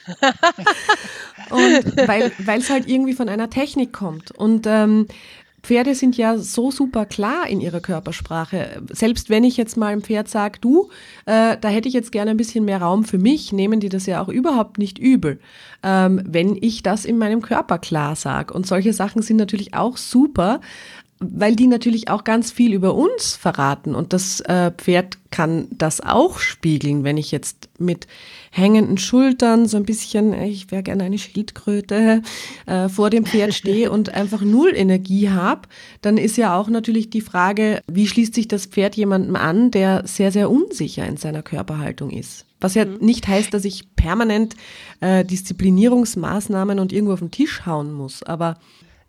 und 1.49 2.07
weil 2.07 2.31
es 2.59 2.69
halt 2.69 2.87
irgendwie 2.87 3.13
von 3.13 3.27
einer 3.27 3.49
Technik 3.49 3.91
kommt. 3.91 4.31
Und 4.31 4.65
ähm, 4.67 5.07
Pferde 5.63 5.93
sind 5.93 6.17
ja 6.17 6.37
so 6.37 6.71
super 6.71 7.05
klar 7.05 7.47
in 7.47 7.61
ihrer 7.61 7.81
Körpersprache. 7.81 8.81
Selbst 8.89 9.29
wenn 9.29 9.43
ich 9.43 9.57
jetzt 9.57 9.77
mal 9.77 9.87
einem 9.87 10.01
Pferd 10.01 10.27
sage, 10.27 10.59
du, 10.59 10.89
äh, 11.25 11.57
da 11.59 11.69
hätte 11.69 11.87
ich 11.87 11.93
jetzt 11.93 12.11
gerne 12.11 12.31
ein 12.31 12.37
bisschen 12.37 12.65
mehr 12.65 12.81
Raum 12.81 13.03
für 13.03 13.19
mich, 13.19 13.53
nehmen 13.53 13.79
die 13.79 13.89
das 13.89 14.05
ja 14.05 14.21
auch 14.21 14.29
überhaupt 14.29 14.77
nicht 14.77 14.97
übel, 14.97 15.39
ähm, 15.83 16.21
wenn 16.25 16.57
ich 16.59 16.81
das 16.81 17.05
in 17.05 17.17
meinem 17.17 17.41
Körper 17.41 17.77
klar 17.77 18.15
sage. 18.15 18.53
Und 18.53 18.65
solche 18.65 18.93
Sachen 18.93 19.21
sind 19.21 19.37
natürlich 19.37 19.73
auch 19.75 19.97
super, 19.97 20.61
weil 21.19 21.55
die 21.55 21.67
natürlich 21.67 22.09
auch 22.09 22.23
ganz 22.23 22.51
viel 22.51 22.73
über 22.73 22.95
uns 22.95 23.35
verraten. 23.35 23.93
Und 23.93 24.11
das 24.11 24.41
äh, 24.41 24.71
Pferd 24.71 25.19
kann 25.29 25.67
das 25.69 26.01
auch 26.01 26.39
spiegeln, 26.39 27.03
wenn 27.03 27.17
ich 27.17 27.31
jetzt 27.31 27.69
mit 27.77 28.07
hängenden 28.51 28.97
Schultern 28.97 29.65
so 29.65 29.77
ein 29.77 29.85
bisschen, 29.85 30.33
ich 30.33 30.71
wäre 30.71 30.83
gerne 30.83 31.05
eine 31.05 31.17
Schildkröte, 31.17 32.21
äh, 32.67 32.89
vor 32.89 33.09
dem 33.09 33.25
Pferd 33.25 33.53
stehe 33.53 33.89
und 33.89 34.13
einfach 34.13 34.41
null 34.41 34.73
Energie 34.75 35.29
habe, 35.29 35.69
dann 36.01 36.17
ist 36.17 36.37
ja 36.37 36.57
auch 36.57 36.67
natürlich 36.67 37.09
die 37.09 37.21
Frage, 37.21 37.81
wie 37.89 38.07
schließt 38.07 38.35
sich 38.35 38.49
das 38.49 38.65
Pferd 38.65 38.95
jemandem 38.95 39.37
an, 39.37 39.71
der 39.71 40.05
sehr, 40.05 40.31
sehr 40.31 40.51
unsicher 40.51 41.07
in 41.07 41.17
seiner 41.17 41.43
Körperhaltung 41.43 42.11
ist. 42.11 42.45
Was 42.59 42.75
ja 42.75 42.85
mhm. 42.85 42.97
nicht 42.99 43.27
heißt, 43.27 43.53
dass 43.53 43.63
ich 43.63 43.95
permanent 43.95 44.55
äh, 44.99 45.23
Disziplinierungsmaßnahmen 45.23 46.77
und 46.77 46.91
irgendwo 46.91 47.13
auf 47.13 47.19
den 47.19 47.31
Tisch 47.31 47.65
hauen 47.65 47.93
muss, 47.93 48.21
aber 48.21 48.57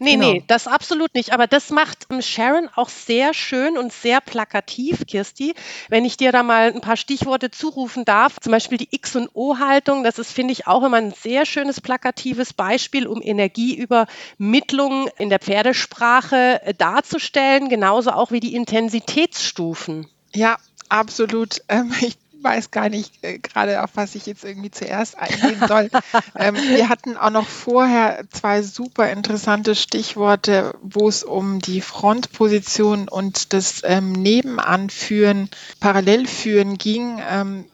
Nee, 0.03 0.17
genau. 0.17 0.33
nee, 0.33 0.45
das 0.49 0.67
absolut 0.67 1.15
nicht. 1.15 1.33
Aber 1.33 1.47
das 1.47 1.71
macht 1.71 2.07
ähm, 2.11 2.21
Sharon 2.21 2.69
auch 2.75 2.89
sehr 2.89 3.35
schön 3.35 3.79
und 3.79 3.93
sehr 3.93 4.21
plakativ, 4.21 5.07
Kirsti. 5.07 5.55
Wenn 5.89 6.05
ich 6.05 6.17
dir 6.17 6.33
da 6.33 6.43
mal 6.43 6.73
ein 6.73 6.81
paar 6.81 6.97
Stichworte 6.97 7.53
zurufen 7.53 8.05
darf, 8.05 8.41
zum 8.41 8.51
Beispiel 8.51 8.79
die 8.79 8.89
X- 8.91 9.15
und 9.15 9.31
O-Haltung, 9.35 10.03
das 10.03 10.19
ist, 10.19 10.33
finde 10.33 10.53
ich, 10.53 10.67
auch 10.67 10.83
immer 10.83 10.97
ein 10.97 11.13
sehr 11.13 11.47
schönes 11.47 11.81
plakatives 11.81 12.53
Beispiel, 12.53 13.07
um 13.07 13.23
Energieübermittlung 13.23 15.09
in 15.19 15.31
der 15.31 15.39
Pferdesprache 15.39 16.61
äh, 16.65 16.75
darzustellen, 16.75 17.69
genauso 17.69 18.11
auch 18.11 18.33
wie 18.33 18.41
die 18.41 18.57
Intensitätsstufen. 18.57 20.09
Ja, 20.35 20.57
absolut. 20.89 21.63
Ähm, 21.69 21.95
ich 22.01 22.17
weiß 22.43 22.71
gar 22.71 22.89
nicht 22.89 23.23
äh, 23.23 23.39
gerade, 23.39 23.83
auf 23.83 23.91
was 23.95 24.15
ich 24.15 24.27
jetzt 24.27 24.45
irgendwie 24.45 24.71
zuerst 24.71 25.19
eingehen 25.19 25.63
soll. 25.67 25.91
ähm, 26.39 26.57
wir 26.57 26.89
hatten 26.89 27.17
auch 27.17 27.31
noch 27.31 27.47
vorher 27.47 28.25
zwei 28.31 28.63
super 28.63 29.11
interessante 29.11 29.75
Stichworte, 29.75 30.75
wo 30.83 31.09
es 31.09 31.23
um 31.23 31.61
die 31.61 31.81
Frontposition 31.81 33.09
und 33.09 33.53
das 33.53 33.83
ähm, 33.85 34.13
Nebenanführen, 34.13 35.49
Parallelführen 35.81 36.79
ging. 36.79 37.21
Ähm, 37.29 37.65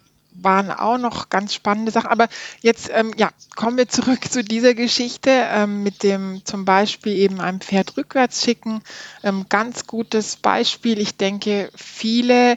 waren 0.42 0.70
auch 0.70 0.98
noch 0.98 1.28
ganz 1.28 1.54
spannende 1.54 1.92
Sachen. 1.92 2.10
Aber 2.10 2.28
jetzt 2.60 2.90
ähm, 2.92 3.12
ja, 3.16 3.30
kommen 3.56 3.76
wir 3.76 3.88
zurück 3.88 4.30
zu 4.30 4.44
dieser 4.44 4.74
Geschichte 4.74 5.30
ähm, 5.30 5.82
mit 5.82 6.02
dem 6.02 6.42
zum 6.44 6.64
Beispiel 6.64 7.14
eben 7.16 7.40
einem 7.40 7.60
Pferd 7.60 7.96
rückwärts 7.96 8.44
schicken. 8.44 8.80
Ähm, 9.22 9.46
ganz 9.48 9.86
gutes 9.86 10.36
Beispiel. 10.36 10.98
Ich 10.98 11.16
denke, 11.16 11.70
viele 11.74 12.56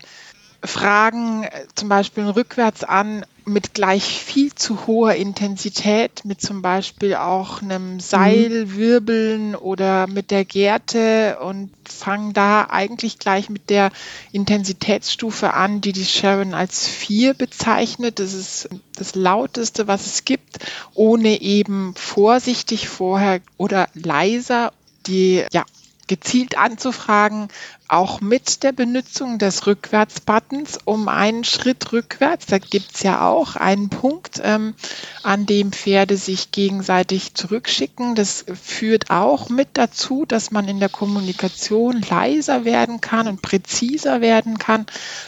Fragen 0.64 1.44
äh, 1.44 1.66
zum 1.76 1.90
Beispiel 1.90 2.24
rückwärts 2.26 2.84
an 2.84 3.26
mit 3.46 3.74
gleich 3.74 4.04
viel 4.04 4.54
zu 4.54 4.86
hoher 4.86 5.16
Intensität, 5.16 6.24
mit 6.26 6.42
zum 6.42 6.62
Beispiel 6.62 7.16
auch 7.16 7.62
einem 7.62 8.00
Seil 8.00 8.66
mhm. 8.66 8.76
wirbeln 8.76 9.56
oder 9.56 10.06
mit 10.06 10.30
der 10.30 10.46
Gerte 10.46 11.40
und 11.40 11.72
fangen 11.88 12.34
da 12.34 12.68
eigentlich 12.70 13.18
gleich 13.18 13.50
mit 13.50 13.70
der 13.72 13.92
Intensitätsstufe 14.32 15.54
an, 15.54 15.82
die 15.82 15.92
die 15.92 16.06
Sharon 16.06 16.54
als 16.54 16.88
vier 16.88 17.34
bezeichnet. 17.34 18.20
Das 18.20 18.34
ist 18.34 18.70
das 18.96 19.16
lauteste, 19.16 19.88
was 19.88 20.06
es 20.06 20.24
gibt, 20.24 20.60
ohne 20.94 21.42
eben 21.42 21.96
vorsichtig 21.96 22.88
vorher 22.88 23.42
oder 23.58 23.90
leiser 23.96 24.72
die 25.08 25.44
ja, 25.52 25.66
gezielt 26.08 26.58
anzufragen, 26.58 27.48
auch 27.92 28.22
mit 28.22 28.64
der 28.64 28.72
Benutzung 28.72 29.38
des 29.38 29.68
Rückwärtsbuttons 29.68 30.80
um 30.86 31.10
einen 31.10 31.44
Schritt 31.44 31.92
rückwärts. 31.92 32.46
Da 32.46 32.58
gibt 32.58 32.96
es 32.96 33.04
ja 33.04 33.28
auch 33.28 33.58
einen 33.58 33.90
Punkt, 33.90 34.40
ähm, 34.44 34.76
an 35.24 35.46
dem 35.46 35.74
Pferde 35.74 36.16
sich 36.16 36.52
gegenseitig 36.52 37.34
zurückschicken. 37.34 38.16
Das 38.16 38.46
führt 38.62 39.10
auch 39.10 39.50
mit 39.50 39.70
dazu, 39.74 40.26
dass 40.26 40.52
man 40.52 40.70
in 40.70 40.80
der 40.80 40.88
Kommunikation 40.88 42.02
leiser 42.10 42.64
werden 42.64 43.02
kann 43.02 43.28
und 43.28 43.42
präziser 43.42 44.22
werden 44.22 44.58
kann. 44.58 44.86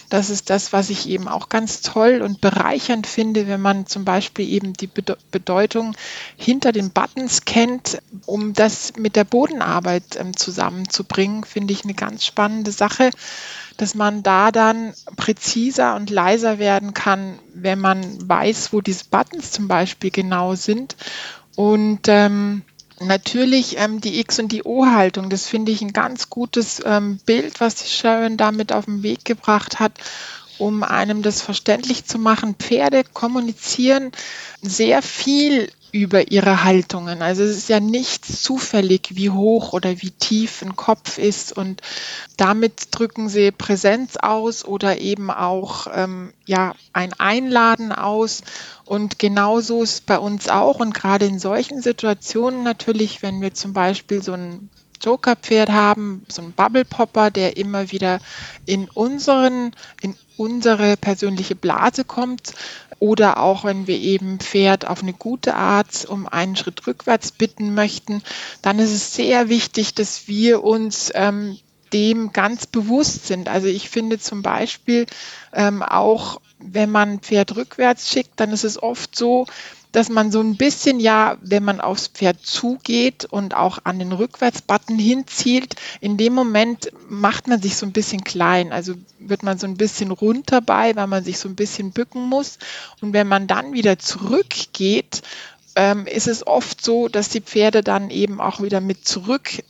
Das 0.10 0.30
ist 0.30 0.50
das, 0.50 0.72
was 0.72 0.90
ich 0.90 1.10
eben 1.10 1.28
auch 1.28 1.50
ganz 1.50 1.82
toll 1.82 2.22
und 2.22 2.40
bereichernd 2.40 3.08
finde, 3.08 3.48
wenn 3.48 3.62
man 3.62 3.88
zum 3.88 4.06
Beispiel 4.06 4.48
eben 4.48 4.72
die 4.72 4.90
Bedeutung 5.32 5.98
hinter 6.38 6.72
den 6.72 6.92
Buttons 6.92 7.44
kennt, 7.44 7.98
um 8.26 8.54
das 8.54 8.94
mit 8.98 9.18
der 9.18 9.26
Bodenarbeit 9.26 10.16
ähm, 10.16 10.38
zusammenzubringen, 10.38 11.44
finde 11.44 11.74
ich 11.74 11.84
eine 11.84 11.94
ganz 11.94 12.26
spannende 12.26 12.53
spannende 12.54 12.72
Sache, 12.72 13.10
dass 13.78 13.96
man 13.96 14.22
da 14.22 14.52
dann 14.52 14.94
präziser 15.18 15.96
und 15.96 16.10
leiser 16.10 16.60
werden 16.60 16.94
kann, 16.94 17.40
wenn 17.54 17.80
man 17.80 18.30
weiß, 18.30 18.72
wo 18.72 18.82
diese 18.82 19.06
Buttons 19.10 19.52
zum 19.52 19.68
Beispiel 19.68 20.12
genau 20.12 20.54
sind. 20.54 20.96
Und 21.56 22.02
ähm, 22.08 22.62
natürlich 23.00 23.78
ähm, 23.80 24.00
die 24.00 24.20
X- 24.20 24.40
und 24.40 24.52
die 24.52 24.64
O-Haltung, 24.64 25.30
das 25.30 25.48
finde 25.48 25.72
ich 25.72 25.82
ein 25.82 25.94
ganz 25.94 26.30
gutes 26.30 26.82
ähm, 26.86 27.18
Bild, 27.26 27.60
was 27.60 27.92
Sharon 27.92 28.38
damit 28.38 28.72
auf 28.72 28.86
den 28.86 29.02
Weg 29.04 29.26
gebracht 29.26 29.80
hat 29.80 29.94
um 30.60 30.84
einem 30.84 31.24
das 31.24 31.42
verständlich 31.42 32.06
zu 32.06 32.20
machen. 32.20 32.54
Pferde 32.54 33.04
kommunizieren 33.04 34.12
sehr 34.62 35.02
viel 35.02 35.68
über 35.94 36.32
ihre 36.32 36.64
Haltungen. 36.64 37.22
Also 37.22 37.44
es 37.44 37.56
ist 37.56 37.70
ja 37.70 37.80
nicht 37.80 38.26
zufällig, 38.26 39.12
wie 39.12 39.30
hoch 39.30 39.74
oder 39.74 40.02
wie 40.02 40.10
tief 40.10 40.64
ein 40.64 40.76
Kopf 40.76 41.20
ist 41.20 41.56
und 41.56 41.84
damit 42.36 42.88
drücken 42.90 43.30
sie 43.30 43.52
Präsenz 43.52 44.18
aus 44.18 44.66
oder 44.66 45.00
eben 45.00 45.30
auch 45.30 45.86
ähm, 45.94 46.34
ja 46.48 46.74
ein 46.94 47.14
Einladen 47.14 47.92
aus. 47.92 48.42
Und 48.86 49.20
genauso 49.20 49.84
ist 49.84 50.08
bei 50.08 50.18
uns 50.18 50.50
auch 50.50 50.80
und 50.80 50.96
gerade 50.96 51.28
in 51.28 51.38
solchen 51.38 51.84
Situationen 51.84 52.64
natürlich, 52.64 53.22
wenn 53.22 53.40
wir 53.40 53.54
zum 53.54 53.74
Beispiel 53.74 54.24
so 54.24 54.34
ein 54.34 54.72
Joker-Pferd 55.04 55.70
haben, 55.70 56.26
so 56.28 56.42
ein 56.42 56.54
Bubble 56.54 56.86
Popper, 56.86 57.30
der 57.30 57.58
immer 57.58 57.92
wieder 57.92 58.20
in 58.66 58.90
unseren, 58.90 59.76
in 60.02 60.16
unsere 60.38 60.98
persönliche 60.98 61.56
Blase 61.56 62.04
kommt, 62.06 62.54
oder 63.00 63.40
auch 63.42 63.64
wenn 63.64 63.88
wir 63.88 63.98
eben 63.98 64.40
Pferd 64.40 64.88
auf 64.88 65.02
eine 65.02 65.14
gute 65.14 65.56
Art 65.56 66.06
um 66.06 66.28
einen 66.28 66.56
Schritt 66.56 66.86
rückwärts 66.88 67.32
bitten 67.32 67.74
möchten, 67.74 68.22
dann 68.62 68.80
ist 68.80 68.92
es 68.92 69.14
sehr 69.16 69.50
wichtig, 69.50 69.94
dass 69.96 70.28
wir 70.28 70.64
uns 70.64 71.12
ähm, 71.14 71.58
dem 71.94 72.34
ganz 72.34 72.66
bewusst 72.66 73.28
sind. 73.28 73.50
Also 73.50 73.68
ich 73.68 73.90
finde 73.90 74.20
zum 74.20 74.42
Beispiel 74.42 75.06
ähm, 75.54 75.84
auch 75.84 76.40
wenn 76.66 76.90
man 76.90 77.20
Pferd 77.20 77.56
rückwärts 77.56 78.10
schickt, 78.10 78.40
dann 78.40 78.52
ist 78.52 78.64
es 78.64 78.82
oft 78.82 79.16
so, 79.16 79.46
dass 79.94 80.10
man 80.10 80.32
so 80.32 80.42
ein 80.42 80.58
bisschen 80.58 81.00
ja, 81.00 81.38
wenn 81.42 81.64
man 81.64 81.80
aufs 81.80 82.08
Pferd 82.08 82.46
zugeht 82.46 83.26
und 83.26 83.56
auch 83.56 83.80
an 83.84 84.00
den 84.00 84.12
Rückwärtsbutton 84.12 84.98
hinzielt, 84.98 85.76
in 86.02 86.18
dem 86.18 86.34
Moment 86.34 86.92
macht 87.08 87.48
man 87.48 87.62
sich 87.62 87.78
so 87.78 87.86
ein 87.86 87.94
bisschen 87.94 88.24
klein. 88.24 88.74
Also 88.74 88.96
wird 89.20 89.44
man 89.44 89.60
so 89.60 89.68
ein 89.68 89.78
bisschen 89.78 90.12
runter 90.12 90.62
bei, 90.62 90.96
weil 90.96 91.08
man 91.08 91.24
sich 91.24 91.38
so 91.38 91.48
ein 91.48 91.56
bisschen 91.56 91.92
bücken 91.92 92.28
muss. 92.28 92.58
Und 93.02 93.14
wenn 93.14 93.28
man 93.28 93.48
dann 93.48 93.74
wieder 93.74 94.00
zurückgeht, 94.00 95.22
ähm, 95.76 96.08
ist 96.08 96.28
es 96.28 96.46
oft 96.46 96.84
so, 96.84 97.08
dass 97.08 97.30
die 97.30 97.42
Pferde 97.42 97.84
dann 97.84 98.10
eben 98.10 98.42
auch 98.42 98.62
wieder 98.62 98.82
mit 98.82 99.08
zurück 99.08 99.64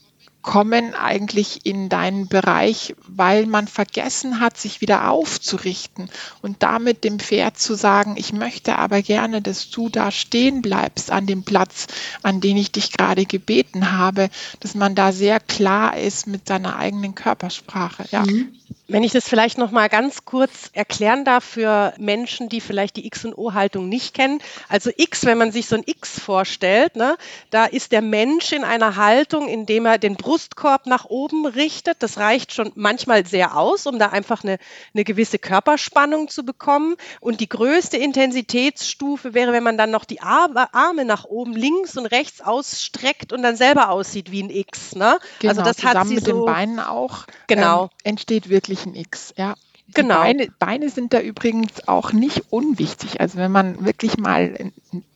kommen 0.44 0.94
eigentlich 0.94 1.64
in 1.64 1.88
deinen 1.88 2.28
Bereich, 2.28 2.94
weil 3.08 3.46
man 3.46 3.66
vergessen 3.66 4.40
hat, 4.40 4.58
sich 4.58 4.82
wieder 4.82 5.10
aufzurichten 5.10 6.10
und 6.42 6.62
damit 6.62 7.02
dem 7.02 7.18
Pferd 7.18 7.58
zu 7.58 7.74
sagen, 7.74 8.16
ich 8.18 8.34
möchte 8.34 8.78
aber 8.78 9.00
gerne, 9.00 9.40
dass 9.40 9.70
du 9.70 9.88
da 9.88 10.10
stehen 10.10 10.60
bleibst 10.60 11.10
an 11.10 11.26
dem 11.26 11.44
Platz, 11.44 11.86
an 12.22 12.42
den 12.42 12.58
ich 12.58 12.70
dich 12.70 12.92
gerade 12.92 13.24
gebeten 13.24 13.92
habe, 13.92 14.28
dass 14.60 14.74
man 14.74 14.94
da 14.94 15.12
sehr 15.12 15.40
klar 15.40 15.96
ist 15.96 16.26
mit 16.26 16.46
seiner 16.46 16.76
eigenen 16.76 17.14
Körpersprache. 17.14 18.04
Ja. 18.10 18.24
Mhm. 18.24 18.54
Wenn 18.86 19.02
ich 19.02 19.12
das 19.12 19.26
vielleicht 19.26 19.56
noch 19.56 19.70
mal 19.70 19.88
ganz 19.88 20.26
kurz 20.26 20.68
erklären 20.74 21.24
darf 21.24 21.42
für 21.42 21.94
Menschen, 21.98 22.50
die 22.50 22.60
vielleicht 22.60 22.96
die 22.96 23.06
X 23.06 23.24
und 23.24 23.32
O-Haltung 23.32 23.88
nicht 23.88 24.14
kennen. 24.14 24.40
Also 24.68 24.90
X, 24.94 25.24
wenn 25.24 25.38
man 25.38 25.52
sich 25.52 25.66
so 25.66 25.76
ein 25.76 25.84
X 25.86 26.20
vorstellt, 26.20 26.94
ne, 26.94 27.16
da 27.48 27.64
ist 27.64 27.92
der 27.92 28.02
Mensch 28.02 28.52
in 28.52 28.62
einer 28.62 28.96
Haltung, 28.96 29.48
in 29.48 29.64
dem 29.64 29.86
er 29.86 29.96
den 29.96 30.16
Brustkorb 30.16 30.86
nach 30.86 31.06
oben 31.06 31.46
richtet. 31.46 32.02
Das 32.02 32.18
reicht 32.18 32.52
schon 32.52 32.72
manchmal 32.74 33.24
sehr 33.24 33.56
aus, 33.56 33.86
um 33.86 33.98
da 33.98 34.08
einfach 34.08 34.44
eine, 34.44 34.58
eine 34.92 35.04
gewisse 35.04 35.38
Körperspannung 35.38 36.28
zu 36.28 36.44
bekommen. 36.44 36.96
Und 37.20 37.40
die 37.40 37.48
größte 37.48 37.96
Intensitätsstufe 37.96 39.32
wäre, 39.32 39.52
wenn 39.52 39.62
man 39.62 39.78
dann 39.78 39.92
noch 39.92 40.04
die 40.04 40.20
Arme 40.20 41.04
nach 41.06 41.24
oben 41.24 41.54
links 41.54 41.96
und 41.96 42.04
rechts 42.04 42.42
ausstreckt 42.42 43.32
und 43.32 43.42
dann 43.42 43.56
selber 43.56 43.88
aussieht 43.88 44.30
wie 44.30 44.42
ein 44.42 44.50
X. 44.50 44.94
Ne? 44.94 45.18
Genau, 45.38 45.50
also 45.50 45.62
das 45.62 45.76
zusammen 45.78 46.00
hat 46.00 46.08
sie 46.08 46.14
mit 46.16 46.24
so, 46.26 46.32
den 46.32 46.44
Beinen 46.44 46.80
auch. 46.80 47.24
Genau. 47.46 47.84
Ähm, 47.84 47.88
entsteht 48.04 48.50
wirklich 48.50 48.73
ein 48.82 48.94
X, 48.94 49.34
ja. 49.36 49.54
Die 49.86 49.92
genau. 49.92 50.16
Beine, 50.16 50.48
Beine 50.58 50.88
sind 50.88 51.12
da 51.12 51.20
übrigens 51.20 51.86
auch 51.88 52.12
nicht 52.12 52.44
unwichtig. 52.50 53.20
Also 53.20 53.38
wenn 53.38 53.52
man 53.52 53.84
wirklich 53.84 54.16
mal 54.16 54.72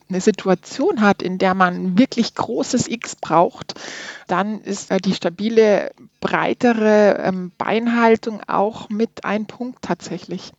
eine 0.09 0.21
Situation 0.21 1.01
hat, 1.01 1.21
in 1.21 1.37
der 1.37 1.53
man 1.53 1.97
wirklich 1.97 2.33
großes 2.35 2.87
X 2.87 3.15
braucht, 3.15 3.75
dann 4.27 4.61
ist 4.61 4.91
die 5.05 5.13
stabile, 5.13 5.91
breitere 6.19 7.19
ähm, 7.23 7.51
Beinhaltung 7.57 8.41
auch 8.47 8.89
mit 8.89 9.23
ein 9.23 9.45
Punkt 9.45 9.83
tatsächlich. 9.83 10.51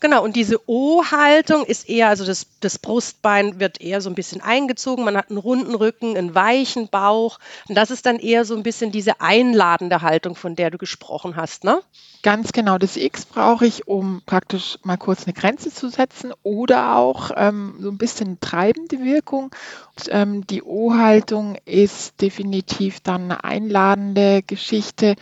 Genau, 0.00 0.22
und 0.22 0.36
diese 0.36 0.60
O-Haltung 0.68 1.64
ist 1.64 1.88
eher, 1.88 2.08
also 2.08 2.24
das, 2.24 2.46
das 2.60 2.78
Brustbein 2.78 3.58
wird 3.58 3.80
eher 3.80 4.00
so 4.00 4.08
ein 4.08 4.14
bisschen 4.14 4.40
eingezogen, 4.40 5.04
man 5.04 5.16
hat 5.16 5.30
einen 5.30 5.38
runden 5.38 5.74
Rücken, 5.74 6.16
einen 6.16 6.34
weichen 6.34 6.88
Bauch. 6.88 7.38
Und 7.68 7.74
das 7.74 7.90
ist 7.90 8.06
dann 8.06 8.18
eher 8.18 8.44
so 8.44 8.54
ein 8.54 8.62
bisschen 8.62 8.92
diese 8.92 9.20
einladende 9.20 10.02
Haltung, 10.02 10.34
von 10.34 10.54
der 10.54 10.70
du 10.70 10.78
gesprochen 10.78 11.36
hast, 11.36 11.64
ne? 11.64 11.80
Ganz 12.22 12.52
genau, 12.52 12.78
das 12.78 12.96
X 12.96 13.24
brauche 13.26 13.64
ich, 13.64 13.86
um 13.86 14.22
praktisch 14.26 14.78
mal 14.82 14.96
kurz 14.96 15.24
eine 15.24 15.34
Grenze 15.34 15.72
zu 15.72 15.88
setzen 15.88 16.32
oder 16.42 16.96
auch 16.96 17.30
ähm, 17.36 17.76
so 17.80 17.90
ein 17.90 17.98
bisschen 17.98 18.40
treibende 18.40 19.04
Wirkung. 19.04 19.50
Und, 19.96 20.08
ähm, 20.10 20.46
die 20.46 20.62
O-Haltung 20.62 21.56
ist 21.64 22.20
definitiv 22.20 23.00
dann 23.00 23.24
eine 23.24 23.44
einladende 23.44 24.42
Geschichte. 24.44 25.14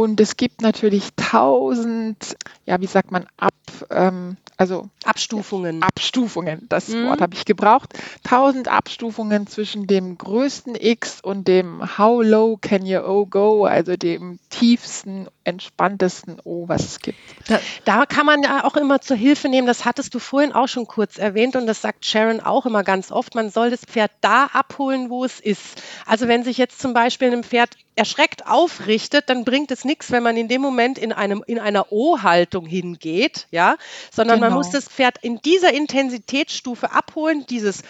Und 0.00 0.18
es 0.18 0.38
gibt 0.38 0.62
natürlich 0.62 1.10
tausend, 1.16 2.34
ja, 2.64 2.80
wie 2.80 2.86
sagt 2.86 3.10
man, 3.10 3.26
ab, 3.36 3.52
ähm, 3.90 4.38
also 4.56 4.88
Abstufungen. 5.04 5.82
Abstufungen, 5.82 6.64
das 6.70 6.88
mhm. 6.88 7.06
Wort 7.08 7.20
habe 7.20 7.34
ich 7.34 7.44
gebraucht. 7.44 7.92
Tausend 8.24 8.68
Abstufungen 8.68 9.46
zwischen 9.46 9.86
dem 9.86 10.16
größten 10.16 10.74
X 10.74 11.20
und 11.22 11.48
dem 11.48 11.98
How 11.98 12.22
low 12.24 12.56
can 12.58 12.82
your 12.82 13.06
O 13.06 13.26
go, 13.26 13.66
also 13.66 13.94
dem 13.96 14.38
tiefsten, 14.48 15.28
entspanntesten 15.44 16.40
O, 16.44 16.66
was 16.66 16.82
es 16.82 17.00
gibt. 17.00 17.18
Da, 17.46 17.60
da 17.84 18.06
kann 18.06 18.24
man 18.24 18.42
ja 18.42 18.64
auch 18.64 18.76
immer 18.76 19.02
zur 19.02 19.18
Hilfe 19.18 19.50
nehmen, 19.50 19.66
das 19.66 19.84
hattest 19.84 20.14
du 20.14 20.18
vorhin 20.18 20.52
auch 20.52 20.68
schon 20.68 20.86
kurz 20.86 21.18
erwähnt 21.18 21.56
und 21.56 21.66
das 21.66 21.82
sagt 21.82 22.06
Sharon 22.06 22.40
auch 22.40 22.64
immer 22.64 22.84
ganz 22.84 23.12
oft, 23.12 23.34
man 23.34 23.50
soll 23.50 23.68
das 23.68 23.80
Pferd 23.84 24.12
da 24.22 24.46
abholen, 24.46 25.10
wo 25.10 25.26
es 25.26 25.40
ist. 25.40 25.82
Also 26.06 26.26
wenn 26.26 26.42
sich 26.42 26.56
jetzt 26.56 26.80
zum 26.80 26.94
Beispiel 26.94 27.32
ein 27.32 27.44
Pferd 27.44 27.76
erschreckt 28.00 28.46
aufrichtet, 28.46 29.28
dann 29.28 29.44
bringt 29.44 29.70
es 29.70 29.84
nichts, 29.84 30.10
wenn 30.10 30.22
man 30.22 30.34
in 30.38 30.48
dem 30.48 30.62
Moment 30.62 30.96
in, 30.96 31.12
einem, 31.12 31.44
in 31.46 31.58
einer 31.58 31.92
O-Haltung 31.92 32.64
hingeht, 32.64 33.46
ja, 33.50 33.76
sondern 34.10 34.38
genau. 34.40 34.48
man 34.48 34.56
muss 34.56 34.70
das 34.70 34.88
Pferd 34.88 35.18
in 35.20 35.42
dieser 35.42 35.74
Intensitätsstufe 35.74 36.92
abholen, 36.92 37.44
dieses, 37.50 37.82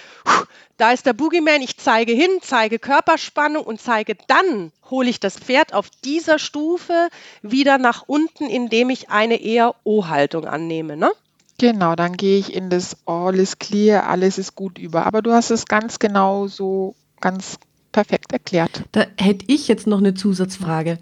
da 0.78 0.90
ist 0.90 1.06
der 1.06 1.12
Boogeyman, 1.12 1.62
ich 1.62 1.76
zeige 1.76 2.12
hin, 2.12 2.30
zeige 2.42 2.80
Körperspannung 2.80 3.62
und 3.62 3.80
zeige 3.80 4.16
dann, 4.26 4.72
hole 4.90 5.08
ich 5.08 5.20
das 5.20 5.38
Pferd 5.38 5.74
auf 5.74 5.90
dieser 6.02 6.40
Stufe 6.40 7.08
wieder 7.42 7.78
nach 7.78 8.02
unten, 8.08 8.46
indem 8.46 8.90
ich 8.90 9.10
eine 9.10 9.40
eher 9.40 9.76
O-Haltung 9.84 10.44
annehme, 10.44 10.96
ne? 10.96 11.12
Genau, 11.58 11.94
dann 11.94 12.16
gehe 12.16 12.40
ich 12.40 12.52
in 12.52 12.68
das 12.68 12.96
All 13.06 13.38
is 13.38 13.60
clear, 13.60 14.08
alles 14.08 14.38
ist 14.38 14.56
gut 14.56 14.76
über. 14.76 15.06
Aber 15.06 15.22
du 15.22 15.32
hast 15.32 15.50
es 15.50 15.66
ganz 15.66 16.00
genau 16.00 16.48
so 16.48 16.96
ganz 17.20 17.58
perfekt 17.92 18.32
erklärt. 18.32 18.84
Da 18.92 19.06
hätte 19.18 19.44
ich 19.48 19.68
jetzt 19.68 19.86
noch 19.86 19.98
eine 19.98 20.14
Zusatzfrage. 20.14 20.98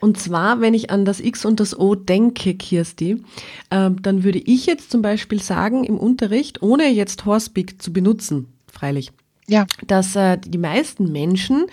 Und 0.00 0.18
zwar, 0.18 0.60
wenn 0.60 0.74
ich 0.74 0.90
an 0.90 1.04
das 1.04 1.20
X 1.20 1.44
und 1.44 1.60
das 1.60 1.78
O 1.78 1.94
denke, 1.94 2.54
Kirsti, 2.54 3.22
äh, 3.70 3.90
dann 3.90 4.24
würde 4.24 4.38
ich 4.38 4.66
jetzt 4.66 4.90
zum 4.90 5.02
Beispiel 5.02 5.40
sagen 5.40 5.84
im 5.84 5.98
Unterricht, 5.98 6.62
ohne 6.62 6.88
jetzt 6.88 7.24
Horsepeak 7.24 7.80
zu 7.80 7.92
benutzen, 7.92 8.52
freilich, 8.66 9.12
ja. 9.46 9.66
dass 9.86 10.16
äh, 10.16 10.38
die 10.38 10.58
meisten 10.58 11.12
Menschen 11.12 11.66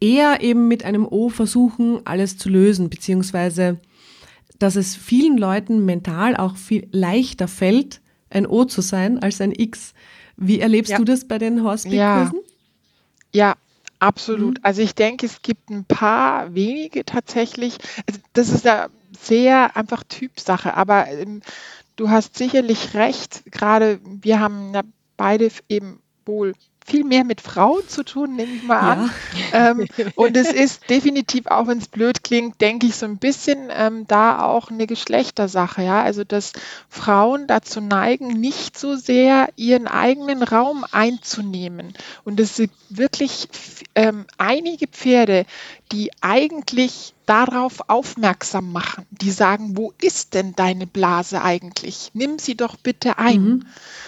eher 0.00 0.40
eben 0.40 0.66
mit 0.66 0.84
einem 0.84 1.06
O 1.06 1.28
versuchen, 1.28 2.00
alles 2.04 2.36
zu 2.38 2.48
lösen, 2.48 2.90
beziehungsweise 2.90 3.78
dass 4.58 4.76
es 4.76 4.94
vielen 4.94 5.38
Leuten 5.38 5.84
mental 5.84 6.36
auch 6.36 6.56
viel 6.56 6.88
leichter 6.92 7.48
fällt, 7.48 8.00
ein 8.28 8.46
O 8.46 8.64
zu 8.64 8.82
sein 8.82 9.18
als 9.22 9.40
ein 9.40 9.52
X. 9.52 9.94
Wie 10.36 10.60
erlebst 10.60 10.92
ja. 10.92 10.98
du 10.98 11.04
das 11.04 11.26
bei 11.26 11.38
den 11.38 11.62
Horsepeak-Kursen? 11.62 12.40
Ja. 13.32 13.48
ja, 13.48 13.56
Absolut. 14.00 14.58
Mhm. 14.58 14.64
Also 14.64 14.82
ich 14.82 14.94
denke, 14.94 15.26
es 15.26 15.42
gibt 15.42 15.68
ein 15.70 15.84
paar 15.84 16.54
wenige 16.54 17.04
tatsächlich. 17.04 17.76
Also 18.08 18.20
das 18.32 18.48
ist 18.48 18.64
ja 18.64 18.88
sehr 19.18 19.76
einfach 19.76 20.02
Typsache, 20.04 20.74
aber 20.74 21.06
ähm, 21.08 21.42
du 21.96 22.08
hast 22.10 22.36
sicherlich 22.36 22.94
recht. 22.94 23.42
Gerade 23.52 24.00
wir 24.04 24.40
haben 24.40 24.72
ja 24.74 24.82
beide 25.16 25.50
eben 25.68 26.00
wohl 26.24 26.54
viel 26.86 27.04
mehr 27.04 27.24
mit 27.24 27.40
Frauen 27.40 27.86
zu 27.88 28.04
tun, 28.04 28.36
nehme 28.36 28.52
ich 28.52 28.62
mal 28.62 28.78
an. 28.78 29.10
Ja. 29.52 29.70
Ähm, 29.70 29.86
und 30.14 30.36
es 30.36 30.52
ist 30.52 30.88
definitiv, 30.90 31.46
auch 31.46 31.66
wenn 31.66 31.78
es 31.78 31.88
blöd 31.88 32.24
klingt, 32.24 32.60
denke 32.60 32.86
ich 32.86 32.96
so 32.96 33.06
ein 33.06 33.18
bisschen 33.18 33.68
ähm, 33.70 34.06
da 34.06 34.42
auch 34.42 34.70
eine 34.70 34.86
Geschlechtersache. 34.86 35.82
Ja? 35.82 36.02
Also, 36.02 36.24
dass 36.24 36.52
Frauen 36.88 37.46
dazu 37.46 37.80
neigen, 37.80 38.28
nicht 38.28 38.78
so 38.78 38.96
sehr 38.96 39.48
ihren 39.56 39.86
eigenen 39.86 40.42
Raum 40.42 40.84
einzunehmen. 40.90 41.94
Und 42.24 42.40
es 42.40 42.56
sind 42.56 42.72
wirklich 42.88 43.48
ähm, 43.94 44.26
einige 44.38 44.86
Pferde, 44.86 45.46
die 45.92 46.10
eigentlich 46.20 47.14
darauf 47.26 47.88
aufmerksam 47.88 48.72
machen. 48.72 49.06
Die 49.10 49.30
sagen, 49.30 49.76
wo 49.76 49.92
ist 50.00 50.34
denn 50.34 50.54
deine 50.56 50.86
Blase 50.86 51.42
eigentlich? 51.42 52.10
Nimm 52.12 52.38
sie 52.38 52.56
doch 52.56 52.76
bitte 52.76 53.18
ein. 53.18 53.42
Mhm. 53.42 53.66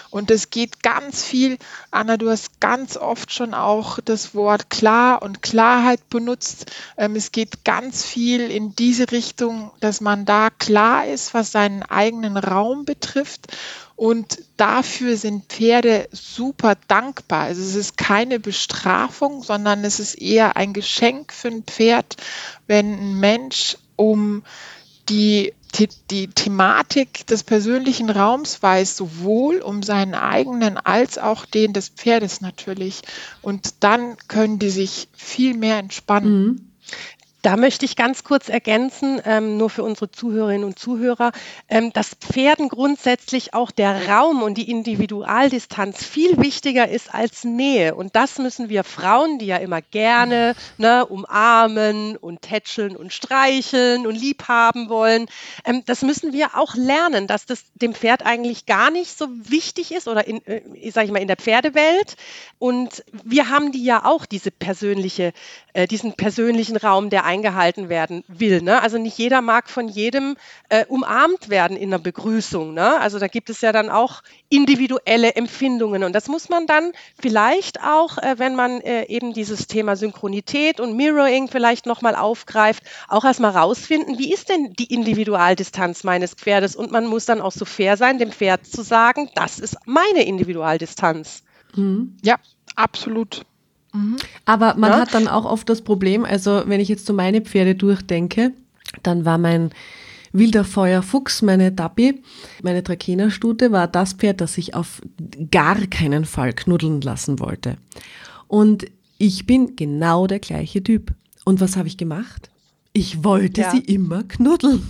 Und 0.09 0.29
es 0.29 0.49
geht 0.49 0.83
ganz 0.83 1.23
viel, 1.23 1.57
Anna, 1.89 2.17
du 2.17 2.29
hast 2.29 2.59
ganz 2.59 2.97
oft 2.97 3.33
schon 3.33 3.53
auch 3.53 3.99
das 4.03 4.35
Wort 4.35 4.69
klar 4.69 5.21
und 5.21 5.41
Klarheit 5.41 6.09
benutzt. 6.09 6.71
Ähm, 6.97 7.15
es 7.15 7.31
geht 7.31 7.63
ganz 7.63 8.03
viel 8.03 8.41
in 8.41 8.75
diese 8.75 9.11
Richtung, 9.11 9.71
dass 9.79 10.01
man 10.01 10.25
da 10.25 10.49
klar 10.49 11.07
ist, 11.07 11.33
was 11.33 11.51
seinen 11.51 11.83
eigenen 11.83 12.37
Raum 12.37 12.85
betrifft. 12.85 13.47
Und 14.03 14.39
dafür 14.57 15.15
sind 15.15 15.45
Pferde 15.45 16.09
super 16.11 16.75
dankbar. 16.89 17.43
Also 17.43 17.61
es 17.61 17.73
ist 17.73 17.95
keine 17.95 18.37
Bestrafung, 18.37 19.43
sondern 19.43 19.85
es 19.85 20.01
ist 20.01 20.15
eher 20.15 20.57
ein 20.57 20.73
Geschenk 20.73 21.31
für 21.31 21.47
ein 21.47 21.63
Pferd, 21.63 22.17
wenn 22.67 22.91
ein 22.91 23.19
Mensch 23.21 23.77
um 23.95 24.43
die 25.07 25.53
die, 25.75 25.87
die 26.11 26.27
Thematik 26.27 27.25
des 27.27 27.43
persönlichen 27.43 28.09
Raums 28.09 28.61
weiß, 28.61 28.97
sowohl 28.97 29.59
um 29.59 29.81
seinen 29.81 30.15
eigenen 30.15 30.77
als 30.77 31.17
auch 31.17 31.45
den 31.45 31.71
des 31.71 31.87
Pferdes 31.87 32.41
natürlich. 32.41 33.03
Und 33.41 33.75
dann 33.85 34.17
können 34.27 34.59
die 34.59 34.69
sich 34.69 35.07
viel 35.13 35.53
mehr 35.53 35.77
entspannen. 35.77 36.43
Mhm. 36.43 36.72
Da 37.43 37.57
möchte 37.57 37.83
ich 37.83 37.97
ganz 37.97 38.23
kurz 38.23 38.47
ergänzen, 38.47 39.21
ähm, 39.25 39.57
nur 39.57 39.69
für 39.69 39.83
unsere 39.83 40.09
Zuhörerinnen 40.09 40.63
und 40.63 40.79
Zuhörer, 40.79 41.33
ähm, 41.67 41.91
dass 41.91 42.15
Pferden 42.15 42.69
grundsätzlich 42.69 43.53
auch 43.53 43.69
der 43.69 44.07
Raum 44.07 44.43
und 44.43 44.57
die 44.57 44.71
Individualdistanz 44.71 46.05
viel 46.05 46.37
wichtiger 46.37 46.87
ist 46.87 47.13
als 47.13 47.43
Nähe. 47.43 47.95
Und 47.95 48.15
das 48.15 48.39
müssen 48.39 48.69
wir 48.69 48.85
Frauen, 48.85 49.39
die 49.39 49.47
ja 49.47 49.57
immer 49.57 49.81
gerne 49.81 50.55
ne, 50.77 51.05
umarmen 51.05 52.15
und 52.15 52.41
tätscheln 52.43 52.95
und 52.95 53.11
streicheln 53.11 54.07
und 54.07 54.15
lieb 54.15 54.47
haben 54.47 54.87
wollen, 54.87 55.25
ähm, 55.65 55.83
das 55.85 56.01
müssen 56.01 56.31
wir 56.31 56.57
auch 56.57 56.75
lernen, 56.75 57.27
dass 57.27 57.45
das 57.45 57.65
dem 57.73 57.93
Pferd 57.93 58.25
eigentlich 58.25 58.67
gar 58.67 58.89
nicht 58.89 59.17
so 59.17 59.27
wichtig 59.29 59.91
ist 59.91 60.07
oder 60.07 60.25
in, 60.25 60.45
äh, 60.45 60.91
sag 60.91 61.03
ich 61.03 61.11
mal, 61.11 61.21
in 61.21 61.27
der 61.27 61.35
Pferdewelt. 61.35 62.15
Und 62.57 63.03
wir 63.11 63.49
haben 63.49 63.73
die 63.73 63.83
ja 63.83 64.05
auch 64.05 64.25
diese 64.25 64.49
persönliche, 64.49 65.33
äh, 65.73 65.87
diesen 65.87 66.13
persönlichen 66.13 66.77
Raum, 66.77 67.09
der 67.09 67.32
eingehalten 67.33 67.89
werden 67.89 68.23
will. 68.27 68.61
Ne? 68.61 68.81
Also 68.81 68.99
nicht 68.99 69.17
jeder 69.17 69.41
mag 69.41 69.67
von 69.69 69.87
jedem 69.87 70.35
äh, 70.69 70.85
umarmt 70.85 71.49
werden 71.49 71.75
in 71.75 71.89
der 71.89 71.97
Begrüßung. 71.97 72.73
Ne? 72.73 72.99
Also 72.99 73.17
da 73.17 73.27
gibt 73.27 73.49
es 73.49 73.61
ja 73.61 73.71
dann 73.71 73.89
auch 73.89 74.21
individuelle 74.49 75.33
Empfindungen 75.33 76.03
und 76.03 76.13
das 76.13 76.27
muss 76.27 76.49
man 76.49 76.67
dann 76.67 76.91
vielleicht 77.19 77.81
auch, 77.81 78.19
äh, 78.19 78.35
wenn 78.37 78.55
man 78.55 78.81
äh, 78.81 79.05
eben 79.05 79.33
dieses 79.33 79.65
Thema 79.65 79.95
Synchronität 79.95 80.79
und 80.79 80.95
Mirroring 80.95 81.47
vielleicht 81.47 81.87
nochmal 81.87 82.15
aufgreift, 82.15 82.83
auch 83.07 83.25
erstmal 83.25 83.51
rausfinden, 83.51 84.19
wie 84.19 84.31
ist 84.31 84.49
denn 84.49 84.73
die 84.73 84.93
Individualdistanz 84.93 86.03
meines 86.03 86.35
Pferdes 86.35 86.75
und 86.75 86.91
man 86.91 87.07
muss 87.07 87.25
dann 87.25 87.41
auch 87.41 87.51
so 87.51 87.65
fair 87.65 87.97
sein, 87.97 88.19
dem 88.19 88.31
Pferd 88.31 88.67
zu 88.67 88.83
sagen, 88.83 89.29
das 89.33 89.57
ist 89.57 89.77
meine 89.85 90.23
Individualdistanz. 90.23 91.43
Mhm. 91.75 92.15
Ja, 92.21 92.37
absolut. 92.75 93.43
Mhm. 93.93 94.17
Aber 94.45 94.75
man 94.75 94.91
ja? 94.91 94.99
hat 94.99 95.13
dann 95.13 95.27
auch 95.27 95.45
oft 95.45 95.69
das 95.69 95.81
Problem, 95.81 96.25
also 96.25 96.63
wenn 96.65 96.79
ich 96.79 96.89
jetzt 96.89 97.05
so 97.05 97.13
meine 97.13 97.41
Pferde 97.41 97.75
durchdenke, 97.75 98.51
dann 99.01 99.25
war 99.25 99.37
mein 99.37 99.71
wilder 100.33 100.63
Feuerfuchs, 100.63 101.41
meine 101.41 101.71
Dappi, 101.71 102.21
meine 102.61 102.83
Trakehnerstute, 102.83 103.71
war 103.71 103.87
das 103.87 104.13
Pferd, 104.13 104.41
das 104.41 104.57
ich 104.57 104.73
auf 104.73 105.01
gar 105.51 105.77
keinen 105.87 106.25
Fall 106.25 106.53
knuddeln 106.53 107.01
lassen 107.01 107.39
wollte. 107.39 107.77
Und 108.47 108.85
ich 109.17 109.45
bin 109.45 109.75
genau 109.75 110.27
der 110.27 110.39
gleiche 110.39 110.83
Typ. 110.83 111.13
Und 111.45 111.61
was 111.61 111.77
habe 111.77 111.87
ich 111.87 111.97
gemacht? 111.97 112.49
Ich 112.93 113.23
wollte 113.23 113.61
ja. 113.61 113.71
sie 113.71 113.79
immer 113.79 114.23
knuddeln. 114.23 114.83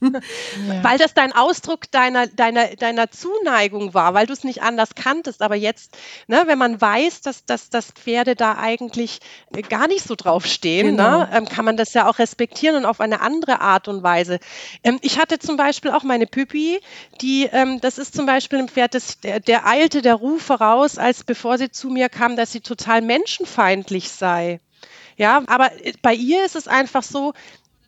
Ja. 0.00 0.82
Weil 0.82 0.98
das 0.98 1.14
dein 1.14 1.32
Ausdruck 1.32 1.90
deiner, 1.90 2.26
deiner, 2.26 2.74
deiner 2.76 3.10
Zuneigung 3.10 3.92
war, 3.94 4.14
weil 4.14 4.26
du 4.26 4.32
es 4.32 4.44
nicht 4.44 4.62
anders 4.62 4.94
kanntest. 4.94 5.42
Aber 5.42 5.54
jetzt, 5.54 5.96
ne, 6.26 6.42
wenn 6.46 6.58
man 6.58 6.80
weiß, 6.80 7.20
dass, 7.20 7.44
dass, 7.44 7.70
dass 7.70 7.92
Pferde 7.92 8.34
da 8.34 8.56
eigentlich 8.56 9.20
gar 9.68 9.88
nicht 9.88 10.04
so 10.04 10.14
drauf 10.14 10.46
stehen, 10.46 10.96
ne, 10.96 11.02
genau. 11.02 11.18
ne, 11.40 11.46
kann 11.50 11.64
man 11.64 11.76
das 11.76 11.92
ja 11.92 12.08
auch 12.08 12.18
respektieren 12.18 12.76
und 12.76 12.84
auf 12.86 13.00
eine 13.00 13.20
andere 13.20 13.60
Art 13.60 13.88
und 13.88 14.02
Weise. 14.02 14.38
Ähm, 14.82 14.98
ich 15.02 15.18
hatte 15.18 15.38
zum 15.38 15.56
Beispiel 15.56 15.90
auch 15.90 16.02
meine 16.02 16.26
Püppi, 16.26 16.80
die, 17.20 17.48
ähm, 17.52 17.80
das 17.80 17.98
ist 17.98 18.14
zum 18.14 18.26
Beispiel 18.26 18.58
ein 18.58 18.68
Pferd, 18.68 18.94
das, 18.94 19.20
der, 19.20 19.40
der 19.40 19.66
eilte 19.66 20.02
der 20.02 20.14
Ruf 20.14 20.42
voraus, 20.42 20.98
als 20.98 21.24
bevor 21.24 21.58
sie 21.58 21.70
zu 21.70 21.88
mir 21.88 22.08
kam, 22.08 22.36
dass 22.36 22.52
sie 22.52 22.60
total 22.60 23.02
menschenfeindlich 23.02 24.10
sei. 24.10 24.60
Ja, 25.16 25.42
aber 25.48 25.70
äh, 25.84 25.92
bei 26.00 26.14
ihr 26.14 26.46
ist 26.46 26.56
es 26.56 26.66
einfach 26.66 27.02
so, 27.02 27.34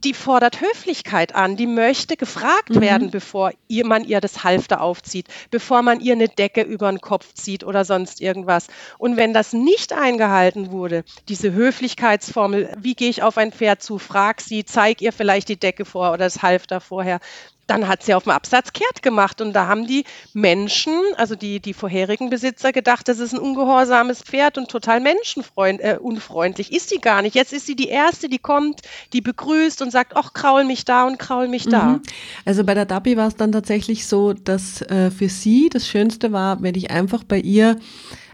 die 0.04 0.14
fordert 0.14 0.60
Höflichkeit 0.60 1.34
an, 1.34 1.56
die 1.56 1.66
möchte 1.66 2.16
gefragt 2.16 2.70
mhm. 2.70 2.80
werden, 2.80 3.10
bevor 3.10 3.52
ihr, 3.68 3.86
man 3.86 4.04
ihr 4.04 4.20
das 4.20 4.44
Halfter 4.44 4.80
aufzieht, 4.80 5.28
bevor 5.50 5.82
man 5.82 6.00
ihr 6.00 6.14
eine 6.14 6.28
Decke 6.28 6.62
über 6.62 6.90
den 6.90 7.00
Kopf 7.00 7.34
zieht 7.34 7.64
oder 7.64 7.84
sonst 7.84 8.20
irgendwas. 8.20 8.66
Und 8.98 9.16
wenn 9.16 9.32
das 9.32 9.52
nicht 9.52 9.92
eingehalten 9.92 10.70
wurde, 10.70 11.04
diese 11.28 11.52
Höflichkeitsformel, 11.52 12.74
wie 12.78 12.94
gehe 12.94 13.10
ich 13.10 13.22
auf 13.22 13.38
ein 13.38 13.52
Pferd 13.52 13.82
zu, 13.82 13.98
frag 13.98 14.40
sie, 14.40 14.64
zeig 14.64 15.00
ihr 15.02 15.12
vielleicht 15.12 15.48
die 15.48 15.58
Decke 15.58 15.84
vor 15.84 16.08
oder 16.10 16.24
das 16.24 16.42
Halfter 16.42 16.80
vorher, 16.80 17.20
dann 17.66 17.88
hat 17.88 18.02
sie 18.02 18.14
auf 18.14 18.24
dem 18.24 18.32
Absatz 18.32 18.72
kehrt 18.72 19.02
gemacht 19.02 19.40
und 19.40 19.52
da 19.52 19.66
haben 19.66 19.86
die 19.86 20.04
Menschen, 20.32 20.94
also 21.16 21.36
die, 21.36 21.60
die 21.60 21.74
vorherigen 21.74 22.28
Besitzer 22.28 22.72
gedacht, 22.72 23.08
das 23.08 23.18
ist 23.18 23.32
ein 23.32 23.38
ungehorsames 23.38 24.22
Pferd 24.22 24.58
und 24.58 24.68
total 24.68 25.00
menschenunfreundlich. 25.00 26.72
Äh, 26.72 26.76
ist 26.76 26.88
sie 26.88 26.98
gar 26.98 27.22
nicht. 27.22 27.34
Jetzt 27.34 27.52
ist 27.52 27.66
sie 27.66 27.76
die 27.76 27.88
Erste, 27.88 28.28
die 28.28 28.38
kommt, 28.38 28.82
die 29.12 29.20
begrüßt 29.20 29.80
und 29.82 29.90
sagt, 29.92 30.16
ach, 30.16 30.32
kraul 30.32 30.64
mich 30.64 30.84
da 30.84 31.06
und 31.06 31.18
kraul 31.18 31.48
mich 31.48 31.66
da. 31.66 31.84
Mhm. 31.84 32.02
Also 32.44 32.64
bei 32.64 32.74
der 32.74 32.86
Dabi 32.86 33.16
war 33.16 33.28
es 33.28 33.36
dann 33.36 33.52
tatsächlich 33.52 34.06
so, 34.06 34.32
dass 34.32 34.82
äh, 34.82 35.10
für 35.10 35.28
sie 35.28 35.68
das 35.68 35.86
Schönste 35.86 36.32
war, 36.32 36.62
wenn 36.62 36.74
ich 36.74 36.90
einfach 36.90 37.22
bei 37.22 37.38
ihr 37.38 37.76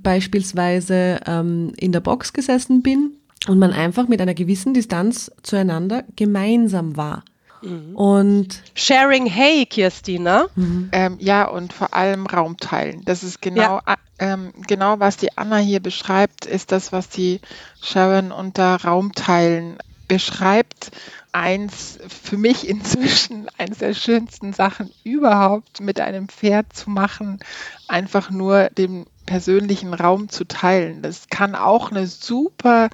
beispielsweise 0.03 1.21
ähm, 1.27 1.73
in 1.77 1.93
der 1.93 2.01
Box 2.01 2.33
gesessen 2.33 2.83
bin 2.83 3.13
und 3.47 3.59
man 3.59 3.73
einfach 3.73 4.09
mit 4.09 4.21
einer 4.21 4.35
gewissen 4.35 4.75
Distanz 4.75 5.31
zueinander 5.43 6.05
gemeinsam 6.17 6.97
war. 6.97 7.25
Mhm. 7.63 7.97
Und 7.97 8.63
Sharing 8.75 9.27
Hey, 9.27 9.67
Kirstina. 9.67 10.47
Mhm. 10.55 10.89
Ähm, 10.93 11.17
ja, 11.21 11.49
und 11.49 11.73
vor 11.73 11.95
allem 11.95 12.27
Raum 12.27 12.57
teilen. 12.57 13.03
Das 13.05 13.23
ist 13.23 13.43
genau, 13.43 13.81
ja. 13.87 13.97
ähm, 14.19 14.53
genau, 14.67 15.01
was 15.01 15.17
die 15.17 15.37
Anna 15.37 15.57
hier 15.57 15.81
beschreibt, 15.81 16.47
ist 16.47 16.73
das, 16.73 16.93
was 16.93 17.09
die 17.09 17.41
Sharon 17.83 18.33
unter 18.33 18.77
Raum 18.77 19.13
teilen 19.13 19.79
beschreibt. 20.07 20.91
Eins 21.33 21.99
für 22.09 22.37
mich 22.37 22.69
inzwischen 22.69 23.49
eines 23.59 23.79
der 23.79 23.95
schönsten 23.95 24.53
Sachen 24.53 24.91
überhaupt 25.05 25.81
mit 25.81 26.01
einem 26.01 26.29
Pferd 26.29 26.73
zu 26.75 26.91
machen, 26.91 27.39
einfach 27.87 28.31
nur 28.31 28.71
den 28.71 29.07
persönlichen 29.27 29.93
Raum 29.93 30.31
zu 30.31 30.45
teilen. 30.45 31.03
Das 31.03 31.29
kann 31.29 31.55
auch 31.55 31.91
eine 31.91 32.07
super, 32.07 32.89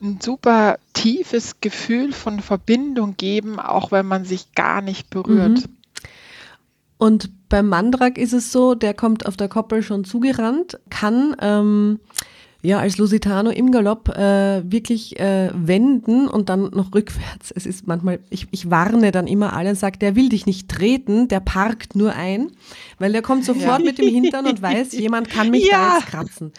ein 0.00 0.18
super 0.20 0.78
tiefes 0.94 1.60
Gefühl 1.60 2.12
von 2.12 2.40
Verbindung 2.40 3.16
geben, 3.18 3.60
auch 3.60 3.92
wenn 3.92 4.06
man 4.06 4.24
sich 4.24 4.54
gar 4.54 4.80
nicht 4.80 5.10
berührt. 5.10 5.58
Mhm. 5.58 5.76
Und 6.96 7.48
beim 7.50 7.68
Mandrak 7.68 8.16
ist 8.16 8.32
es 8.32 8.50
so, 8.50 8.74
der 8.74 8.94
kommt 8.94 9.26
auf 9.26 9.36
der 9.36 9.48
Koppel 9.48 9.82
schon 9.82 10.04
zugerannt, 10.04 10.78
kann 10.88 11.36
ähm, 11.40 12.00
ja, 12.64 12.78
als 12.78 12.96
Lusitano 12.96 13.50
im 13.50 13.70
Galopp 13.70 14.08
äh, 14.08 14.62
wirklich 14.64 15.20
äh, 15.20 15.50
wenden 15.54 16.26
und 16.28 16.48
dann 16.48 16.70
noch 16.70 16.94
rückwärts. 16.94 17.52
Es 17.54 17.66
ist 17.66 17.86
manchmal, 17.86 18.20
ich, 18.30 18.48
ich 18.52 18.70
warne 18.70 19.12
dann 19.12 19.26
immer 19.26 19.52
alle 19.52 19.70
und 19.70 19.76
sage, 19.76 19.98
der 19.98 20.16
will 20.16 20.30
dich 20.30 20.46
nicht 20.46 20.70
treten, 20.70 21.28
der 21.28 21.40
parkt 21.40 21.94
nur 21.94 22.14
ein, 22.14 22.50
weil 22.98 23.12
der 23.12 23.20
kommt 23.20 23.44
sofort 23.44 23.80
ja. 23.80 23.84
mit 23.84 23.98
dem 23.98 24.08
Hintern 24.08 24.46
und 24.46 24.62
weiß, 24.62 24.92
jemand 24.92 25.28
kann 25.28 25.50
mich 25.50 25.66
ja. 25.70 25.76
da 25.76 25.96
jetzt 25.98 26.06
kratzen. 26.06 26.52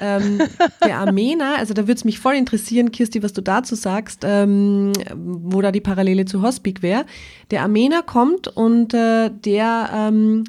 Ähm, 0.00 0.40
der 0.84 0.98
Armener, 0.98 1.56
also 1.58 1.74
da 1.74 1.82
würde 1.82 1.94
es 1.94 2.04
mich 2.04 2.18
voll 2.18 2.34
interessieren, 2.34 2.92
Kirsti, 2.92 3.22
was 3.22 3.32
du 3.32 3.42
dazu 3.42 3.74
sagst, 3.74 4.22
ähm, 4.24 4.92
wo 5.14 5.60
da 5.60 5.72
die 5.72 5.80
Parallele 5.80 6.24
zu 6.24 6.42
Hospik 6.42 6.82
wäre. 6.82 7.06
Der 7.50 7.62
Armener 7.62 8.02
kommt 8.02 8.48
und 8.48 8.94
äh, 8.94 9.30
der, 9.30 9.90
ähm, 9.92 10.44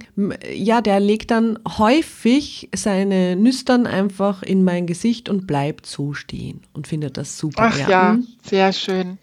ja, 0.54 0.82
der 0.82 1.00
legt 1.00 1.32
dann 1.32 1.60
häufig 1.78 2.70
seine 2.76 3.36
Nüstern 3.36 3.88
einfach 3.88 4.44
in 4.44 4.64
mein 4.64 4.88
Gesicht 4.88 5.30
und 5.30 5.48
bleibt 5.48 5.86
so 5.86 6.14
stehen 6.14 6.62
und 6.74 6.88
findet 6.88 7.18
das 7.18 7.38
super. 7.38 7.72
Ach 7.72 7.90
ja, 7.90 8.12
hm? 8.14 8.28
sehr 8.44 8.74
schön. 8.74 9.18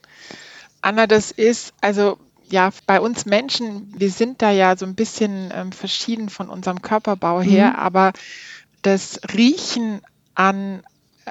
Anna, 0.81 1.07
das 1.07 1.31
ist, 1.31 1.73
also 1.81 2.19
ja, 2.51 2.71
bei 2.87 3.01
uns 3.01 3.27
Menschen, 3.27 3.93
wir 3.97 4.11
sind 4.11 4.43
da 4.43 4.51
ja 4.51 4.77
so 4.77 4.85
ein 4.87 4.95
bisschen 4.95 5.51
ähm, 5.55 5.73
verschieden 5.73 6.29
von 6.29 6.49
unserem 6.49 6.83
Körperbau 6.83 7.41
her, 7.41 7.71
mhm. 7.71 7.77
aber 7.77 8.13
das 8.83 9.19
Riechen 9.35 10.03
an, 10.35 10.83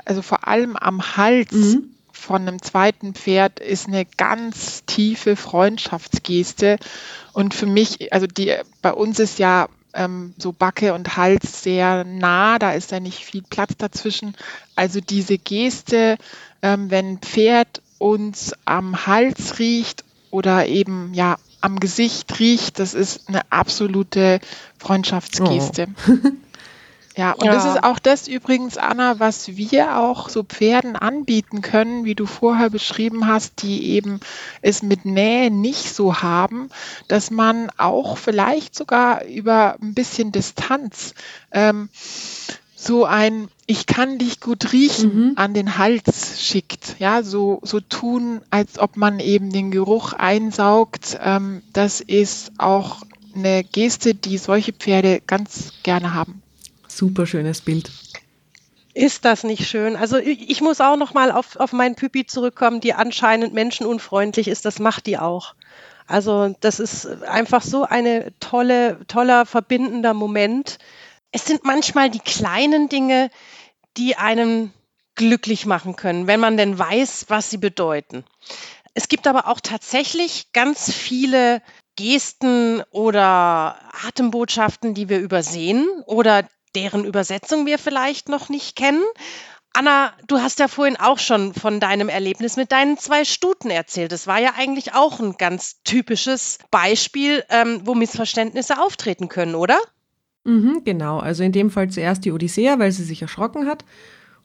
also 0.05 0.21
vor 0.21 0.47
allem 0.47 0.75
am 0.75 1.17
Hals 1.17 1.51
mhm. 1.51 1.89
von 2.11 2.41
einem 2.43 2.61
zweiten 2.61 3.13
Pferd 3.13 3.59
ist 3.59 3.87
eine 3.87 4.05
ganz 4.05 4.85
tiefe 4.85 5.35
Freundschaftsgeste. 5.35 6.77
Und 7.33 7.53
für 7.53 7.65
mich, 7.65 8.13
also 8.13 8.27
die, 8.27 8.55
bei 8.81 8.93
uns 8.93 9.19
ist 9.19 9.39
ja 9.39 9.67
ähm, 9.93 10.33
so 10.37 10.51
Backe 10.51 10.93
und 10.93 11.17
Hals 11.17 11.63
sehr 11.63 12.03
nah, 12.03 12.59
da 12.59 12.73
ist 12.73 12.91
ja 12.91 12.99
nicht 12.99 13.23
viel 13.23 13.43
Platz 13.43 13.73
dazwischen. 13.77 14.35
Also 14.75 14.99
diese 14.99 15.37
Geste, 15.37 16.17
ähm, 16.61 16.89
wenn 16.89 17.13
ein 17.13 17.17
Pferd 17.19 17.81
uns 17.99 18.53
am 18.65 19.05
Hals 19.05 19.59
riecht 19.59 20.03
oder 20.31 20.67
eben 20.67 21.13
ja 21.13 21.37
am 21.61 21.79
Gesicht 21.79 22.39
riecht, 22.39 22.79
das 22.79 22.93
ist 22.93 23.29
eine 23.29 23.41
absolute 23.51 24.39
Freundschaftsgeste. 24.77 25.87
Oh. 26.09 26.13
Ja, 27.15 27.33
und 27.33 27.45
ja. 27.45 27.53
das 27.53 27.65
ist 27.65 27.83
auch 27.83 27.99
das 27.99 28.27
übrigens, 28.27 28.77
Anna, 28.77 29.19
was 29.19 29.55
wir 29.55 29.99
auch 29.99 30.29
so 30.29 30.43
Pferden 30.43 30.95
anbieten 30.95 31.61
können, 31.61 32.05
wie 32.05 32.15
du 32.15 32.25
vorher 32.25 32.69
beschrieben 32.69 33.27
hast, 33.27 33.61
die 33.61 33.91
eben 33.91 34.19
es 34.61 34.81
mit 34.81 35.05
Nähe 35.05 35.51
nicht 35.51 35.93
so 35.93 36.21
haben, 36.21 36.69
dass 37.07 37.29
man 37.29 37.69
auch 37.77 38.17
vielleicht 38.17 38.75
sogar 38.75 39.25
über 39.25 39.75
ein 39.81 39.93
bisschen 39.93 40.31
Distanz 40.31 41.13
ähm, 41.51 41.89
so 42.75 43.05
ein 43.05 43.47
ich 43.65 43.85
kann 43.85 44.17
dich 44.17 44.41
gut 44.41 44.73
riechen 44.73 45.15
mhm. 45.15 45.33
an 45.37 45.53
den 45.53 45.77
Hals 45.77 46.41
schickt. 46.41 46.97
Ja, 46.99 47.23
so, 47.23 47.59
so 47.63 47.79
tun, 47.79 48.41
als 48.49 48.77
ob 48.77 48.97
man 48.97 49.19
eben 49.19 49.51
den 49.51 49.71
Geruch 49.71 50.11
einsaugt. 50.11 51.17
Ähm, 51.23 51.61
das 51.71 52.01
ist 52.01 52.51
auch 52.57 53.03
eine 53.35 53.63
Geste, 53.63 54.15
die 54.15 54.37
solche 54.37 54.73
Pferde 54.73 55.21
ganz 55.25 55.71
gerne 55.83 56.13
haben. 56.13 56.42
Super 56.97 57.25
schönes 57.25 57.61
Bild. 57.61 57.91
Ist 58.93 59.25
das 59.25 59.43
nicht 59.43 59.67
schön? 59.67 59.95
Also 59.95 60.17
ich 60.17 60.61
muss 60.61 60.79
auch 60.79 60.97
noch 60.97 61.15
mal 61.15 61.31
auf, 61.31 61.55
auf 61.55 61.73
meinen 61.73 61.95
Püppi 61.95 62.27
zurückkommen, 62.27 62.79
die 62.79 62.93
anscheinend 62.93 63.53
menschenunfreundlich 63.53 64.47
ist. 64.47 64.65
Das 64.65 64.77
macht 64.77 65.07
die 65.07 65.17
auch. 65.17 65.55
Also 66.05 66.55
das 66.59 66.79
ist 66.79 67.07
einfach 67.23 67.63
so 67.63 67.83
eine 67.85 68.33
tolle, 68.39 68.99
toller 69.07 69.45
verbindender 69.47 70.13
Moment. 70.13 70.77
Es 71.31 71.45
sind 71.45 71.63
manchmal 71.63 72.11
die 72.11 72.19
kleinen 72.19 72.87
Dinge, 72.87 73.31
die 73.97 74.15
einen 74.15 74.71
glücklich 75.15 75.65
machen 75.65 75.95
können, 75.95 76.27
wenn 76.27 76.39
man 76.39 76.57
denn 76.57 76.77
weiß, 76.77 77.25
was 77.29 77.49
sie 77.49 77.57
bedeuten. 77.57 78.23
Es 78.93 79.07
gibt 79.07 79.27
aber 79.27 79.47
auch 79.47 79.59
tatsächlich 79.59 80.51
ganz 80.53 80.91
viele 80.91 81.61
Gesten 81.95 82.83
oder 82.91 83.77
Atembotschaften, 84.07 84.93
die 84.93 85.09
wir 85.09 85.19
übersehen 85.19 85.87
oder 86.05 86.47
deren 86.75 87.05
Übersetzung 87.05 87.65
wir 87.65 87.77
vielleicht 87.77 88.29
noch 88.29 88.49
nicht 88.49 88.75
kennen. 88.75 89.03
Anna, 89.73 90.13
du 90.27 90.37
hast 90.37 90.59
ja 90.59 90.67
vorhin 90.67 90.97
auch 90.97 91.17
schon 91.17 91.53
von 91.53 91.79
deinem 91.79 92.07
Erlebnis 92.07 92.57
mit 92.57 92.71
deinen 92.71 92.97
zwei 92.97 93.25
Stuten 93.25 93.71
erzählt. 93.71 94.11
Das 94.11 94.27
war 94.27 94.39
ja 94.39 94.53
eigentlich 94.55 94.93
auch 94.93 95.19
ein 95.19 95.35
ganz 95.37 95.81
typisches 95.83 96.59
Beispiel, 96.69 97.43
ähm, 97.49 97.81
wo 97.83 97.95
Missverständnisse 97.95 98.79
auftreten 98.79 99.29
können, 99.29 99.55
oder? 99.55 99.77
Mhm, 100.43 100.83
genau. 100.83 101.19
Also 101.19 101.43
in 101.43 101.51
dem 101.51 101.71
Fall 101.71 101.89
zuerst 101.89 102.23
die 102.23 102.31
Odyssea, 102.31 102.77
weil 102.77 102.91
sie 102.91 103.03
sich 103.03 103.23
erschrocken 103.23 103.67
hat, 103.67 103.83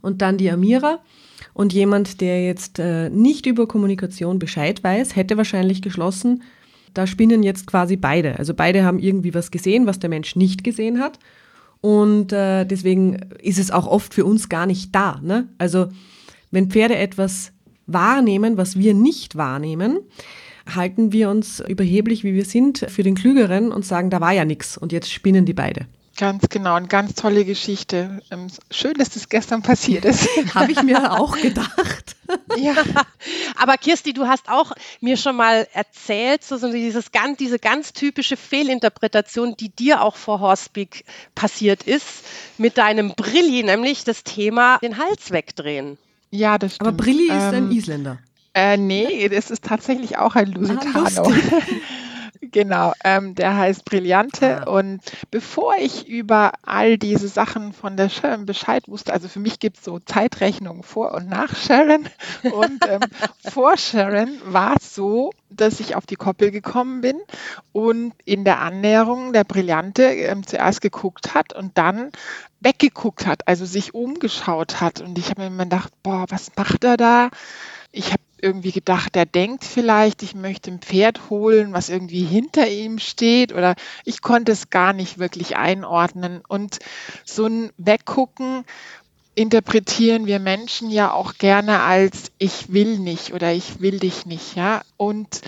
und 0.01 0.23
dann 0.23 0.39
die 0.39 0.51
Amira. 0.51 1.01
Und 1.55 1.73
jemand, 1.73 2.21
der 2.21 2.45
jetzt 2.45 2.79
äh, 2.79 3.11
nicht 3.11 3.47
über 3.47 3.67
Kommunikation 3.67 4.39
Bescheid 4.39 4.83
weiß, 4.83 5.17
hätte 5.17 5.37
wahrscheinlich 5.37 5.83
geschlossen, 5.83 6.43
da 6.95 7.07
spinnen 7.07 7.43
jetzt 7.43 7.67
quasi 7.67 7.97
beide. 7.97 8.39
Also 8.39 8.55
beide 8.55 8.85
haben 8.85 8.99
irgendwie 8.99 9.35
was 9.35 9.51
gesehen, 9.51 9.87
was 9.87 9.99
der 9.99 10.11
Mensch 10.11 10.37
nicht 10.37 10.65
gesehen 10.65 11.01
hat. 11.01 11.19
Und 11.81 12.33
äh, 12.33 12.65
deswegen 12.65 13.21
ist 13.41 13.59
es 13.59 13.71
auch 13.71 13.87
oft 13.87 14.15
für 14.15 14.25
uns 14.25 14.49
gar 14.49 14.67
nicht 14.67 14.95
da. 14.95 15.21
Ne? 15.23 15.49
Also 15.59 15.89
wenn 16.51 16.71
Pferde 16.71 16.97
etwas 16.97 17.53
wahrnehmen, 17.87 18.57
was 18.57 18.79
wir 18.79 18.95
nicht 18.95 19.37
wahrnehmen, 19.37 20.01
halten 20.75 21.13
wir 21.13 21.31
uns 21.31 21.61
überheblich, 21.61 22.25
wie 22.25 22.35
wir 22.35 22.45
sind, 22.45 22.85
für 22.89 23.03
den 23.03 23.15
Klügeren 23.15 23.73
und 23.73 23.87
sagen, 23.87 24.11
da 24.11 24.21
war 24.21 24.33
ja 24.33 24.45
nichts 24.45 24.77
und 24.77 24.93
jetzt 24.93 25.11
spinnen 25.11 25.45
die 25.45 25.55
beide. 25.55 25.87
Ganz 26.19 26.49
genau, 26.49 26.75
eine 26.75 26.89
ganz 26.89 27.15
tolle 27.15 27.45
Geschichte. 27.45 28.21
Ähm, 28.33 28.49
schön, 28.73 28.95
dass 28.95 29.11
das 29.11 29.29
gestern 29.29 29.63
passiert 29.63 30.05
ist. 30.05 30.29
Habe 30.55 30.73
ich 30.73 30.83
mir 30.83 31.13
auch 31.13 31.39
gedacht. 31.41 32.17
ja, 32.57 32.75
aber 33.57 33.77
Kirsti, 33.77 34.15
du 34.15 34.27
hast 34.27 34.49
auch 34.49 34.73
mir 35.01 35.17
schon 35.17 35.37
mal 35.37 35.69
erzählt, 35.73 36.43
so, 36.43 36.57
so 36.57 36.73
dieses 36.73 37.13
ganz, 37.13 37.39
diese 37.39 37.61
ganz 37.61 37.93
typische 37.93 38.37
Fehlinterpretation, 38.37 39.55
die 39.57 39.69
dir 39.69 40.03
auch 40.03 40.17
vor 40.17 40.41
Horsepeak 40.41 41.05
passiert 41.37 41.85
ist, 41.85 42.25
mit 42.59 42.79
deinem 42.79 43.15
Brilli, 43.15 43.63
nämlich 43.63 44.03
das 44.03 44.25
Thema 44.25 44.79
den 44.79 44.99
Hals 44.99 45.31
wegdrehen. 45.31 45.99
Ja, 46.33 46.59
das 46.59 46.75
stimmt. 46.75 46.89
Aber 46.89 46.97
Brilli 46.97 47.27
ist 47.27 47.53
ähm, 47.53 47.69
ein 47.69 47.71
Isländer. 47.71 48.19
Äh, 48.55 48.77
nee, 48.77 49.29
das 49.29 49.53
ist 49.53 49.63
tatsächlich 49.63 50.19
auch 50.19 50.35
ein 50.35 50.51
Lusitano. 50.51 51.31
Ah, 51.31 51.33
Genau, 52.41 52.93
ähm, 53.05 53.35
der 53.35 53.57
heißt 53.57 53.85
Brillante. 53.85 54.67
Ah. 54.67 54.71
Und 54.71 55.01
bevor 55.31 55.75
ich 55.79 56.07
über 56.09 56.53
all 56.63 56.99
diese 56.99 57.29
Sachen 57.29 57.73
von 57.73 57.97
der 57.97 58.09
Sharon 58.09 58.47
Bescheid 58.47 58.87
wusste, 58.87 59.13
also 59.13 59.29
für 59.29 59.41
mich 59.41 59.59
gibt 59.59 59.79
es 59.79 59.85
so 59.85 59.99
Zeitrechnungen 59.99 60.83
vor 60.83 61.15
und 61.15 61.29
nach 61.29 61.57
Sharon. 61.57 62.09
Und 62.43 62.87
ähm, 62.89 63.01
vor 63.51 63.77
Sharon 63.77 64.41
war 64.45 64.77
es 64.79 64.95
so, 64.95 65.33
dass 65.51 65.81
ich 65.81 65.97
auf 65.97 66.07
die 66.07 66.17
Koppel 66.17 66.51
gekommen 66.51 67.01
bin 67.01 67.19
und 67.73 68.13
in 68.25 68.45
der 68.45 68.61
Annäherung 68.61 69.33
der 69.33 69.45
Brillante 69.45 70.03
ähm, 70.05 70.47
zuerst 70.47 70.81
geguckt 70.81 71.35
hat 71.35 71.53
und 71.53 71.77
dann 71.77 72.11
weggeguckt 72.61 73.27
hat, 73.27 73.47
also 73.49 73.65
sich 73.65 73.95
umgeschaut 73.95 74.81
hat. 74.81 75.01
Und 75.01 75.19
ich 75.19 75.31
habe 75.31 75.43
mir 75.43 75.47
immer 75.49 75.65
gedacht, 75.65 75.93
boah, 76.03 76.27
was 76.29 76.53
macht 76.57 76.85
er 76.85 76.97
da? 76.97 77.31
Ich 77.93 78.13
habe 78.13 78.23
irgendwie 78.41 78.73
gedacht, 78.73 79.17
er 79.17 79.27
denkt 79.27 79.65
vielleicht, 79.65 80.23
ich 80.23 80.35
möchte 80.35 80.71
ein 80.71 80.81
Pferd 80.81 81.31
holen, 81.31 81.73
was 81.73 81.89
irgendwie 81.89 82.25
hinter 82.25 82.69
ihm 82.69 82.99
steht 82.99 83.53
oder 83.53 83.75
ich 84.05 84.23
konnte 84.23 84.53
es 84.53 84.71
gar 84.71 84.93
nicht 84.93 85.19
wirklich 85.19 85.57
einordnen. 85.57 86.43
Und 86.47 86.79
so 87.25 87.47
ein 87.47 87.71
Weggucken 87.77 88.65
interpretieren 89.35 90.27
wir 90.27 90.41
Menschen 90.41 90.91
ja 90.91 91.13
auch 91.13 91.35
gerne 91.35 91.83
als 91.83 92.33
ich 92.39 92.73
will 92.73 92.99
nicht 92.99 93.33
oder 93.33 93.53
ich 93.53 93.81
will 93.81 94.01
dich 94.01 94.27
nicht, 94.27 94.57
ja. 94.57 94.83
Und 94.97 95.43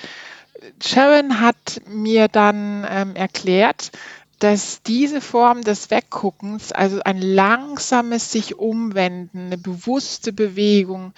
Sharon 0.83 1.41
hat 1.41 1.81
mir 1.89 2.29
dann 2.29 2.87
ähm, 2.89 3.17
erklärt, 3.17 3.91
dass 4.39 4.83
diese 4.83 5.21
Form 5.21 5.63
des 5.63 5.91
Wegguckens, 5.91 6.73
also 6.73 7.01
ein 7.05 7.21
langsames 7.21 8.33
sich 8.33 8.59
umwenden, 8.59 9.47
eine 9.47 9.59
bewusste 9.59 10.33
Bewegung, 10.33 11.13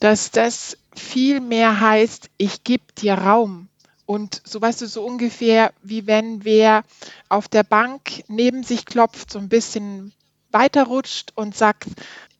dass 0.00 0.30
das 0.30 0.76
viel 0.98 1.40
mehr 1.40 1.80
heißt, 1.80 2.30
ich 2.36 2.64
gebe 2.64 2.84
dir 2.96 3.14
Raum. 3.14 3.68
Und 4.06 4.40
so 4.44 4.60
weißt 4.60 4.80
du, 4.80 4.86
so 4.86 5.04
ungefähr 5.04 5.72
wie 5.82 6.06
wenn 6.06 6.44
wer 6.44 6.82
auf 7.28 7.48
der 7.48 7.62
Bank 7.62 8.24
neben 8.28 8.62
sich 8.62 8.86
klopft, 8.86 9.30
so 9.30 9.38
ein 9.38 9.50
bisschen 9.50 10.12
weiterrutscht 10.50 11.32
und 11.34 11.54
sagt, 11.54 11.88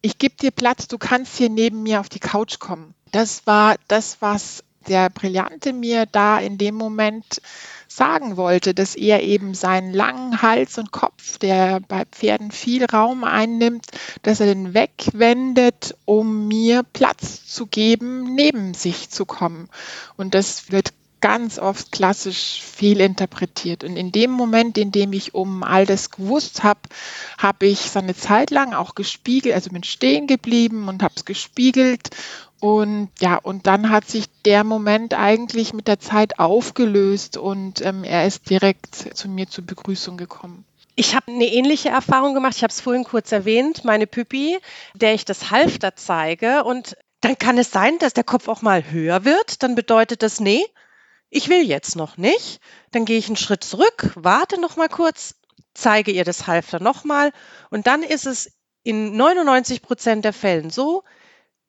ich 0.00 0.18
gebe 0.18 0.36
dir 0.36 0.50
Platz, 0.50 0.88
du 0.88 0.96
kannst 0.96 1.36
hier 1.36 1.50
neben 1.50 1.82
mir 1.82 2.00
auf 2.00 2.08
die 2.08 2.20
Couch 2.20 2.58
kommen. 2.58 2.94
Das 3.12 3.46
war 3.46 3.76
das, 3.86 4.18
was 4.20 4.64
der 4.88 5.10
Brillante 5.10 5.72
mir 5.72 6.06
da 6.06 6.38
in 6.38 6.56
dem 6.56 6.74
Moment 6.74 7.42
sagen 7.88 8.36
wollte, 8.36 8.74
dass 8.74 8.94
er 8.94 9.22
eben 9.22 9.54
seinen 9.54 9.92
langen 9.92 10.42
Hals 10.42 10.78
und 10.78 10.92
Kopf, 10.92 11.38
der 11.38 11.80
bei 11.80 12.04
Pferden 12.04 12.52
viel 12.52 12.84
Raum 12.84 13.24
einnimmt, 13.24 13.86
dass 14.22 14.40
er 14.40 14.46
den 14.46 14.74
wegwendet, 14.74 15.96
um 16.04 16.46
mir 16.46 16.82
Platz 16.92 17.46
zu 17.46 17.66
geben, 17.66 18.34
neben 18.34 18.74
sich 18.74 19.10
zu 19.10 19.24
kommen. 19.24 19.68
Und 20.16 20.34
das 20.34 20.70
wird 20.70 20.92
ganz 21.20 21.58
oft 21.58 21.92
klassisch 21.92 22.62
fehlinterpretiert. 22.62 23.82
Und 23.84 23.96
in 23.96 24.12
dem 24.12 24.30
Moment, 24.30 24.78
in 24.78 24.92
dem 24.92 25.12
ich 25.12 25.34
um 25.34 25.62
all 25.62 25.86
das 25.86 26.10
gewusst 26.10 26.62
habe, 26.62 26.80
habe 27.38 27.66
ich 27.66 27.90
so 27.90 27.98
eine 27.98 28.14
Zeit 28.14 28.50
lang 28.50 28.74
auch 28.74 28.94
gespiegelt, 28.94 29.54
also 29.54 29.70
bin 29.70 29.82
stehen 29.82 30.26
geblieben 30.26 30.88
und 30.88 31.02
habe 31.02 31.14
es 31.16 31.24
gespiegelt 31.24 32.10
und 32.60 33.10
ja, 33.20 33.36
und 33.36 33.66
dann 33.66 33.90
hat 33.90 34.08
sich 34.08 34.26
der 34.44 34.64
Moment 34.64 35.14
eigentlich 35.14 35.72
mit 35.72 35.86
der 35.86 36.00
Zeit 36.00 36.38
aufgelöst 36.38 37.36
und 37.36 37.80
ähm, 37.84 38.02
er 38.02 38.26
ist 38.26 38.50
direkt 38.50 38.94
zu 38.94 39.28
mir 39.28 39.48
zur 39.48 39.64
Begrüßung 39.64 40.16
gekommen. 40.16 40.64
Ich 40.96 41.14
habe 41.14 41.30
eine 41.30 41.46
ähnliche 41.46 41.90
Erfahrung 41.90 42.34
gemacht. 42.34 42.56
Ich 42.56 42.64
habe 42.64 42.72
es 42.72 42.80
vorhin 42.80 43.04
kurz 43.04 43.30
erwähnt, 43.30 43.84
meine 43.84 44.08
Püppi, 44.08 44.58
der 44.94 45.14
ich 45.14 45.24
das 45.24 45.52
Halfter 45.52 45.94
zeige. 45.94 46.64
Und 46.64 46.96
dann 47.20 47.38
kann 47.38 47.56
es 47.56 47.70
sein, 47.70 47.98
dass 48.00 48.14
der 48.14 48.24
Kopf 48.24 48.48
auch 48.48 48.62
mal 48.62 48.90
höher 48.90 49.24
wird. 49.24 49.62
Dann 49.62 49.76
bedeutet 49.76 50.24
das, 50.24 50.40
nee, 50.40 50.64
ich 51.30 51.48
will 51.48 51.62
jetzt 51.62 51.94
noch 51.94 52.16
nicht. 52.16 52.60
Dann 52.90 53.04
gehe 53.04 53.18
ich 53.18 53.28
einen 53.28 53.36
Schritt 53.36 53.62
zurück, 53.62 54.10
warte 54.16 54.60
noch 54.60 54.76
mal 54.76 54.88
kurz, 54.88 55.36
zeige 55.72 56.10
ihr 56.10 56.24
das 56.24 56.48
Halfter 56.48 56.80
noch 56.80 57.04
mal. 57.04 57.30
Und 57.70 57.86
dann 57.86 58.02
ist 58.02 58.26
es 58.26 58.50
in 58.82 59.16
99 59.16 59.82
Prozent 59.82 60.24
der 60.24 60.32
Fällen 60.32 60.70
so, 60.70 61.04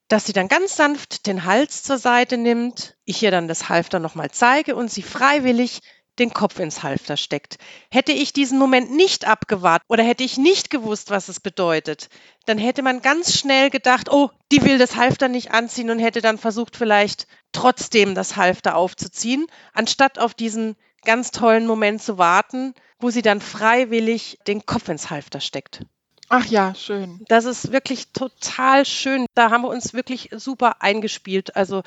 dass 0.10 0.26
sie 0.26 0.34
dann 0.34 0.48
ganz 0.48 0.76
sanft 0.76 1.28
den 1.28 1.46
Hals 1.46 1.84
zur 1.84 1.98
Seite 1.98 2.38
nimmt, 2.38 2.96
ich 3.06 3.24
ihr 3.24 3.32
dann 3.32 3.48
das 3.48 3.70
Halfter 3.70 4.00
nochmal 4.00 4.32
zeige 4.32 4.76
und 4.76 4.92
sie 4.92 5.04
freiwillig 5.04 5.82
den 6.18 6.34
Kopf 6.34 6.60
ins 6.60 6.84
Halfter 6.84 7.16
steckt. 7.16 7.58
Hätte 7.90 8.12
ich 8.12 8.34
diesen 8.34 8.60
Moment 8.60 8.92
nicht 8.92 9.26
abgewartet 9.26 9.86
oder 9.88 10.04
hätte 10.04 10.24
ich 10.24 10.38
nicht 10.38 10.70
gewusst, 10.70 11.12
was 11.12 11.30
es 11.30 11.40
bedeutet, 11.40 12.10
dann 12.46 12.58
hätte 12.58 12.82
man 12.82 13.02
ganz 13.02 13.38
schnell 13.38 13.70
gedacht, 13.70 14.12
oh, 14.12 14.30
die 14.52 14.64
will 14.64 14.78
das 14.78 14.96
Halfter 14.96 15.30
nicht 15.30 15.52
anziehen 15.52 15.90
und 15.90 16.00
hätte 16.00 16.22
dann 16.22 16.38
versucht, 16.38 16.76
vielleicht 16.76 17.28
trotzdem 17.52 18.16
das 18.16 18.36
Halfter 18.36 18.76
aufzuziehen, 18.76 19.46
anstatt 19.74 20.20
auf 20.20 20.34
diesen 20.34 20.76
ganz 21.06 21.32
tollen 21.32 21.66
Moment 21.66 22.02
zu 22.02 22.18
warten, 22.18 22.74
wo 23.00 23.10
sie 23.12 23.22
dann 23.22 23.40
freiwillig 23.40 24.40
den 24.48 24.66
Kopf 24.66 24.90
ins 24.90 25.10
Halfter 25.10 25.40
steckt. 25.40 25.84
Ach 26.32 26.46
ja, 26.46 26.76
schön. 26.76 27.26
Das 27.28 27.46
ist 27.46 27.72
wirklich 27.72 28.12
total 28.14 28.86
schön. 28.86 29.26
Da 29.34 29.50
haben 29.50 29.64
wir 29.64 29.70
uns 29.70 29.94
wirklich 29.94 30.30
super 30.32 30.82
eingespielt. 30.82 31.56
Also, 31.56 31.82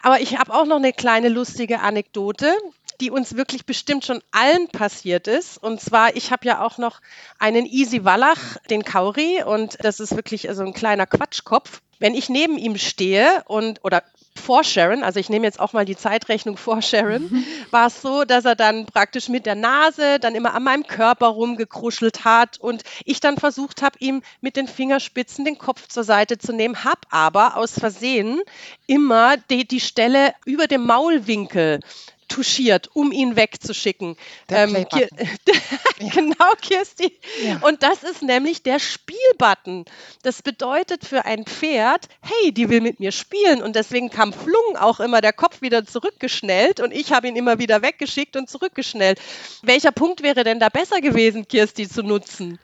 aber 0.00 0.20
ich 0.20 0.38
habe 0.38 0.54
auch 0.54 0.66
noch 0.66 0.76
eine 0.76 0.92
kleine 0.92 1.28
lustige 1.28 1.80
Anekdote, 1.80 2.54
die 3.00 3.10
uns 3.10 3.36
wirklich 3.36 3.66
bestimmt 3.66 4.04
schon 4.04 4.22
allen 4.30 4.68
passiert 4.68 5.26
ist. 5.26 5.58
Und 5.58 5.80
zwar, 5.80 6.14
ich 6.14 6.30
habe 6.30 6.46
ja 6.46 6.64
auch 6.64 6.78
noch 6.78 7.00
einen 7.40 7.66
Easy 7.66 8.04
Wallach, 8.04 8.56
den 8.70 8.84
Kauri, 8.84 9.42
und 9.42 9.76
das 9.80 9.98
ist 9.98 10.14
wirklich 10.14 10.48
so 10.52 10.62
ein 10.62 10.74
kleiner 10.74 11.06
Quatschkopf. 11.06 11.80
Wenn 11.98 12.14
ich 12.14 12.28
neben 12.28 12.58
ihm 12.58 12.78
stehe 12.78 13.42
und 13.46 13.80
oder 13.84 14.04
vor 14.34 14.64
Sharon, 14.64 15.02
also 15.02 15.20
ich 15.20 15.28
nehme 15.28 15.46
jetzt 15.46 15.60
auch 15.60 15.72
mal 15.72 15.84
die 15.84 15.96
Zeitrechnung 15.96 16.56
vor 16.56 16.82
Sharon, 16.82 17.22
mhm. 17.30 17.44
war 17.70 17.86
es 17.86 18.02
so, 18.02 18.24
dass 18.24 18.44
er 18.44 18.54
dann 18.54 18.86
praktisch 18.86 19.28
mit 19.28 19.46
der 19.46 19.54
Nase 19.54 20.18
dann 20.18 20.34
immer 20.34 20.54
an 20.54 20.64
meinem 20.64 20.86
Körper 20.86 21.28
rumgekruschelt 21.28 22.24
hat 22.24 22.58
und 22.58 22.82
ich 23.04 23.20
dann 23.20 23.36
versucht 23.36 23.82
habe, 23.82 23.98
ihm 24.00 24.22
mit 24.40 24.56
den 24.56 24.68
Fingerspitzen 24.68 25.44
den 25.44 25.58
Kopf 25.58 25.88
zur 25.88 26.04
Seite 26.04 26.38
zu 26.38 26.52
nehmen, 26.52 26.84
habe 26.84 27.00
aber 27.10 27.56
aus 27.56 27.78
Versehen 27.78 28.40
immer 28.86 29.36
die, 29.36 29.66
die 29.66 29.80
Stelle 29.80 30.34
über 30.44 30.66
dem 30.66 30.86
Maulwinkel 30.86 31.80
touchiert, 32.28 32.90
um 32.94 33.12
ihn 33.12 33.36
wegzuschicken. 33.36 34.16
Ähm, 34.48 34.86
Kir 34.88 35.08
genau, 36.14 36.52
Kirsti. 36.60 37.18
Ja. 37.44 37.58
Und 37.62 37.82
das 37.82 38.02
ist 38.02 38.22
nämlich 38.22 38.62
der 38.62 38.78
Spielbutton. 38.78 39.84
Das 40.22 40.42
bedeutet 40.42 41.04
für 41.04 41.24
ein 41.24 41.44
Pferd, 41.44 42.08
hey, 42.20 42.52
die 42.52 42.68
will 42.68 42.80
mit 42.80 43.00
mir 43.00 43.12
spielen. 43.12 43.62
Und 43.62 43.76
deswegen 43.76 44.10
kam 44.10 44.32
Flung 44.32 44.76
auch 44.76 45.00
immer 45.00 45.20
der 45.20 45.32
Kopf 45.32 45.62
wieder 45.62 45.84
zurückgeschnellt 45.84 46.80
und 46.80 46.92
ich 46.92 47.12
habe 47.12 47.28
ihn 47.28 47.36
immer 47.36 47.58
wieder 47.58 47.82
weggeschickt 47.82 48.36
und 48.36 48.48
zurückgeschnellt. 48.48 49.20
Welcher 49.62 49.92
Punkt 49.92 50.22
wäre 50.22 50.44
denn 50.44 50.60
da 50.60 50.68
besser 50.68 51.00
gewesen, 51.00 51.46
Kirsti, 51.46 51.88
zu 51.88 52.02
nutzen? 52.02 52.58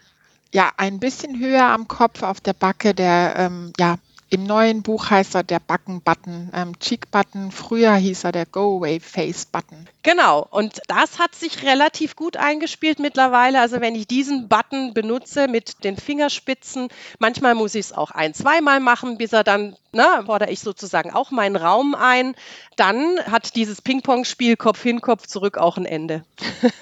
Ja, 0.52 0.72
ein 0.76 0.98
bisschen 0.98 1.38
höher 1.38 1.64
am 1.64 1.88
Kopf 1.88 2.22
auf 2.22 2.40
der 2.40 2.54
Backe, 2.54 2.94
der 2.94 3.34
ähm, 3.36 3.72
ja, 3.78 3.98
im 4.30 4.44
neuen 4.44 4.82
Buch 4.82 5.10
heißt 5.10 5.34
er 5.34 5.42
der 5.42 5.58
Backen-Button, 5.60 6.50
ähm, 6.54 6.78
Cheek-Button. 6.78 7.50
Früher 7.50 7.94
hieß 7.94 8.24
er 8.24 8.32
der 8.32 8.46
Go-Away-Face-Button. 8.46 9.88
Genau, 10.02 10.46
und 10.50 10.80
das 10.86 11.18
hat 11.18 11.34
sich 11.34 11.64
relativ 11.64 12.16
gut 12.16 12.36
eingespielt 12.36 12.98
mittlerweile. 12.98 13.60
Also 13.60 13.80
wenn 13.80 13.94
ich 13.94 14.06
diesen 14.06 14.48
Button 14.48 14.94
benutze 14.94 15.48
mit 15.48 15.84
den 15.84 15.96
Fingerspitzen, 15.96 16.88
manchmal 17.18 17.54
muss 17.54 17.74
ich 17.74 17.86
es 17.86 17.92
auch 17.92 18.10
ein, 18.10 18.32
zweimal 18.32 18.80
machen, 18.80 19.18
bis 19.18 19.32
er 19.32 19.44
dann, 19.44 19.76
na, 19.92 20.22
fordere 20.24 20.50
ich 20.50 20.60
sozusagen 20.60 21.12
auch 21.12 21.30
meinen 21.30 21.56
Raum 21.56 21.94
ein. 21.94 22.34
Dann 22.76 23.18
hat 23.30 23.56
dieses 23.56 23.82
Ping-Pong-Spiel 23.82 24.56
Kopf 24.56 24.82
hin, 24.82 25.00
Kopf 25.00 25.26
zurück 25.26 25.58
auch 25.58 25.76
ein 25.76 25.84
Ende. 25.84 26.24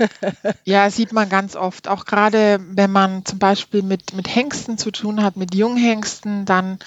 ja, 0.65 0.91
sieht 0.91 1.13
man 1.13 1.29
ganz 1.29 1.57
oft. 1.57 1.89
Auch 1.89 2.05
gerade 2.05 2.61
wenn 2.71 2.93
man 2.93 3.25
zum 3.25 3.39
Beispiel 3.39 3.83
mit, 3.83 4.15
mit 4.15 4.33
Hengsten 4.33 4.79
zu 4.79 4.91
tun 4.91 5.23
hat, 5.23 5.37
mit 5.37 5.55
Junghengsten, 5.55 6.45
dann 6.45 6.79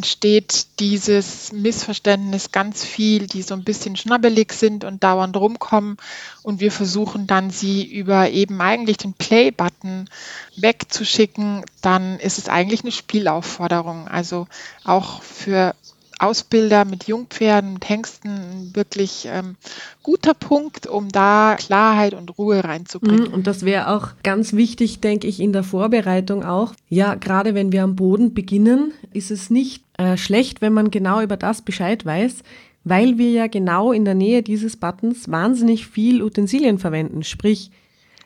entsteht 0.00 0.80
dieses 0.80 1.52
Missverständnis 1.52 2.52
ganz 2.52 2.82
viel, 2.82 3.26
die 3.26 3.42
so 3.42 3.52
ein 3.52 3.64
bisschen 3.64 3.96
schnabbelig 3.96 4.54
sind 4.54 4.82
und 4.82 5.04
dauernd 5.04 5.36
rumkommen. 5.36 5.98
Und 6.42 6.60
wir 6.60 6.72
versuchen 6.72 7.26
dann, 7.26 7.50
sie 7.50 7.84
über 7.84 8.30
eben 8.30 8.62
eigentlich 8.62 8.96
den 8.96 9.12
Play-Button 9.12 10.08
wegzuschicken. 10.56 11.66
Dann 11.82 12.18
ist 12.18 12.38
es 12.38 12.48
eigentlich 12.48 12.80
eine 12.80 12.92
Spielaufforderung. 12.92 14.08
Also 14.08 14.46
auch 14.84 15.22
für 15.22 15.74
Ausbilder 16.20 16.84
mit 16.84 17.08
Jungpferden, 17.08 17.72
mit 17.74 17.88
Hengsten 17.88 18.70
wirklich 18.74 19.26
ähm, 19.26 19.56
guter 20.02 20.34
Punkt, 20.34 20.86
um 20.86 21.08
da 21.08 21.56
Klarheit 21.58 22.12
und 22.12 22.36
Ruhe 22.36 22.62
reinzubringen. 22.62 23.28
Mhm, 23.28 23.34
und 23.34 23.46
das 23.46 23.64
wäre 23.64 23.88
auch 23.88 24.08
ganz 24.22 24.52
wichtig, 24.52 25.00
denke 25.00 25.26
ich, 25.26 25.40
in 25.40 25.52
der 25.52 25.62
Vorbereitung 25.62 26.44
auch. 26.44 26.74
Ja, 26.88 27.14
gerade 27.14 27.54
wenn 27.54 27.72
wir 27.72 27.82
am 27.82 27.96
Boden 27.96 28.34
beginnen, 28.34 28.92
ist 29.12 29.30
es 29.30 29.48
nicht 29.48 29.82
äh, 29.96 30.18
schlecht, 30.18 30.60
wenn 30.60 30.74
man 30.74 30.90
genau 30.90 31.22
über 31.22 31.38
das 31.38 31.62
Bescheid 31.62 32.04
weiß, 32.04 32.42
weil 32.84 33.16
wir 33.16 33.30
ja 33.30 33.46
genau 33.46 33.92
in 33.92 34.04
der 34.04 34.14
Nähe 34.14 34.42
dieses 34.42 34.76
Buttons 34.76 35.30
wahnsinnig 35.30 35.86
viel 35.86 36.22
Utensilien 36.22 36.78
verwenden, 36.78 37.24
sprich 37.24 37.70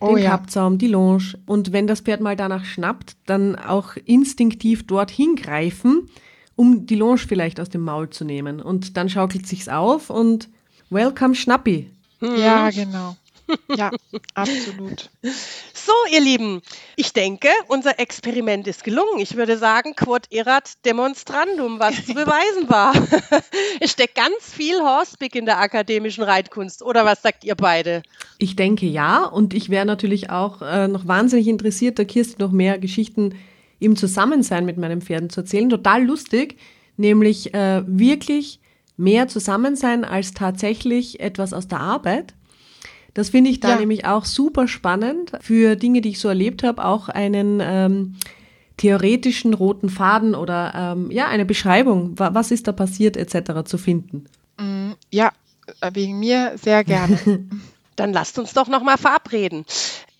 den 0.00 0.08
oh, 0.08 0.16
ja. 0.16 0.30
Kappzaum, 0.30 0.78
die 0.78 0.88
Longe. 0.88 1.34
Und 1.46 1.72
wenn 1.72 1.86
das 1.86 2.00
Pferd 2.00 2.20
mal 2.20 2.36
danach 2.36 2.64
schnappt, 2.64 3.16
dann 3.26 3.54
auch 3.54 3.96
instinktiv 4.04 4.86
dorthin 4.86 5.36
greifen 5.36 6.08
um 6.56 6.86
die 6.86 6.96
Longe 6.96 7.18
vielleicht 7.18 7.60
aus 7.60 7.68
dem 7.68 7.82
Maul 7.82 8.10
zu 8.10 8.24
nehmen. 8.24 8.60
Und 8.60 8.96
dann 8.96 9.08
schaukelt 9.08 9.46
sich's 9.46 9.68
auf 9.68 10.10
und 10.10 10.48
welcome 10.90 11.34
Schnappi. 11.34 11.90
Ja, 12.20 12.70
genau. 12.70 13.16
Ja, 13.76 13.90
absolut. 14.34 15.10
So, 15.22 15.92
ihr 16.10 16.20
Lieben, 16.20 16.62
ich 16.96 17.12
denke, 17.12 17.48
unser 17.68 17.98
Experiment 17.98 18.66
ist 18.66 18.84
gelungen. 18.84 19.18
Ich 19.18 19.36
würde 19.36 19.58
sagen, 19.58 19.94
quod 19.94 20.32
erat 20.32 20.72
demonstrandum, 20.84 21.78
was 21.78 22.06
zu 22.06 22.14
beweisen 22.14 22.68
war. 22.68 22.94
es 23.80 23.92
steckt 23.92 24.14
ganz 24.14 24.50
viel 24.50 24.80
Horsepick 24.80 25.34
in 25.34 25.44
der 25.44 25.60
akademischen 25.60 26.24
Reitkunst. 26.24 26.82
Oder 26.82 27.04
was 27.04 27.20
sagt 27.20 27.44
ihr 27.44 27.54
beide? 27.54 28.02
Ich 28.38 28.56
denke 28.56 28.86
ja. 28.86 29.24
Und 29.24 29.52
ich 29.52 29.68
wäre 29.68 29.84
natürlich 29.84 30.30
auch 30.30 30.62
äh, 30.62 30.88
noch 30.88 31.06
wahnsinnig 31.06 31.48
interessiert, 31.48 31.98
da 31.98 32.04
Kirsti 32.04 32.36
noch 32.38 32.50
mehr 32.50 32.78
Geschichten 32.78 33.34
im 33.78 33.96
Zusammensein 33.96 34.64
mit 34.64 34.78
meinen 34.78 35.02
Pferden 35.02 35.30
zu 35.30 35.40
erzählen. 35.40 35.68
Total 35.68 36.04
lustig, 36.04 36.58
nämlich 36.96 37.54
äh, 37.54 37.82
wirklich 37.86 38.60
mehr 38.96 39.28
Zusammensein 39.28 40.04
als 40.04 40.32
tatsächlich 40.34 41.20
etwas 41.20 41.52
aus 41.52 41.68
der 41.68 41.80
Arbeit. 41.80 42.34
Das 43.14 43.30
finde 43.30 43.50
ich 43.50 43.60
da 43.60 43.70
ja. 43.70 43.76
nämlich 43.78 44.06
auch 44.06 44.24
super 44.24 44.66
spannend 44.66 45.32
für 45.40 45.76
Dinge, 45.76 46.00
die 46.00 46.10
ich 46.10 46.18
so 46.18 46.28
erlebt 46.28 46.64
habe, 46.64 46.84
auch 46.84 47.08
einen 47.08 47.60
ähm, 47.62 48.16
theoretischen 48.76 49.54
roten 49.54 49.88
Faden 49.88 50.34
oder 50.34 50.72
ähm, 50.96 51.10
ja 51.10 51.28
eine 51.28 51.44
Beschreibung, 51.44 52.18
was 52.18 52.50
ist 52.50 52.66
da 52.66 52.72
passiert 52.72 53.16
etc. 53.16 53.64
zu 53.64 53.78
finden. 53.78 54.24
Mm, 54.58 54.92
ja, 55.12 55.30
äh, 55.80 55.90
wegen 55.94 56.18
mir 56.18 56.54
sehr 56.56 56.82
gerne. 56.82 57.18
Dann 57.96 58.12
lasst 58.12 58.38
uns 58.40 58.52
doch 58.52 58.66
noch 58.66 58.82
mal 58.82 58.98
verabreden. 58.98 59.64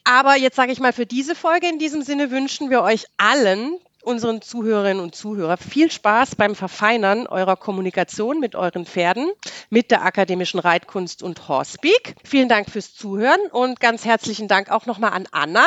Aber 0.05 0.37
jetzt 0.37 0.57
sage 0.57 0.73
ich 0.73 0.81
mal, 0.81 0.93
für 0.93 1.07
diese 1.07 1.35
Folge 1.35 1.69
in 1.69 1.79
diesem 1.79 2.03
Sinne 2.03 2.31
wünschen 2.31 2.71
wir 2.71 2.83
euch 2.83 3.07
allen 3.17 3.79
unseren 4.05 4.43
Zuhörerinnen 4.43 5.03
und 5.03 5.15
Zuhörern 5.15 5.59
viel 5.59 5.91
Spaß 5.91 6.37
beim 6.37 6.55
Verfeinern 6.55 7.27
eurer 7.27 7.57
Kommunikation 7.57 8.41
mit 8.41 8.55
euren 8.55 8.87
Pferden, 8.87 9.31
mit 9.71 9.91
der 9.91 10.05
akademischen 10.05 10.61
Reitkunst 10.61 11.23
und 11.23 11.49
Horsepeak. 11.49 12.15
Vielen 12.25 12.49
Dank 12.49 12.71
fürs 12.71 12.95
Zuhören 12.95 13.41
und 13.51 13.81
ganz 13.81 14.05
herzlichen 14.05 14.49
Dank 14.49 14.71
auch 14.71 14.87
nochmal 14.87 15.13
an 15.13 15.27
Anna, 15.33 15.67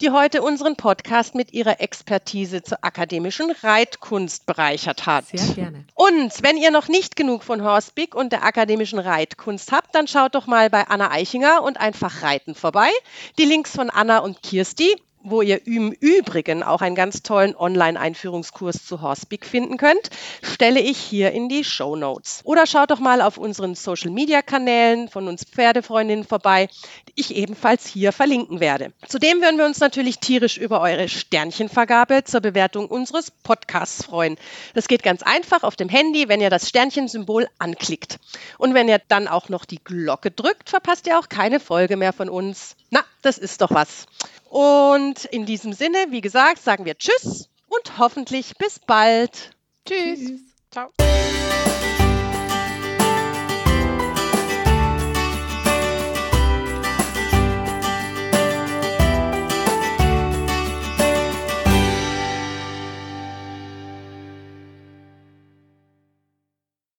die 0.00 0.10
heute 0.10 0.42
unseren 0.42 0.76
Podcast 0.76 1.34
mit 1.34 1.52
ihrer 1.52 1.80
Expertise 1.80 2.62
zur 2.62 2.78
akademischen 2.82 3.50
Reitkunst 3.50 4.46
bereichert 4.46 5.06
hat. 5.06 5.26
Sehr 5.26 5.54
gerne. 5.54 5.84
Und 5.94 6.42
wenn 6.42 6.56
ihr 6.56 6.70
noch 6.70 6.88
nicht 6.88 7.16
genug 7.16 7.42
von 7.42 7.64
Horsepeak 7.64 8.14
und 8.14 8.32
der 8.32 8.44
akademischen 8.44 8.98
Reitkunst 8.98 9.72
habt, 9.72 9.94
dann 9.94 10.06
schaut 10.06 10.34
doch 10.34 10.46
mal 10.46 10.70
bei 10.70 10.86
Anna 10.86 11.10
Eichinger 11.10 11.62
und 11.62 11.80
einfach 11.80 12.22
reiten 12.22 12.54
vorbei. 12.54 12.90
Die 13.38 13.44
Links 13.44 13.74
von 13.74 13.90
Anna 13.90 14.18
und 14.18 14.42
Kirsti 14.42 14.96
wo 15.30 15.42
ihr 15.42 15.66
im 15.66 15.92
Übrigen 15.92 16.62
auch 16.62 16.80
einen 16.80 16.94
ganz 16.94 17.22
tollen 17.22 17.56
Online-Einführungskurs 17.56 18.84
zu 18.84 19.02
Horsepeak 19.02 19.44
finden 19.44 19.76
könnt, 19.76 20.10
stelle 20.42 20.80
ich 20.80 20.98
hier 20.98 21.32
in 21.32 21.48
die 21.48 21.64
Show 21.64 21.96
Notes. 21.96 22.40
Oder 22.44 22.66
schaut 22.66 22.90
doch 22.90 23.00
mal 23.00 23.20
auf 23.20 23.38
unseren 23.38 23.74
Social-Media-Kanälen 23.74 25.08
von 25.08 25.28
uns 25.28 25.44
Pferdefreundinnen 25.44 26.24
vorbei, 26.24 26.68
die 27.08 27.12
ich 27.16 27.36
ebenfalls 27.36 27.86
hier 27.86 28.12
verlinken 28.12 28.60
werde. 28.60 28.92
Zudem 29.06 29.40
würden 29.40 29.58
wir 29.58 29.66
uns 29.66 29.80
natürlich 29.80 30.18
tierisch 30.18 30.56
über 30.56 30.80
eure 30.80 31.08
Sternchenvergabe 31.08 32.24
zur 32.24 32.40
Bewertung 32.40 32.86
unseres 32.86 33.30
Podcasts 33.30 34.04
freuen. 34.04 34.36
Das 34.74 34.88
geht 34.88 35.02
ganz 35.02 35.22
einfach 35.22 35.62
auf 35.62 35.76
dem 35.76 35.88
Handy, 35.88 36.28
wenn 36.28 36.40
ihr 36.40 36.50
das 36.50 36.68
Sternchensymbol 36.68 37.48
anklickt. 37.58 38.18
Und 38.58 38.74
wenn 38.74 38.88
ihr 38.88 39.00
dann 39.08 39.28
auch 39.28 39.48
noch 39.48 39.64
die 39.64 39.82
Glocke 39.82 40.30
drückt, 40.30 40.70
verpasst 40.70 41.06
ihr 41.06 41.18
auch 41.18 41.28
keine 41.28 41.60
Folge 41.60 41.96
mehr 41.96 42.12
von 42.12 42.28
uns. 42.28 42.76
Na, 42.90 43.04
das 43.22 43.38
ist 43.38 43.60
doch 43.60 43.70
was. 43.70 44.06
Und 44.48 45.24
in 45.26 45.46
diesem 45.46 45.72
Sinne, 45.72 46.06
wie 46.10 46.20
gesagt, 46.20 46.62
sagen 46.62 46.84
wir 46.84 46.96
Tschüss 46.96 47.48
und 47.68 47.98
hoffentlich 47.98 48.56
bis 48.56 48.78
bald. 48.78 49.52
Tschüss. 49.86 50.18
Tschüss. 50.18 50.40
Ciao. 50.70 50.90